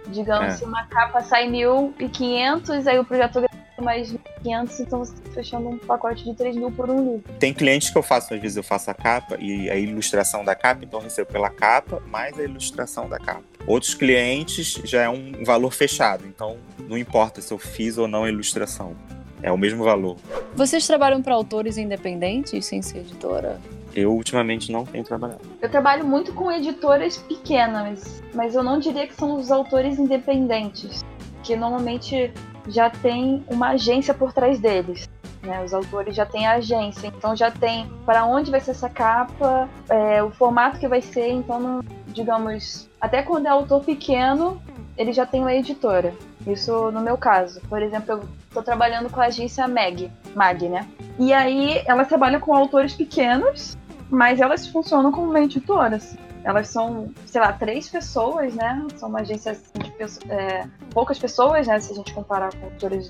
digamos, 0.09 0.53
É. 0.53 0.57
se 0.57 0.63
uma 0.65 0.85
capa 0.85 1.21
sai 1.21 1.47
1.500, 1.49 2.85
aí 2.87 2.99
o 2.99 3.05
projeto 3.05 3.35
ganha 3.35 3.54
mais 3.85 4.11
1.500, 4.43 4.79
então 4.79 4.99
você 4.99 5.13
tá 5.13 5.31
fechando 5.31 5.69
um 5.69 5.77
pacote 5.77 6.23
de 6.23 6.33
3 6.33 6.55
mil 6.55 6.71
por 6.71 6.89
um 6.89 7.13
livro. 7.13 7.33
Tem 7.39 7.53
clientes 7.53 7.89
que 7.91 7.97
eu 7.97 8.03
faço, 8.03 8.33
às 8.33 8.41
vezes 8.41 8.57
eu 8.57 8.63
faço 8.63 8.89
a 8.89 8.93
capa 8.93 9.37
e 9.39 9.69
a 9.69 9.75
ilustração 9.77 10.43
da 10.43 10.55
capa, 10.55 10.83
então 10.83 10.99
eu 10.99 11.03
recebo 11.03 11.31
pela 11.31 11.49
capa 11.49 12.01
mais 12.07 12.37
a 12.37 12.43
ilustração 12.43 13.07
da 13.07 13.19
capa. 13.19 13.43
Outros 13.67 13.93
clientes 13.93 14.81
já 14.83 15.03
é 15.03 15.09
um 15.09 15.43
valor 15.45 15.71
fechado, 15.71 16.25
então 16.27 16.57
não 16.89 16.97
importa 16.97 17.41
se 17.41 17.53
eu 17.53 17.57
fiz 17.57 17.97
ou 17.97 18.07
não 18.07 18.23
a 18.23 18.29
ilustração. 18.29 18.95
É 19.41 19.51
o 19.51 19.57
mesmo 19.57 19.83
valor. 19.83 20.17
Vocês 20.55 20.87
trabalham 20.87 21.21
para 21.21 21.35
autores 21.35 21.77
independentes 21.77 22.65
sem 22.65 22.81
ser 22.81 22.99
editora? 22.99 23.61
Eu 23.93 24.11
ultimamente 24.11 24.71
não 24.71 24.85
tenho 24.85 25.03
trabalhado. 25.03 25.41
Eu 25.61 25.69
trabalho 25.69 26.05
muito 26.05 26.33
com 26.33 26.51
editoras 26.51 27.17
pequenas, 27.17 28.23
mas 28.33 28.55
eu 28.55 28.63
não 28.63 28.79
diria 28.79 29.07
que 29.07 29.13
são 29.13 29.39
os 29.39 29.51
autores 29.51 29.99
independentes, 29.99 31.03
que 31.43 31.55
normalmente 31.55 32.33
já 32.67 32.89
tem 32.89 33.43
uma 33.47 33.69
agência 33.69 34.13
por 34.13 34.33
trás 34.33 34.59
deles. 34.59 35.09
Né? 35.41 35.63
Os 35.63 35.73
autores 35.73 36.15
já 36.15 36.25
têm 36.25 36.47
a 36.47 36.53
agência, 36.53 37.07
então 37.07 37.35
já 37.35 37.51
tem 37.51 37.89
para 38.05 38.25
onde 38.25 38.51
vai 38.51 38.59
ser 38.59 38.71
essa 38.71 38.89
capa, 38.89 39.69
é, 39.89 40.23
o 40.23 40.31
formato 40.31 40.79
que 40.79 40.87
vai 40.87 41.01
ser, 41.01 41.29
então 41.29 41.59
não, 41.59 41.83
digamos, 42.07 42.89
até 42.99 43.21
quando 43.21 43.45
é 43.45 43.49
autor 43.49 43.83
pequeno, 43.83 44.61
ele 44.97 45.13
já 45.13 45.25
tem 45.25 45.41
uma 45.41 45.53
editora. 45.53 46.13
Isso 46.47 46.91
no 46.91 47.01
meu 47.01 47.17
caso. 47.17 47.61
Por 47.69 47.81
exemplo, 47.81 48.13
eu 48.13 48.23
estou 48.47 48.63
trabalhando 48.63 49.09
com 49.09 49.19
a 49.19 49.25
agência 49.25 49.67
Mag, 49.67 50.11
Mag, 50.35 50.69
né? 50.69 50.87
E 51.19 51.33
aí 51.33 51.81
elas 51.85 52.07
trabalham 52.07 52.39
com 52.39 52.53
autores 52.53 52.93
pequenos, 52.93 53.77
mas 54.09 54.39
elas 54.39 54.67
funcionam 54.67 55.11
como 55.11 55.29
uma 55.29 55.41
editora. 55.41 55.97
assim. 55.97 56.17
Elas 56.45 56.67
são, 56.67 57.09
sei 57.25 57.41
lá, 57.41 57.51
três 57.51 57.89
pessoas, 57.89 58.53
né? 58.53 58.85
São 58.97 59.09
uma 59.09 59.21
agência 59.21 59.53
assim, 59.53 59.79
de 59.79 60.31
é, 60.31 60.67
poucas 60.91 61.17
pessoas, 61.17 61.65
né? 61.65 61.79
Se 61.79 61.91
a 61.91 61.95
gente 61.95 62.13
comparar 62.13 62.53
com 62.55 62.65
autores 62.65 63.09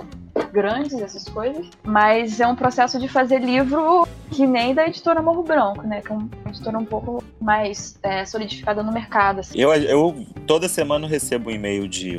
grandes, 0.53 0.93
essas 0.93 1.25
coisas. 1.25 1.69
Mas 1.83 2.39
é 2.39 2.47
um 2.47 2.55
processo 2.55 2.97
de 2.97 3.09
fazer 3.09 3.39
livro 3.39 4.07
que 4.31 4.47
nem 4.47 4.73
da 4.73 4.87
editora 4.87 5.21
Morro 5.21 5.43
Branco, 5.43 5.85
né? 5.85 6.01
Que 6.01 6.13
é 6.13 6.15
uma 6.15 6.29
editora 6.47 6.77
um 6.77 6.85
pouco 6.85 7.21
mais 7.41 7.99
é, 8.01 8.25
solidificada 8.25 8.81
no 8.81 8.93
mercado. 8.93 9.41
assim. 9.41 9.59
Eu, 9.59 9.73
eu 9.73 10.25
toda 10.47 10.69
semana 10.69 11.05
recebo 11.05 11.49
um 11.49 11.53
e-mail 11.53 11.89
de 11.89 12.17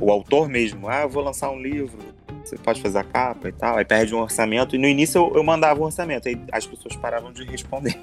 o 0.00 0.10
autor 0.10 0.48
mesmo. 0.48 0.88
Ah, 0.88 1.06
vou 1.06 1.22
lançar 1.22 1.48
um 1.48 1.62
livro. 1.62 1.98
Você 2.46 2.56
pode 2.56 2.80
fazer 2.80 2.98
a 2.98 3.04
capa 3.04 3.48
e 3.48 3.52
tal. 3.52 3.76
Aí 3.76 3.84
perde 3.84 4.14
um 4.14 4.20
orçamento. 4.20 4.76
E 4.76 4.78
no 4.78 4.86
início 4.86 5.18
eu, 5.18 5.36
eu 5.36 5.42
mandava 5.42 5.80
um 5.80 5.84
orçamento. 5.84 6.28
Aí 6.28 6.40
as 6.52 6.64
pessoas 6.64 6.94
paravam 6.94 7.32
de 7.32 7.42
responder. 7.44 7.98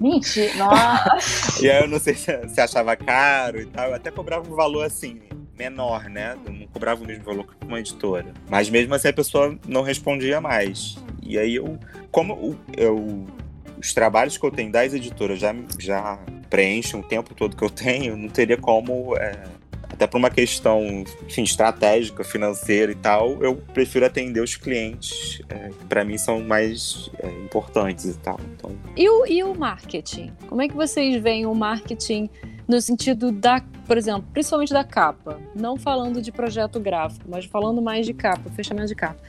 Mentira! 0.00 0.52
Nossa! 0.58 1.64
E 1.64 1.70
aí 1.70 1.80
eu 1.80 1.86
não 1.86 2.00
sei 2.00 2.14
se, 2.14 2.48
se 2.48 2.60
achava 2.60 2.96
caro 2.96 3.60
e 3.60 3.66
tal. 3.66 3.90
Eu 3.90 3.94
até 3.94 4.10
cobrava 4.10 4.50
um 4.50 4.56
valor 4.56 4.84
assim, 4.84 5.20
menor, 5.56 6.10
né? 6.10 6.36
Eu 6.44 6.52
não 6.52 6.66
cobrava 6.66 7.04
o 7.04 7.06
mesmo 7.06 7.22
valor 7.22 7.46
que 7.46 7.54
uma 7.64 7.78
editora. 7.78 8.34
Mas 8.48 8.68
mesmo 8.68 8.92
assim 8.96 9.08
a 9.08 9.12
pessoa 9.12 9.56
não 9.64 9.82
respondia 9.82 10.40
mais. 10.40 10.96
E 11.22 11.38
aí 11.38 11.54
eu, 11.54 11.78
como 12.10 12.58
eu, 12.76 13.24
os 13.78 13.94
trabalhos 13.94 14.36
que 14.36 14.44
eu 14.44 14.50
tenho 14.50 14.72
das 14.72 14.92
editoras 14.92 15.38
já, 15.38 15.54
já 15.78 16.18
preenchem 16.50 16.98
o 16.98 17.02
tempo 17.02 17.32
todo 17.32 17.56
que 17.56 17.62
eu 17.62 17.70
tenho, 17.70 18.16
não 18.16 18.28
teria 18.28 18.56
como. 18.56 19.16
é, 19.16 19.44
até 19.94 20.06
por 20.06 20.18
uma 20.18 20.30
questão 20.30 21.04
enfim, 21.26 21.44
estratégica, 21.44 22.22
financeira 22.22 22.92
e 22.92 22.94
tal, 22.94 23.42
eu 23.42 23.56
prefiro 23.56 24.04
atender 24.04 24.40
os 24.40 24.56
clientes 24.56 25.40
é, 25.48 25.68
que 25.70 25.84
para 25.86 26.04
mim 26.04 26.18
são 26.18 26.40
mais 26.40 27.10
é, 27.18 27.28
importantes 27.28 28.04
e 28.04 28.18
tal. 28.18 28.38
Então, 28.54 28.72
E 28.96 29.08
o, 29.08 29.26
e 29.26 29.42
o 29.42 29.54
marketing? 29.54 30.32
Como 30.48 30.60
é 30.60 30.68
que 30.68 30.74
vocês 30.74 31.20
veem 31.22 31.46
o 31.46 31.54
marketing 31.54 32.28
no 32.66 32.80
sentido 32.80 33.30
da, 33.30 33.62
por 33.86 33.96
exemplo, 33.96 34.24
principalmente 34.32 34.72
da 34.72 34.84
capa? 34.84 35.38
Não 35.54 35.76
falando 35.76 36.20
de 36.20 36.32
projeto 36.32 36.80
gráfico, 36.80 37.24
mas 37.28 37.44
falando 37.44 37.80
mais 37.80 38.04
de 38.04 38.12
capa, 38.12 38.50
fechamento 38.50 38.88
de 38.88 38.94
capa. 38.94 39.20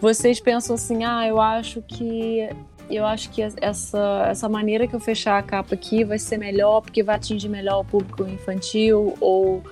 Vocês 0.00 0.40
pensam 0.40 0.74
assim, 0.74 1.04
ah, 1.04 1.26
eu 1.26 1.40
acho 1.40 1.82
que 1.82 2.48
eu 2.90 3.06
acho 3.06 3.30
que 3.30 3.40
essa, 3.40 4.26
essa 4.28 4.48
maneira 4.48 4.86
que 4.86 4.94
eu 4.94 5.00
fechar 5.00 5.38
a 5.38 5.42
capa 5.42 5.74
aqui 5.74 6.04
vai 6.04 6.18
ser 6.18 6.36
melhor, 6.36 6.82
porque 6.82 7.02
vai 7.02 7.16
atingir 7.16 7.48
melhor 7.48 7.80
o 7.80 7.84
público 7.84 8.24
infantil 8.24 9.14
ou 9.18 9.62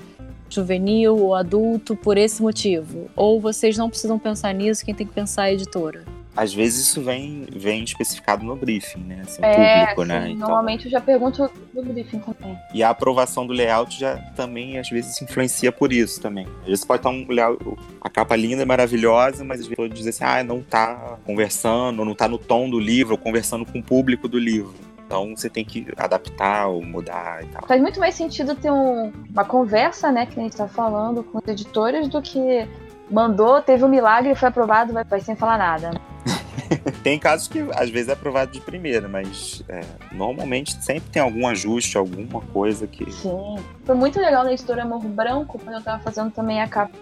juvenil 0.55 1.17
ou 1.17 1.35
adulto 1.35 1.95
por 1.97 2.19
esse 2.19 2.43
motivo. 2.43 3.09
Ou 3.17 3.41
vocês 3.41 3.77
não 3.77 3.89
precisam 3.89 4.19
pensar 4.19 4.53
nisso, 4.53 4.85
quem 4.85 4.95
tem 4.95 5.07
que 5.07 5.13
pensar 5.13 5.47
é 5.47 5.51
a 5.51 5.53
editora. 5.53 6.05
às 6.37 6.55
vezes 6.55 6.87
isso 6.87 7.03
vem, 7.03 7.45
vem 7.55 7.83
especificado 7.85 8.45
no 8.45 8.57
briefing, 8.57 9.01
né? 9.01 9.23
Assim, 9.25 9.43
É, 9.45 9.81
público, 9.81 10.05
né? 10.05 10.31
Então, 10.31 10.49
normalmente 10.49 10.87
eu 10.87 10.91
já 10.91 11.01
pergunto 11.01 11.51
no 11.75 11.83
briefing 11.83 12.21
também. 12.21 12.57
E 12.73 12.83
a 12.83 12.91
aprovação 12.91 13.47
do 13.47 13.53
layout 13.53 13.99
já 13.99 14.17
também, 14.37 14.79
às 14.79 14.89
vezes, 14.89 15.21
influencia 15.21 15.71
por 15.73 15.93
isso 15.93 16.21
também. 16.21 16.47
Às 16.63 16.69
vezes 16.69 16.85
pode 16.85 17.01
estar 17.01 17.11
um 17.11 17.27
layout, 17.29 17.63
a 18.01 18.09
capa 18.09 18.37
linda, 18.37 18.65
maravilhosa, 18.65 19.45
mas 19.45 19.61
às 19.61 19.67
vezes 19.67 19.77
pode 19.77 19.93
dizer 19.93 20.11
assim, 20.11 20.25
ah, 20.25 20.43
não 20.45 20.63
tá 20.63 21.19
conversando, 21.27 22.05
não 22.05 22.15
tá 22.15 22.29
no 22.29 22.39
tom 22.39 22.71
do 22.71 22.79
livro, 22.79 23.13
ou 23.13 23.19
conversando 23.19 23.67
com 23.67 23.79
o 23.79 23.83
público 23.83 24.29
do 24.29 24.39
livro. 24.39 24.75
Então 25.11 25.35
você 25.35 25.51
tem 25.51 25.65
que 25.65 25.89
adaptar 25.97 26.69
ou 26.69 26.85
mudar 26.85 27.43
e 27.43 27.47
tal. 27.49 27.67
Faz 27.67 27.83
muito 27.83 27.99
mais 27.99 28.15
sentido 28.15 28.55
ter 28.55 28.71
um- 28.71 29.11
uma 29.29 29.45
conversa, 29.45 30.13
né, 30.13 30.25
que 30.25 30.39
a 30.39 30.43
gente 30.45 30.57
tá 30.57 30.69
falando 30.69 31.25
com 31.25 31.39
os 31.39 31.49
editores, 31.49 32.07
do 32.07 32.23
que 32.23 32.65
mandou, 33.11 33.61
teve 33.61 33.85
um 33.85 33.89
milagre, 33.89 34.37
foi 34.37 34.49
aprovado, 34.49 34.93
vai, 34.93 35.03
vai 35.03 35.21
sem 35.21 35.35
falar 35.35 35.59
nada. 35.59 35.91
Tem 37.03 37.19
casos 37.19 37.49
que 37.49 37.59
às 37.75 37.91
vezes 37.91 38.09
é 38.09 38.13
aprovado 38.13 38.53
de 38.53 38.61
primeira, 38.61 39.09
mas 39.09 39.65
é, 39.69 39.81
normalmente 40.13 40.81
sempre 40.81 41.11
tem 41.11 41.21
algum 41.21 41.45
ajuste, 41.49 41.99
alguma 41.99 42.41
coisa 42.41 42.87
que. 42.87 43.11
Sim. 43.11 43.57
Foi 43.85 43.97
muito 43.97 44.21
legal 44.21 44.45
na 44.45 44.53
editora 44.53 44.85
Morro 44.85 45.09
Branco, 45.09 45.59
quando 45.59 45.75
eu 45.75 45.83
tava 45.83 46.01
fazendo 46.05 46.31
também 46.31 46.63
a 46.63 46.69
capa 46.69 46.95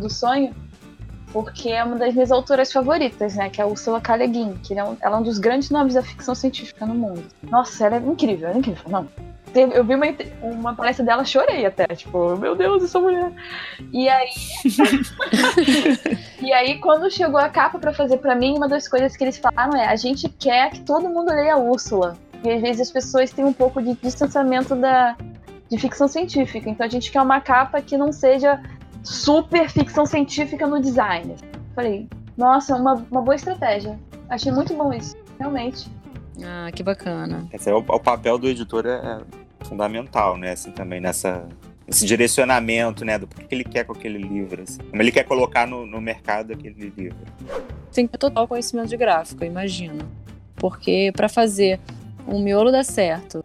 do 0.00 0.08
Sonho, 0.08 0.54
porque 1.34 1.68
é 1.68 1.82
uma 1.82 1.96
das 1.96 2.14
minhas 2.14 2.30
autoras 2.30 2.72
favoritas, 2.72 3.34
né? 3.34 3.50
Que 3.50 3.60
é 3.60 3.64
a 3.64 3.66
Ursula 3.66 4.00
K. 4.00 4.14
Le 4.14 4.28
Guin, 4.28 4.54
que 4.62 4.72
é 4.78 4.84
um- 4.84 4.96
ela 5.00 5.16
é 5.16 5.18
um 5.18 5.22
dos 5.24 5.40
grandes 5.40 5.68
nomes 5.68 5.94
da 5.94 6.02
ficção 6.02 6.32
científica 6.32 6.86
no 6.86 6.94
mundo. 6.94 7.24
Nossa, 7.50 7.86
ela 7.86 7.96
é 7.96 7.98
incrível, 7.98 8.46
ela 8.46 8.56
é 8.56 8.60
incrível. 8.60 8.84
Não. 8.86 9.08
Eu 9.52 9.84
vi 9.84 9.96
uma, 9.96 10.06
uma 10.42 10.74
palestra 10.74 11.04
dela, 11.04 11.24
chorei 11.24 11.66
até, 11.66 11.86
tipo, 11.88 12.36
meu 12.36 12.54
Deus, 12.54 12.84
essa 12.84 13.00
mulher. 13.00 13.32
E 13.92 14.08
aí. 14.08 14.30
e 16.40 16.52
aí, 16.52 16.78
quando 16.78 17.10
chegou 17.10 17.38
a 17.38 17.48
capa 17.48 17.80
pra 17.80 17.92
fazer 17.92 18.18
pra 18.18 18.36
mim, 18.36 18.56
uma 18.56 18.68
das 18.68 18.86
coisas 18.86 19.16
que 19.16 19.24
eles 19.24 19.36
falaram 19.36 19.76
é: 19.76 19.86
a 19.88 19.96
gente 19.96 20.28
quer 20.28 20.70
que 20.70 20.80
todo 20.82 21.08
mundo 21.08 21.32
leia 21.32 21.54
a 21.54 21.58
Úrsula. 21.58 22.16
E 22.44 22.50
às 22.50 22.60
vezes 22.60 22.82
as 22.82 22.90
pessoas 22.90 23.32
têm 23.32 23.44
um 23.44 23.52
pouco 23.52 23.82
de 23.82 23.94
distanciamento 23.94 24.74
da, 24.76 25.16
de 25.68 25.78
ficção 25.78 26.06
científica. 26.06 26.68
Então 26.70 26.86
a 26.86 26.90
gente 26.90 27.10
quer 27.10 27.22
uma 27.22 27.40
capa 27.40 27.80
que 27.80 27.96
não 27.96 28.12
seja 28.12 28.60
super 29.04 29.68
ficção 29.68 30.06
científica 30.06 30.66
no 30.66 30.80
design. 30.80 31.36
Falei, 31.74 32.08
nossa, 32.36 32.74
uma, 32.74 32.94
uma 33.10 33.22
boa 33.22 33.34
estratégia. 33.34 33.98
Achei 34.28 34.50
muito 34.50 34.74
bom 34.74 34.92
isso, 34.92 35.14
realmente. 35.38 35.88
Ah, 36.42 36.70
que 36.74 36.82
bacana. 36.82 37.46
Esse 37.52 37.70
é 37.70 37.74
o, 37.74 37.78
o 37.78 38.00
papel 38.00 38.38
do 38.38 38.48
editor 38.48 38.86
é, 38.86 38.96
é 38.96 39.20
fundamental, 39.64 40.36
né? 40.36 40.52
Assim, 40.52 40.72
também 40.72 41.00
nessa. 41.00 41.46
Esse 41.86 42.06
direcionamento, 42.06 43.04
né? 43.04 43.18
Do 43.18 43.26
que 43.26 43.54
ele 43.54 43.62
quer 43.62 43.84
com 43.84 43.92
aquele 43.92 44.18
livro. 44.18 44.62
assim. 44.62 44.78
como 44.78 45.02
ele 45.02 45.12
quer 45.12 45.24
colocar 45.24 45.66
no, 45.66 45.86
no 45.86 46.00
mercado 46.00 46.52
aquele 46.52 46.92
livro. 46.96 47.18
Tem 47.92 48.06
que 48.06 48.12
ter 48.12 48.18
total 48.18 48.48
conhecimento 48.48 48.88
de 48.88 48.96
gráfico, 48.96 49.44
eu 49.44 49.48
imagino. 49.48 50.08
Porque 50.56 51.12
para 51.14 51.28
fazer 51.28 51.78
um 52.26 52.42
miolo 52.42 52.72
dar 52.72 52.84
certo 52.84 53.42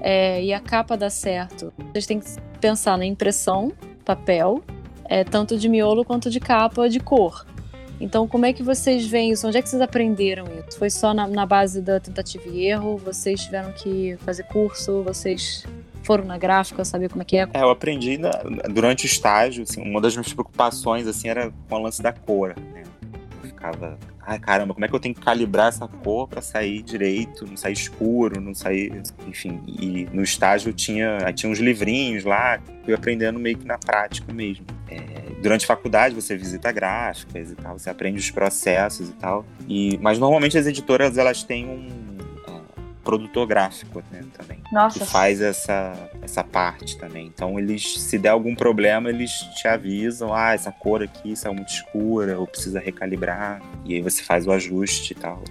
é, 0.00 0.42
e 0.44 0.52
a 0.52 0.60
capa 0.60 0.96
dar 0.96 1.10
certo, 1.10 1.72
vocês 1.90 2.06
têm 2.06 2.20
que 2.20 2.26
pensar 2.60 2.98
na 2.98 3.06
impressão, 3.06 3.72
papel, 4.04 4.62
é, 5.08 5.24
tanto 5.24 5.56
de 5.58 5.68
miolo 5.68 6.04
quanto 6.04 6.30
de 6.30 6.38
capa 6.38 6.88
de 6.88 7.00
cor. 7.00 7.44
Então, 8.00 8.28
como 8.28 8.46
é 8.46 8.52
que 8.52 8.62
vocês 8.62 9.06
veem 9.06 9.32
isso? 9.32 9.46
Onde 9.48 9.56
é 9.58 9.62
que 9.62 9.68
vocês 9.68 9.82
aprenderam 9.82 10.44
isso? 10.68 10.78
Foi 10.78 10.88
só 10.88 11.12
na, 11.12 11.26
na 11.26 11.44
base 11.44 11.80
da 11.82 11.98
tentativa 11.98 12.44
e 12.46 12.64
erro? 12.66 12.96
Vocês 12.96 13.40
tiveram 13.42 13.72
que 13.72 14.16
fazer 14.24 14.44
curso? 14.44 15.02
Vocês 15.02 15.64
foram 16.04 16.24
na 16.24 16.38
gráfica 16.38 16.84
saber 16.84 17.08
como 17.10 17.22
é 17.22 17.24
que 17.24 17.36
é? 17.36 17.48
É, 17.52 17.60
eu 17.62 17.70
aprendi 17.70 18.16
na- 18.16 18.30
durante 18.72 19.04
o 19.04 19.06
estágio, 19.06 19.64
assim, 19.64 19.82
uma 19.82 20.00
das 20.00 20.14
minhas 20.14 20.32
preocupações, 20.32 21.08
assim, 21.08 21.28
era 21.28 21.52
com 21.68 21.74
o 21.74 21.78
lance 21.82 22.00
da 22.00 22.12
cor, 22.12 22.54
né? 22.72 22.77
Ficava, 23.58 23.98
ai 24.24 24.38
caramba, 24.38 24.72
como 24.72 24.84
é 24.84 24.88
que 24.88 24.94
eu 24.94 25.00
tenho 25.00 25.14
que 25.14 25.20
calibrar 25.20 25.68
essa 25.68 25.88
cor 25.88 26.28
pra 26.28 26.40
sair 26.40 26.80
direito, 26.82 27.44
não 27.46 27.56
sair 27.56 27.72
escuro, 27.72 28.40
não 28.40 28.54
sair, 28.54 29.02
enfim. 29.26 29.60
E 29.66 30.06
no 30.12 30.22
estágio 30.22 30.72
tinha, 30.72 31.32
tinha 31.34 31.50
uns 31.50 31.58
livrinhos 31.58 32.24
lá, 32.24 32.60
fui 32.84 32.94
aprendendo 32.94 33.38
meio 33.38 33.58
que 33.58 33.66
na 33.66 33.76
prática 33.76 34.32
mesmo. 34.32 34.64
É, 34.88 34.96
durante 35.42 35.64
a 35.64 35.68
faculdade 35.68 36.14
você 36.14 36.36
visita 36.36 36.70
gráficas 36.70 37.50
e 37.50 37.56
tal, 37.56 37.78
você 37.78 37.90
aprende 37.90 38.18
os 38.18 38.30
processos 38.30 39.10
e 39.10 39.14
tal. 39.14 39.44
E, 39.68 39.98
mas 40.00 40.18
normalmente 40.18 40.56
as 40.56 40.66
editoras 40.66 41.18
elas 41.18 41.42
têm 41.42 41.66
um 41.66 42.07
produtor 43.08 43.46
gráfico, 43.46 44.02
né, 44.10 44.20
também 44.36 44.58
Nossa, 44.70 44.98
que 44.98 45.06
faz 45.06 45.40
essa, 45.40 45.94
essa 46.20 46.44
parte 46.44 46.98
também. 46.98 47.26
Então, 47.26 47.58
eles, 47.58 47.98
se 47.98 48.18
der 48.18 48.28
algum 48.28 48.54
problema, 48.54 49.08
eles 49.08 49.30
te 49.56 49.66
avisam: 49.66 50.34
ah, 50.34 50.52
essa 50.52 50.70
cor 50.70 51.02
aqui 51.02 51.34
saiu 51.34 51.54
muito 51.54 51.70
escura, 51.70 52.38
ou 52.38 52.46
precisa 52.46 52.78
recalibrar. 52.78 53.62
E 53.86 53.94
aí 53.94 54.02
você 54.02 54.22
faz 54.22 54.46
o 54.46 54.52
ajuste 54.52 55.14
e 55.14 55.16
tal. 55.16 55.42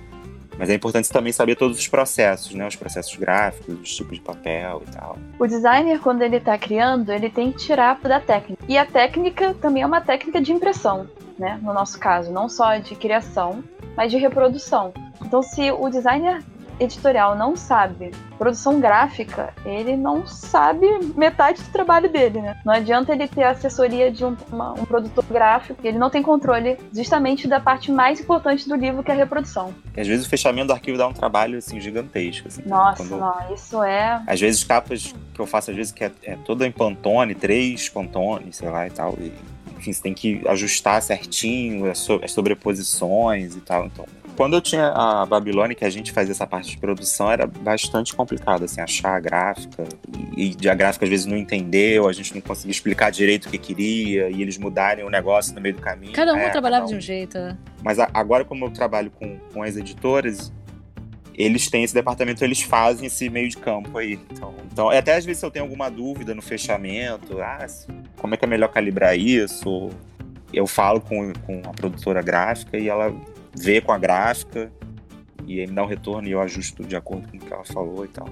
Mas 0.55 0.69
é 0.69 0.75
importante 0.75 1.09
também 1.09 1.33
saber 1.33 1.55
todos 1.55 1.79
os 1.79 1.87
processos, 1.87 2.53
né? 2.53 2.67
Os 2.67 2.75
processos 2.75 3.15
gráficos, 3.15 3.79
os 3.81 3.95
tipos 3.95 4.17
de 4.17 4.23
papel 4.23 4.83
e 4.87 4.91
tal. 4.91 5.17
O 5.39 5.47
designer, 5.47 5.99
quando 5.99 6.21
ele 6.21 6.37
está 6.37 6.59
criando, 6.59 7.11
ele 7.11 7.29
tem 7.29 7.51
que 7.51 7.57
tirar 7.57 7.99
da 8.01 8.19
técnica. 8.19 8.63
E 8.67 8.77
a 8.77 8.85
técnica 8.85 9.55
também 9.55 9.81
é 9.81 9.85
uma 9.85 10.01
técnica 10.01 10.39
de 10.39 10.53
impressão, 10.53 11.09
né? 11.39 11.59
No 11.63 11.73
nosso 11.73 11.99
caso, 11.99 12.31
não 12.31 12.47
só 12.47 12.77
de 12.77 12.93
criação, 12.95 13.63
mas 13.95 14.11
de 14.11 14.17
reprodução. 14.17 14.93
Então, 15.23 15.41
se 15.41 15.71
o 15.71 15.89
designer 15.89 16.43
editorial 16.79 17.35
não 17.35 17.55
sabe 17.55 18.11
produção 18.37 18.79
gráfica, 18.79 19.53
ele 19.65 19.97
não 19.97 20.27
sabe 20.27 20.87
metade 21.15 21.61
do 21.63 21.71
trabalho 21.71 22.09
dele, 22.09 22.41
né? 22.41 22.59
Não 22.63 22.73
adianta 22.73 23.11
ele 23.13 23.27
ter 23.27 23.43
assessoria 23.43 24.11
de 24.11 24.23
um, 24.23 24.37
uma, 24.51 24.73
um 24.73 24.85
produtor 24.85 25.25
gráfico, 25.29 25.79
ele 25.83 25.97
não 25.97 26.09
tem 26.09 26.21
controle 26.21 26.77
justamente 26.93 27.47
da 27.47 27.59
parte 27.59 27.91
mais 27.91 28.19
importante 28.19 28.69
do 28.69 28.75
livro, 28.75 29.03
que 29.03 29.09
é 29.09 29.13
a 29.15 29.17
reprodução. 29.17 29.73
E 29.95 30.01
às 30.01 30.07
vezes 30.07 30.25
o 30.25 30.29
fechamento 30.29 30.67
do 30.67 30.73
arquivo 30.73 30.97
dá 30.97 31.07
um 31.07 31.13
trabalho 31.13 31.57
assim 31.57 31.79
gigantesco. 31.81 32.47
Assim, 32.47 32.61
Nossa, 32.65 33.03
quando... 33.03 33.19
não, 33.19 33.53
isso 33.53 33.81
é. 33.81 34.21
Às 34.27 34.39
vezes 34.39 34.63
capas 34.63 35.15
que 35.33 35.39
eu 35.39 35.47
faço, 35.47 35.71
às 35.71 35.77
vezes, 35.77 35.91
que 35.91 36.03
é, 36.03 36.11
é 36.23 36.35
toda 36.35 36.65
em 36.65 36.71
Pantone, 36.71 37.35
três 37.35 37.89
Pantone, 37.89 38.51
sei 38.51 38.69
lá 38.69 38.87
e 38.87 38.91
tal. 38.91 39.13
E, 39.19 39.31
enfim, 39.77 39.93
você 39.93 40.01
tem 40.01 40.13
que 40.13 40.41
ajustar 40.47 41.01
certinho 41.01 41.89
as 41.89 42.31
sobreposições 42.31 43.55
e 43.55 43.61
tal. 43.61 43.85
Então, 43.85 44.05
quando 44.37 44.55
eu 44.55 44.61
tinha 44.61 44.89
a 44.89 45.25
Babilônia, 45.25 45.75
que 45.75 45.83
a 45.83 45.89
gente 45.89 46.11
fazia 46.11 46.31
essa 46.31 46.45
parte 46.45 46.69
de 46.69 46.77
produção, 46.77 47.31
era 47.31 47.47
bastante 47.47 48.15
complicado, 48.15 48.65
assim, 48.65 48.79
achar 48.79 49.15
a 49.15 49.19
gráfica. 49.19 49.83
E, 50.37 50.55
e 50.61 50.69
a 50.69 50.75
gráfica 50.75 51.05
às 51.05 51.09
vezes 51.09 51.25
não 51.25 51.35
entendeu, 51.35 52.07
a 52.07 52.13
gente 52.13 52.35
não 52.35 52.41
conseguia 52.41 52.71
explicar 52.71 53.09
direito 53.09 53.47
o 53.47 53.49
que 53.49 53.57
queria, 53.57 54.29
e 54.29 54.39
eles 54.39 54.59
mudarem 54.59 55.03
o 55.03 55.09
negócio 55.09 55.55
no 55.55 55.59
meio 55.59 55.73
do 55.73 55.81
caminho. 55.81 56.13
Cada 56.13 56.35
um 56.35 56.37
é, 56.37 56.49
trabalhava 56.49 56.85
um. 56.85 56.89
de 56.89 56.95
um 56.95 57.01
jeito, 57.01 57.35
né? 57.39 57.57
Mas 57.81 57.97
a, 57.97 58.07
agora, 58.13 58.45
como 58.45 58.63
eu 58.65 58.69
trabalho 58.69 59.09
com, 59.09 59.39
com 59.51 59.63
as 59.63 59.75
editoras, 59.75 60.53
eles 61.33 61.67
têm 61.67 61.83
esse 61.83 61.95
departamento, 61.95 62.43
eles 62.43 62.61
fazem 62.61 63.07
esse 63.07 63.27
meio 63.31 63.49
de 63.49 63.57
campo 63.57 63.97
aí. 63.97 64.19
Então, 64.31 64.53
então 64.71 64.89
até 64.89 65.15
às 65.15 65.25
vezes 65.25 65.39
se 65.39 65.45
eu 65.47 65.51
tenho 65.51 65.65
alguma 65.65 65.89
dúvida 65.89 66.35
no 66.35 66.43
fechamento, 66.43 67.41
ah, 67.41 67.65
como 68.17 68.35
é 68.35 68.37
que 68.37 68.45
é 68.45 68.47
melhor 68.47 68.67
calibrar 68.67 69.17
isso? 69.17 69.89
Eu 70.53 70.67
falo 70.67 71.01
com, 71.01 71.33
com 71.45 71.61
a 71.65 71.73
produtora 71.73 72.21
gráfica 72.21 72.77
e 72.77 72.87
ela 72.87 73.13
vê 73.57 73.81
com 73.81 73.91
a 73.91 73.97
gráfica 73.97 74.71
e 75.47 75.61
aí 75.61 75.67
me 75.67 75.73
dá 75.73 75.83
um 75.83 75.87
retorno 75.87 76.27
e 76.27 76.31
eu 76.31 76.41
ajusto 76.41 76.83
de 76.83 76.95
acordo 76.95 77.27
com 77.29 77.37
o 77.37 77.39
que 77.39 77.53
ela 77.53 77.63
falou 77.63 78.03
e 78.03 78.09
tal. 78.09 78.27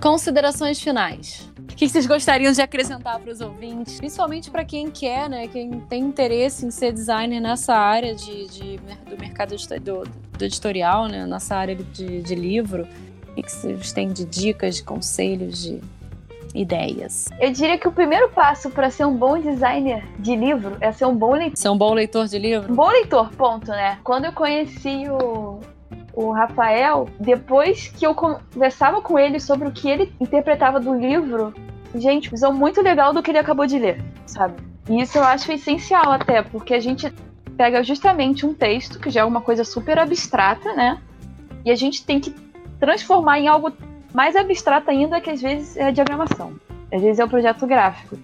Considerações 0.00 0.80
finais. 0.80 1.48
O 1.56 1.76
que 1.76 1.88
vocês 1.88 2.04
gostariam 2.04 2.52
de 2.52 2.60
acrescentar 2.60 3.20
para 3.20 3.32
os 3.32 3.40
ouvintes? 3.40 3.98
Principalmente 3.98 4.50
para 4.50 4.64
quem 4.64 4.90
quer, 4.90 5.30
né? 5.30 5.46
Quem 5.46 5.80
tem 5.82 6.02
interesse 6.02 6.66
em 6.66 6.70
ser 6.72 6.92
designer 6.92 7.40
nessa 7.40 7.74
área 7.74 8.12
de, 8.12 8.48
de 8.48 8.76
do 9.08 9.16
mercado 9.18 9.54
do, 9.80 10.04
do, 10.36 10.44
editorial, 10.44 11.06
né? 11.06 11.24
Nessa 11.26 11.54
área 11.54 11.76
de, 11.76 12.22
de 12.22 12.34
livro. 12.34 12.88
O 13.36 13.42
que 13.42 13.52
vocês 13.52 13.92
têm 13.92 14.12
de 14.12 14.24
dicas, 14.24 14.76
de 14.76 14.82
conselhos, 14.82 15.62
de 15.62 15.80
ideias? 16.60 17.28
Eu 17.40 17.52
diria 17.52 17.78
que 17.78 17.86
o 17.86 17.92
primeiro 17.92 18.28
passo 18.30 18.70
para 18.70 18.90
ser 18.90 19.04
um 19.04 19.16
bom 19.16 19.38
designer 19.38 20.04
de 20.18 20.34
livro 20.34 20.76
é 20.80 20.90
ser 20.92 21.06
um 21.06 21.14
bom 21.14 21.32
leitor. 21.32 21.56
Ser 21.56 21.68
um 21.68 21.78
bom 21.78 21.94
leitor 21.94 22.26
de 22.26 22.38
livro? 22.38 22.72
Um 22.72 22.76
bom 22.76 22.88
leitor, 22.88 23.30
ponto, 23.30 23.70
né? 23.70 23.98
Quando 24.02 24.24
eu 24.26 24.32
conheci 24.32 25.04
o, 25.08 25.60
o 26.12 26.32
Rafael, 26.32 27.08
depois 27.20 27.88
que 27.88 28.06
eu 28.06 28.14
conversava 28.14 29.00
com 29.00 29.18
ele 29.18 29.38
sobre 29.38 29.68
o 29.68 29.72
que 29.72 29.88
ele 29.88 30.12
interpretava 30.20 30.80
do 30.80 30.94
livro, 30.94 31.54
gente, 31.94 32.30
visão 32.30 32.52
muito 32.52 32.82
legal 32.82 33.12
do 33.12 33.22
que 33.22 33.30
ele 33.30 33.38
acabou 33.38 33.66
de 33.66 33.78
ler, 33.78 34.04
sabe? 34.26 34.54
E 34.88 35.00
isso 35.00 35.18
eu 35.18 35.24
acho 35.24 35.52
essencial 35.52 36.10
até, 36.10 36.42
porque 36.42 36.74
a 36.74 36.80
gente 36.80 37.12
pega 37.56 37.82
justamente 37.82 38.46
um 38.46 38.54
texto, 38.54 38.98
que 38.98 39.10
já 39.10 39.20
é 39.20 39.24
uma 39.24 39.40
coisa 39.40 39.64
super 39.64 39.98
abstrata, 39.98 40.72
né? 40.74 41.00
E 41.64 41.70
a 41.70 41.74
gente 41.74 42.04
tem 42.04 42.20
que 42.20 42.34
transformar 42.78 43.40
em 43.40 43.48
algo 43.48 43.72
mais 44.12 44.36
abstrata 44.36 44.90
ainda 44.90 45.20
que 45.20 45.30
às 45.30 45.40
vezes 45.40 45.76
é 45.76 45.84
a 45.84 45.90
diagramação, 45.90 46.54
às 46.92 47.02
vezes 47.02 47.18
é 47.18 47.24
o 47.24 47.28
projeto 47.28 47.66
gráfico. 47.66 48.18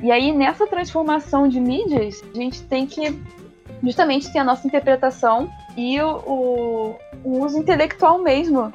E 0.00 0.10
aí 0.10 0.32
nessa 0.32 0.66
transformação 0.66 1.48
de 1.48 1.60
mídias, 1.60 2.22
a 2.34 2.36
gente 2.36 2.62
tem 2.64 2.86
que 2.86 3.20
justamente 3.82 4.32
ter 4.32 4.38
a 4.38 4.44
nossa 4.44 4.66
interpretação 4.66 5.50
e 5.76 6.00
o, 6.00 6.16
o, 6.26 6.96
o 7.24 7.44
uso 7.44 7.58
intelectual 7.58 8.18
mesmo 8.18 8.72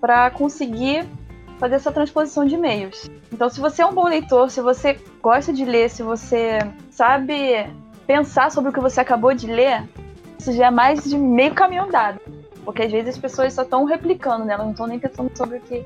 para 0.00 0.30
conseguir 0.30 1.06
fazer 1.58 1.74
essa 1.74 1.92
transposição 1.92 2.44
de 2.44 2.54
e-mails. 2.54 3.10
Então, 3.30 3.48
se 3.48 3.60
você 3.60 3.82
é 3.82 3.86
um 3.86 3.92
bom 3.92 4.08
leitor, 4.08 4.50
se 4.50 4.60
você 4.60 4.98
gosta 5.22 5.52
de 5.52 5.64
ler, 5.64 5.90
se 5.90 6.02
você 6.02 6.58
sabe 6.90 7.66
pensar 8.06 8.50
sobre 8.50 8.70
o 8.70 8.72
que 8.72 8.80
você 8.80 9.00
acabou 9.00 9.34
de 9.34 9.46
ler, 9.46 9.86
isso 10.38 10.52
já 10.52 10.68
é 10.68 10.70
mais 10.70 11.04
de 11.04 11.16
meio 11.18 11.54
caminho 11.54 11.84
andado. 11.84 12.18
Porque 12.70 12.82
às 12.82 12.92
vezes 12.92 13.08
as 13.08 13.18
pessoas 13.18 13.52
só 13.52 13.62
estão 13.62 13.84
replicando, 13.84 14.44
né? 14.44 14.52
Elas 14.52 14.64
não 14.64 14.70
estão 14.70 14.86
nem 14.86 14.96
pensando 14.96 15.36
sobre 15.36 15.58
o 15.58 15.60
que 15.60 15.84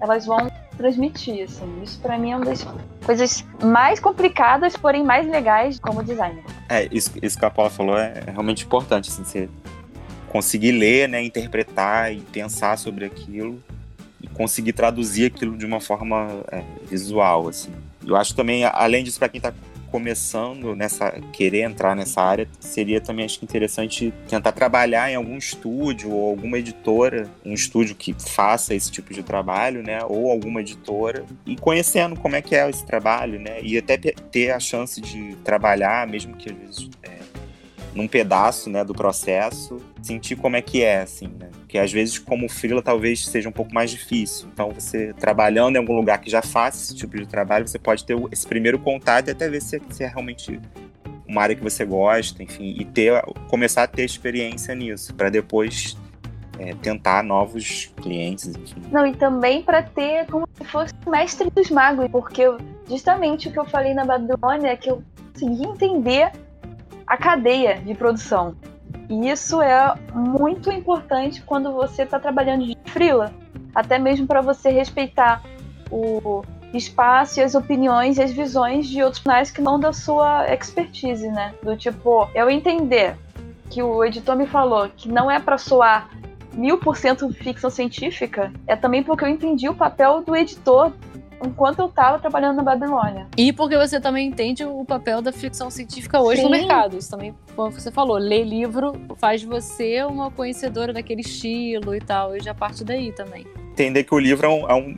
elas 0.00 0.24
vão 0.24 0.50
transmitir, 0.74 1.44
assim. 1.44 1.82
Isso 1.82 2.00
para 2.00 2.16
mim 2.16 2.32
é 2.32 2.36
uma 2.36 2.46
das 2.46 2.66
coisas 3.04 3.44
mais 3.62 4.00
complicadas, 4.00 4.74
porém 4.74 5.04
mais 5.04 5.28
legais 5.28 5.78
como 5.78 6.02
designer. 6.02 6.42
É, 6.70 6.88
isso, 6.90 7.12
isso 7.20 7.38
que 7.38 7.44
a 7.44 7.50
Paula 7.50 7.68
falou 7.68 7.98
é 7.98 8.22
realmente 8.26 8.64
importante, 8.64 9.10
assim, 9.10 9.22
você 9.22 9.50
conseguir 10.30 10.72
ler, 10.72 11.10
né, 11.10 11.22
interpretar 11.22 12.10
e 12.10 12.20
pensar 12.20 12.78
sobre 12.78 13.04
aquilo 13.04 13.62
e 14.22 14.26
conseguir 14.26 14.72
traduzir 14.72 15.26
aquilo 15.26 15.58
de 15.58 15.66
uma 15.66 15.78
forma 15.78 16.42
é, 16.50 16.64
visual, 16.88 17.48
assim. 17.48 17.70
Eu 18.06 18.16
acho 18.16 18.34
também, 18.34 18.64
além 18.64 19.04
disso, 19.04 19.18
para 19.18 19.28
quem 19.28 19.40
está 19.40 19.52
começando 19.94 20.74
nessa 20.74 21.12
querer 21.32 21.60
entrar 21.60 21.94
nessa 21.94 22.20
área, 22.20 22.48
seria 22.58 23.00
também 23.00 23.24
acho 23.24 23.38
que 23.38 23.44
interessante 23.44 24.12
tentar 24.28 24.50
trabalhar 24.50 25.08
em 25.08 25.14
algum 25.14 25.38
estúdio 25.38 26.10
ou 26.10 26.30
alguma 26.30 26.58
editora, 26.58 27.30
um 27.46 27.54
estúdio 27.54 27.94
que 27.94 28.12
faça 28.12 28.74
esse 28.74 28.90
tipo 28.90 29.14
de 29.14 29.22
trabalho, 29.22 29.84
né, 29.84 30.00
ou 30.08 30.32
alguma 30.32 30.62
editora 30.62 31.24
e 31.46 31.54
conhecendo 31.54 32.16
como 32.16 32.34
é 32.34 32.42
que 32.42 32.56
é 32.56 32.68
esse 32.68 32.84
trabalho, 32.84 33.38
né, 33.38 33.62
e 33.62 33.78
até 33.78 33.96
ter 33.96 34.50
a 34.50 34.58
chance 34.58 35.00
de 35.00 35.36
trabalhar, 35.44 36.08
mesmo 36.08 36.34
que 36.34 36.50
às 36.50 36.58
vezes 36.58 36.90
é, 37.04 37.13
num 37.94 38.08
pedaço, 38.08 38.68
né, 38.68 38.84
do 38.84 38.92
processo, 38.92 39.80
sentir 40.02 40.36
como 40.36 40.56
é 40.56 40.62
que 40.62 40.82
é, 40.82 41.02
assim, 41.02 41.28
né? 41.28 41.48
Porque 41.60 41.78
às 41.78 41.92
vezes, 41.92 42.18
como 42.18 42.48
freela, 42.48 42.82
talvez 42.82 43.24
seja 43.26 43.48
um 43.48 43.52
pouco 43.52 43.72
mais 43.72 43.90
difícil. 43.90 44.48
Então, 44.52 44.70
você 44.70 45.12
trabalhando 45.14 45.76
em 45.76 45.78
algum 45.78 45.94
lugar 45.94 46.18
que 46.18 46.28
já 46.28 46.42
faz 46.42 46.74
esse 46.74 46.96
tipo 46.96 47.16
de 47.16 47.26
trabalho, 47.26 47.66
você 47.66 47.78
pode 47.78 48.04
ter 48.04 48.16
esse 48.32 48.46
primeiro 48.46 48.78
contato 48.78 49.28
e 49.28 49.30
até 49.30 49.48
ver 49.48 49.62
se, 49.62 49.80
se 49.90 50.02
é 50.02 50.08
realmente 50.08 50.60
uma 51.26 51.42
área 51.42 51.54
que 51.54 51.62
você 51.62 51.84
gosta, 51.84 52.42
enfim, 52.42 52.74
e 52.78 52.84
ter, 52.84 53.22
começar 53.48 53.84
a 53.84 53.86
ter 53.86 54.04
experiência 54.04 54.74
nisso, 54.74 55.14
para 55.14 55.30
depois 55.30 55.96
é, 56.58 56.74
tentar 56.74 57.22
novos 57.22 57.92
clientes, 57.96 58.48
enfim. 58.48 58.82
Não, 58.90 59.06
e 59.06 59.14
também 59.14 59.62
para 59.62 59.82
ter 59.82 60.26
como 60.26 60.48
se 60.54 60.64
fosse 60.64 60.94
mestre 61.06 61.50
dos 61.50 61.70
magos, 61.70 62.08
porque 62.10 62.42
justamente 62.88 63.48
o 63.48 63.52
que 63.52 63.58
eu 63.58 63.64
falei 63.64 63.94
na 63.94 64.04
Babilônia 64.04 64.68
é 64.68 64.76
que 64.76 64.90
eu 64.90 65.02
consegui 65.32 65.64
entender 65.64 66.30
a 67.06 67.16
cadeia 67.16 67.76
de 67.76 67.94
produção. 67.94 68.56
E 69.08 69.28
isso 69.28 69.60
é 69.60 69.94
muito 70.14 70.70
importante 70.70 71.42
quando 71.42 71.72
você 71.72 72.02
está 72.02 72.18
trabalhando 72.18 72.64
de 72.64 72.76
freela, 72.86 73.32
até 73.74 73.98
mesmo 73.98 74.26
para 74.26 74.40
você 74.40 74.70
respeitar 74.70 75.42
o 75.90 76.42
espaço 76.72 77.38
e 77.38 77.42
as 77.42 77.54
opiniões 77.54 78.16
e 78.18 78.22
as 78.22 78.32
visões 78.32 78.86
de 78.88 79.02
outros 79.02 79.22
canais 79.22 79.50
que 79.50 79.60
não 79.60 79.78
da 79.78 79.92
sua 79.92 80.52
expertise, 80.52 81.28
né? 81.28 81.54
Do 81.62 81.76
tipo, 81.76 82.28
eu 82.34 82.50
entender 82.50 83.16
que 83.70 83.82
o 83.82 84.04
editor 84.04 84.36
me 84.36 84.46
falou 84.46 84.88
que 84.88 85.08
não 85.08 85.30
é 85.30 85.38
para 85.38 85.58
soar 85.58 86.08
mil 86.52 86.78
por 86.78 86.96
cento 86.96 87.32
ficção 87.32 87.68
científica, 87.70 88.52
é 88.66 88.76
também 88.76 89.02
porque 89.02 89.24
eu 89.24 89.28
entendi 89.28 89.68
o 89.68 89.74
papel 89.74 90.22
do 90.22 90.36
editor 90.36 90.92
enquanto 91.44 91.80
eu 91.80 91.86
estava 91.86 92.18
trabalhando 92.18 92.56
na 92.56 92.62
Babilônia. 92.62 93.26
E 93.36 93.52
porque 93.52 93.76
você 93.76 94.00
também 94.00 94.28
entende 94.28 94.64
o 94.64 94.84
papel 94.84 95.20
da 95.20 95.32
ficção 95.32 95.70
científica 95.70 96.20
hoje 96.20 96.38
Sim. 96.38 96.44
no 96.44 96.50
mercado. 96.50 96.96
Isso 96.96 97.10
também, 97.10 97.34
como 97.54 97.70
você 97.70 97.90
falou, 97.90 98.16
ler 98.16 98.44
livro 98.44 98.92
faz 99.16 99.42
você 99.42 100.02
uma 100.04 100.30
conhecedora 100.30 100.92
daquele 100.92 101.20
estilo 101.20 101.94
e 101.94 102.00
tal, 102.00 102.36
e 102.36 102.40
já 102.40 102.54
parte 102.54 102.84
daí 102.84 103.12
também. 103.12 103.46
Entender 103.74 104.04
que 104.04 104.14
o 104.14 104.18
livro 104.20 104.46
é 104.46 104.48
um, 104.48 104.70
é 104.70 104.74
um 104.74 104.94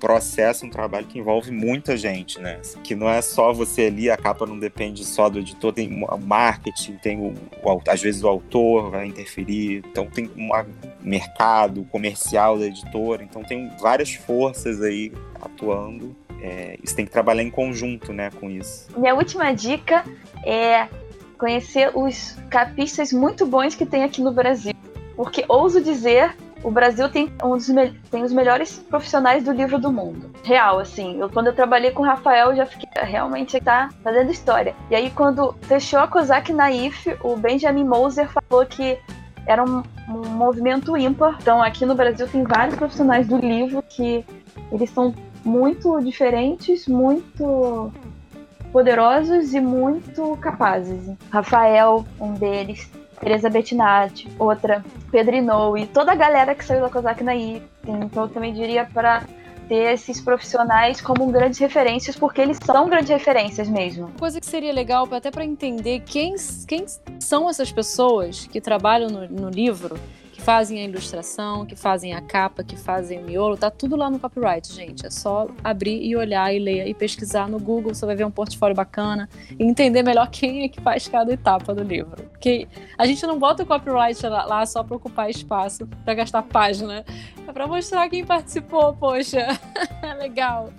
processo, 0.00 0.66
um 0.66 0.70
trabalho 0.70 1.06
que 1.06 1.20
envolve 1.20 1.52
muita 1.52 1.96
gente, 1.96 2.40
né? 2.40 2.60
Que 2.82 2.96
não 2.96 3.08
é 3.08 3.22
só 3.22 3.52
você 3.52 3.82
ali, 3.82 4.10
a 4.10 4.16
capa 4.16 4.44
não 4.44 4.58
depende 4.58 5.04
só 5.04 5.28
do 5.28 5.38
editor, 5.38 5.72
tem 5.72 6.04
o 6.04 6.18
marketing, 6.18 6.96
tem 6.96 7.20
o, 7.20 7.32
o 7.62 7.80
às 7.86 8.02
vezes 8.02 8.24
o 8.24 8.28
autor 8.28 8.90
vai 8.90 9.06
interferir, 9.06 9.84
então 9.88 10.08
tem 10.08 10.28
um 10.36 10.50
mercado 11.00 11.84
comercial 11.84 12.58
da 12.58 12.66
editora, 12.66 13.22
então 13.22 13.44
tem 13.44 13.70
várias 13.80 14.12
forças 14.14 14.82
aí 14.82 15.12
atuando. 15.40 16.16
É, 16.42 16.76
você 16.82 16.96
tem 16.96 17.04
que 17.04 17.12
trabalhar 17.12 17.44
em 17.44 17.50
conjunto, 17.50 18.12
né, 18.12 18.30
com 18.40 18.50
isso. 18.50 18.88
Minha 18.96 19.14
última 19.14 19.52
dica 19.52 20.04
é 20.44 20.88
conhecer 21.38 21.96
os 21.96 22.36
capistas 22.50 23.12
muito 23.12 23.46
bons 23.46 23.76
que 23.76 23.86
tem 23.86 24.02
aqui 24.02 24.20
no 24.20 24.32
Brasil, 24.32 24.74
porque 25.14 25.44
ouso 25.46 25.80
dizer 25.80 26.36
o 26.62 26.70
Brasil 26.70 27.08
tem, 27.08 27.32
um 27.42 27.56
dos 27.56 27.66
tem 28.10 28.22
os 28.22 28.32
melhores 28.32 28.78
profissionais 28.78 29.44
do 29.44 29.52
livro 29.52 29.78
do 29.78 29.92
mundo. 29.92 30.30
Real, 30.44 30.78
assim. 30.78 31.18
Eu, 31.18 31.28
quando 31.28 31.48
eu 31.48 31.54
trabalhei 31.54 31.90
com 31.90 32.02
o 32.02 32.06
Rafael, 32.06 32.50
eu 32.50 32.56
já 32.56 32.66
fiquei 32.66 32.88
realmente 33.02 33.60
tá 33.60 33.88
fazendo 34.02 34.30
história. 34.30 34.74
E 34.90 34.94
aí, 34.94 35.10
quando 35.10 35.54
fechou 35.62 35.98
a 35.98 36.06
COSAC 36.06 36.52
na 36.52 36.70
IF, 36.70 37.16
o 37.22 37.36
Benjamin 37.36 37.84
Moser 37.84 38.28
falou 38.28 38.64
que 38.66 38.98
era 39.46 39.62
um, 39.62 39.82
um 40.08 40.28
movimento 40.28 40.96
ímpar. 40.96 41.38
Então, 41.40 41.60
aqui 41.60 41.84
no 41.84 41.94
Brasil 41.94 42.28
tem 42.28 42.44
vários 42.44 42.76
profissionais 42.76 43.26
do 43.26 43.36
livro 43.36 43.82
que 43.82 44.24
eles 44.70 44.90
são 44.90 45.14
muito 45.44 46.00
diferentes, 46.00 46.86
muito 46.86 47.92
poderosos 48.72 49.52
e 49.52 49.60
muito 49.60 50.36
capazes. 50.38 51.10
Rafael, 51.30 52.06
um 52.20 52.32
deles, 52.34 52.90
Teresa 53.22 53.48
Bettinati, 53.48 54.28
outra, 54.36 54.84
Pedro 55.12 55.36
Inoue, 55.36 55.86
toda 55.86 56.10
a 56.10 56.14
galera 56.16 56.56
que 56.56 56.64
saiu 56.64 56.80
da 56.80 56.90
Kozak 56.90 57.22
Naí. 57.22 57.62
Então 57.86 58.24
eu 58.24 58.28
também 58.28 58.52
diria 58.52 58.84
para 58.84 59.22
ter 59.68 59.92
esses 59.92 60.20
profissionais 60.20 61.00
como 61.00 61.30
grandes 61.30 61.60
referências, 61.60 62.16
porque 62.16 62.40
eles 62.40 62.58
são 62.64 62.88
grandes 62.88 63.10
referências 63.10 63.68
mesmo. 63.68 64.10
Coisa 64.18 64.40
que 64.40 64.46
seria 64.46 64.72
legal 64.72 65.08
até 65.12 65.30
para 65.30 65.44
entender 65.44 66.00
quem, 66.00 66.34
quem 66.66 66.84
são 67.20 67.48
essas 67.48 67.70
pessoas 67.70 68.48
que 68.48 68.60
trabalham 68.60 69.08
no, 69.08 69.28
no 69.28 69.50
livro 69.50 69.96
fazem 70.42 70.80
a 70.80 70.84
ilustração, 70.84 71.64
que 71.64 71.76
fazem 71.76 72.14
a 72.14 72.20
capa, 72.20 72.64
que 72.64 72.76
fazem 72.76 73.20
o 73.20 73.24
miolo, 73.24 73.56
tá 73.56 73.70
tudo 73.70 73.94
lá 73.94 74.10
no 74.10 74.18
copyright, 74.18 74.72
gente. 74.72 75.06
É 75.06 75.10
só 75.10 75.48
abrir 75.62 76.02
e 76.02 76.16
olhar 76.16 76.52
e 76.52 76.58
ler 76.58 76.86
e 76.88 76.94
pesquisar 76.94 77.48
no 77.48 77.60
Google, 77.60 77.94
você 77.94 78.04
vai 78.04 78.16
ver 78.16 78.24
um 78.24 78.30
portfólio 78.30 78.74
bacana 78.74 79.28
e 79.58 79.64
entender 79.64 80.02
melhor 80.02 80.28
quem 80.30 80.64
é 80.64 80.68
que 80.68 80.80
faz 80.80 81.06
cada 81.06 81.32
etapa 81.32 81.74
do 81.74 81.82
livro. 81.82 82.24
Porque 82.24 82.66
a 82.98 83.06
gente 83.06 83.24
não 83.24 83.38
bota 83.38 83.62
o 83.62 83.66
copyright 83.66 84.20
lá, 84.26 84.66
só 84.66 84.82
para 84.82 84.96
ocupar 84.96 85.30
espaço, 85.30 85.86
para 86.04 86.14
gastar 86.14 86.42
página. 86.42 87.04
É 87.46 87.52
para 87.52 87.66
mostrar 87.66 88.08
quem 88.08 88.24
participou, 88.24 88.94
poxa. 88.94 89.46
é 90.02 90.14
legal. 90.14 90.70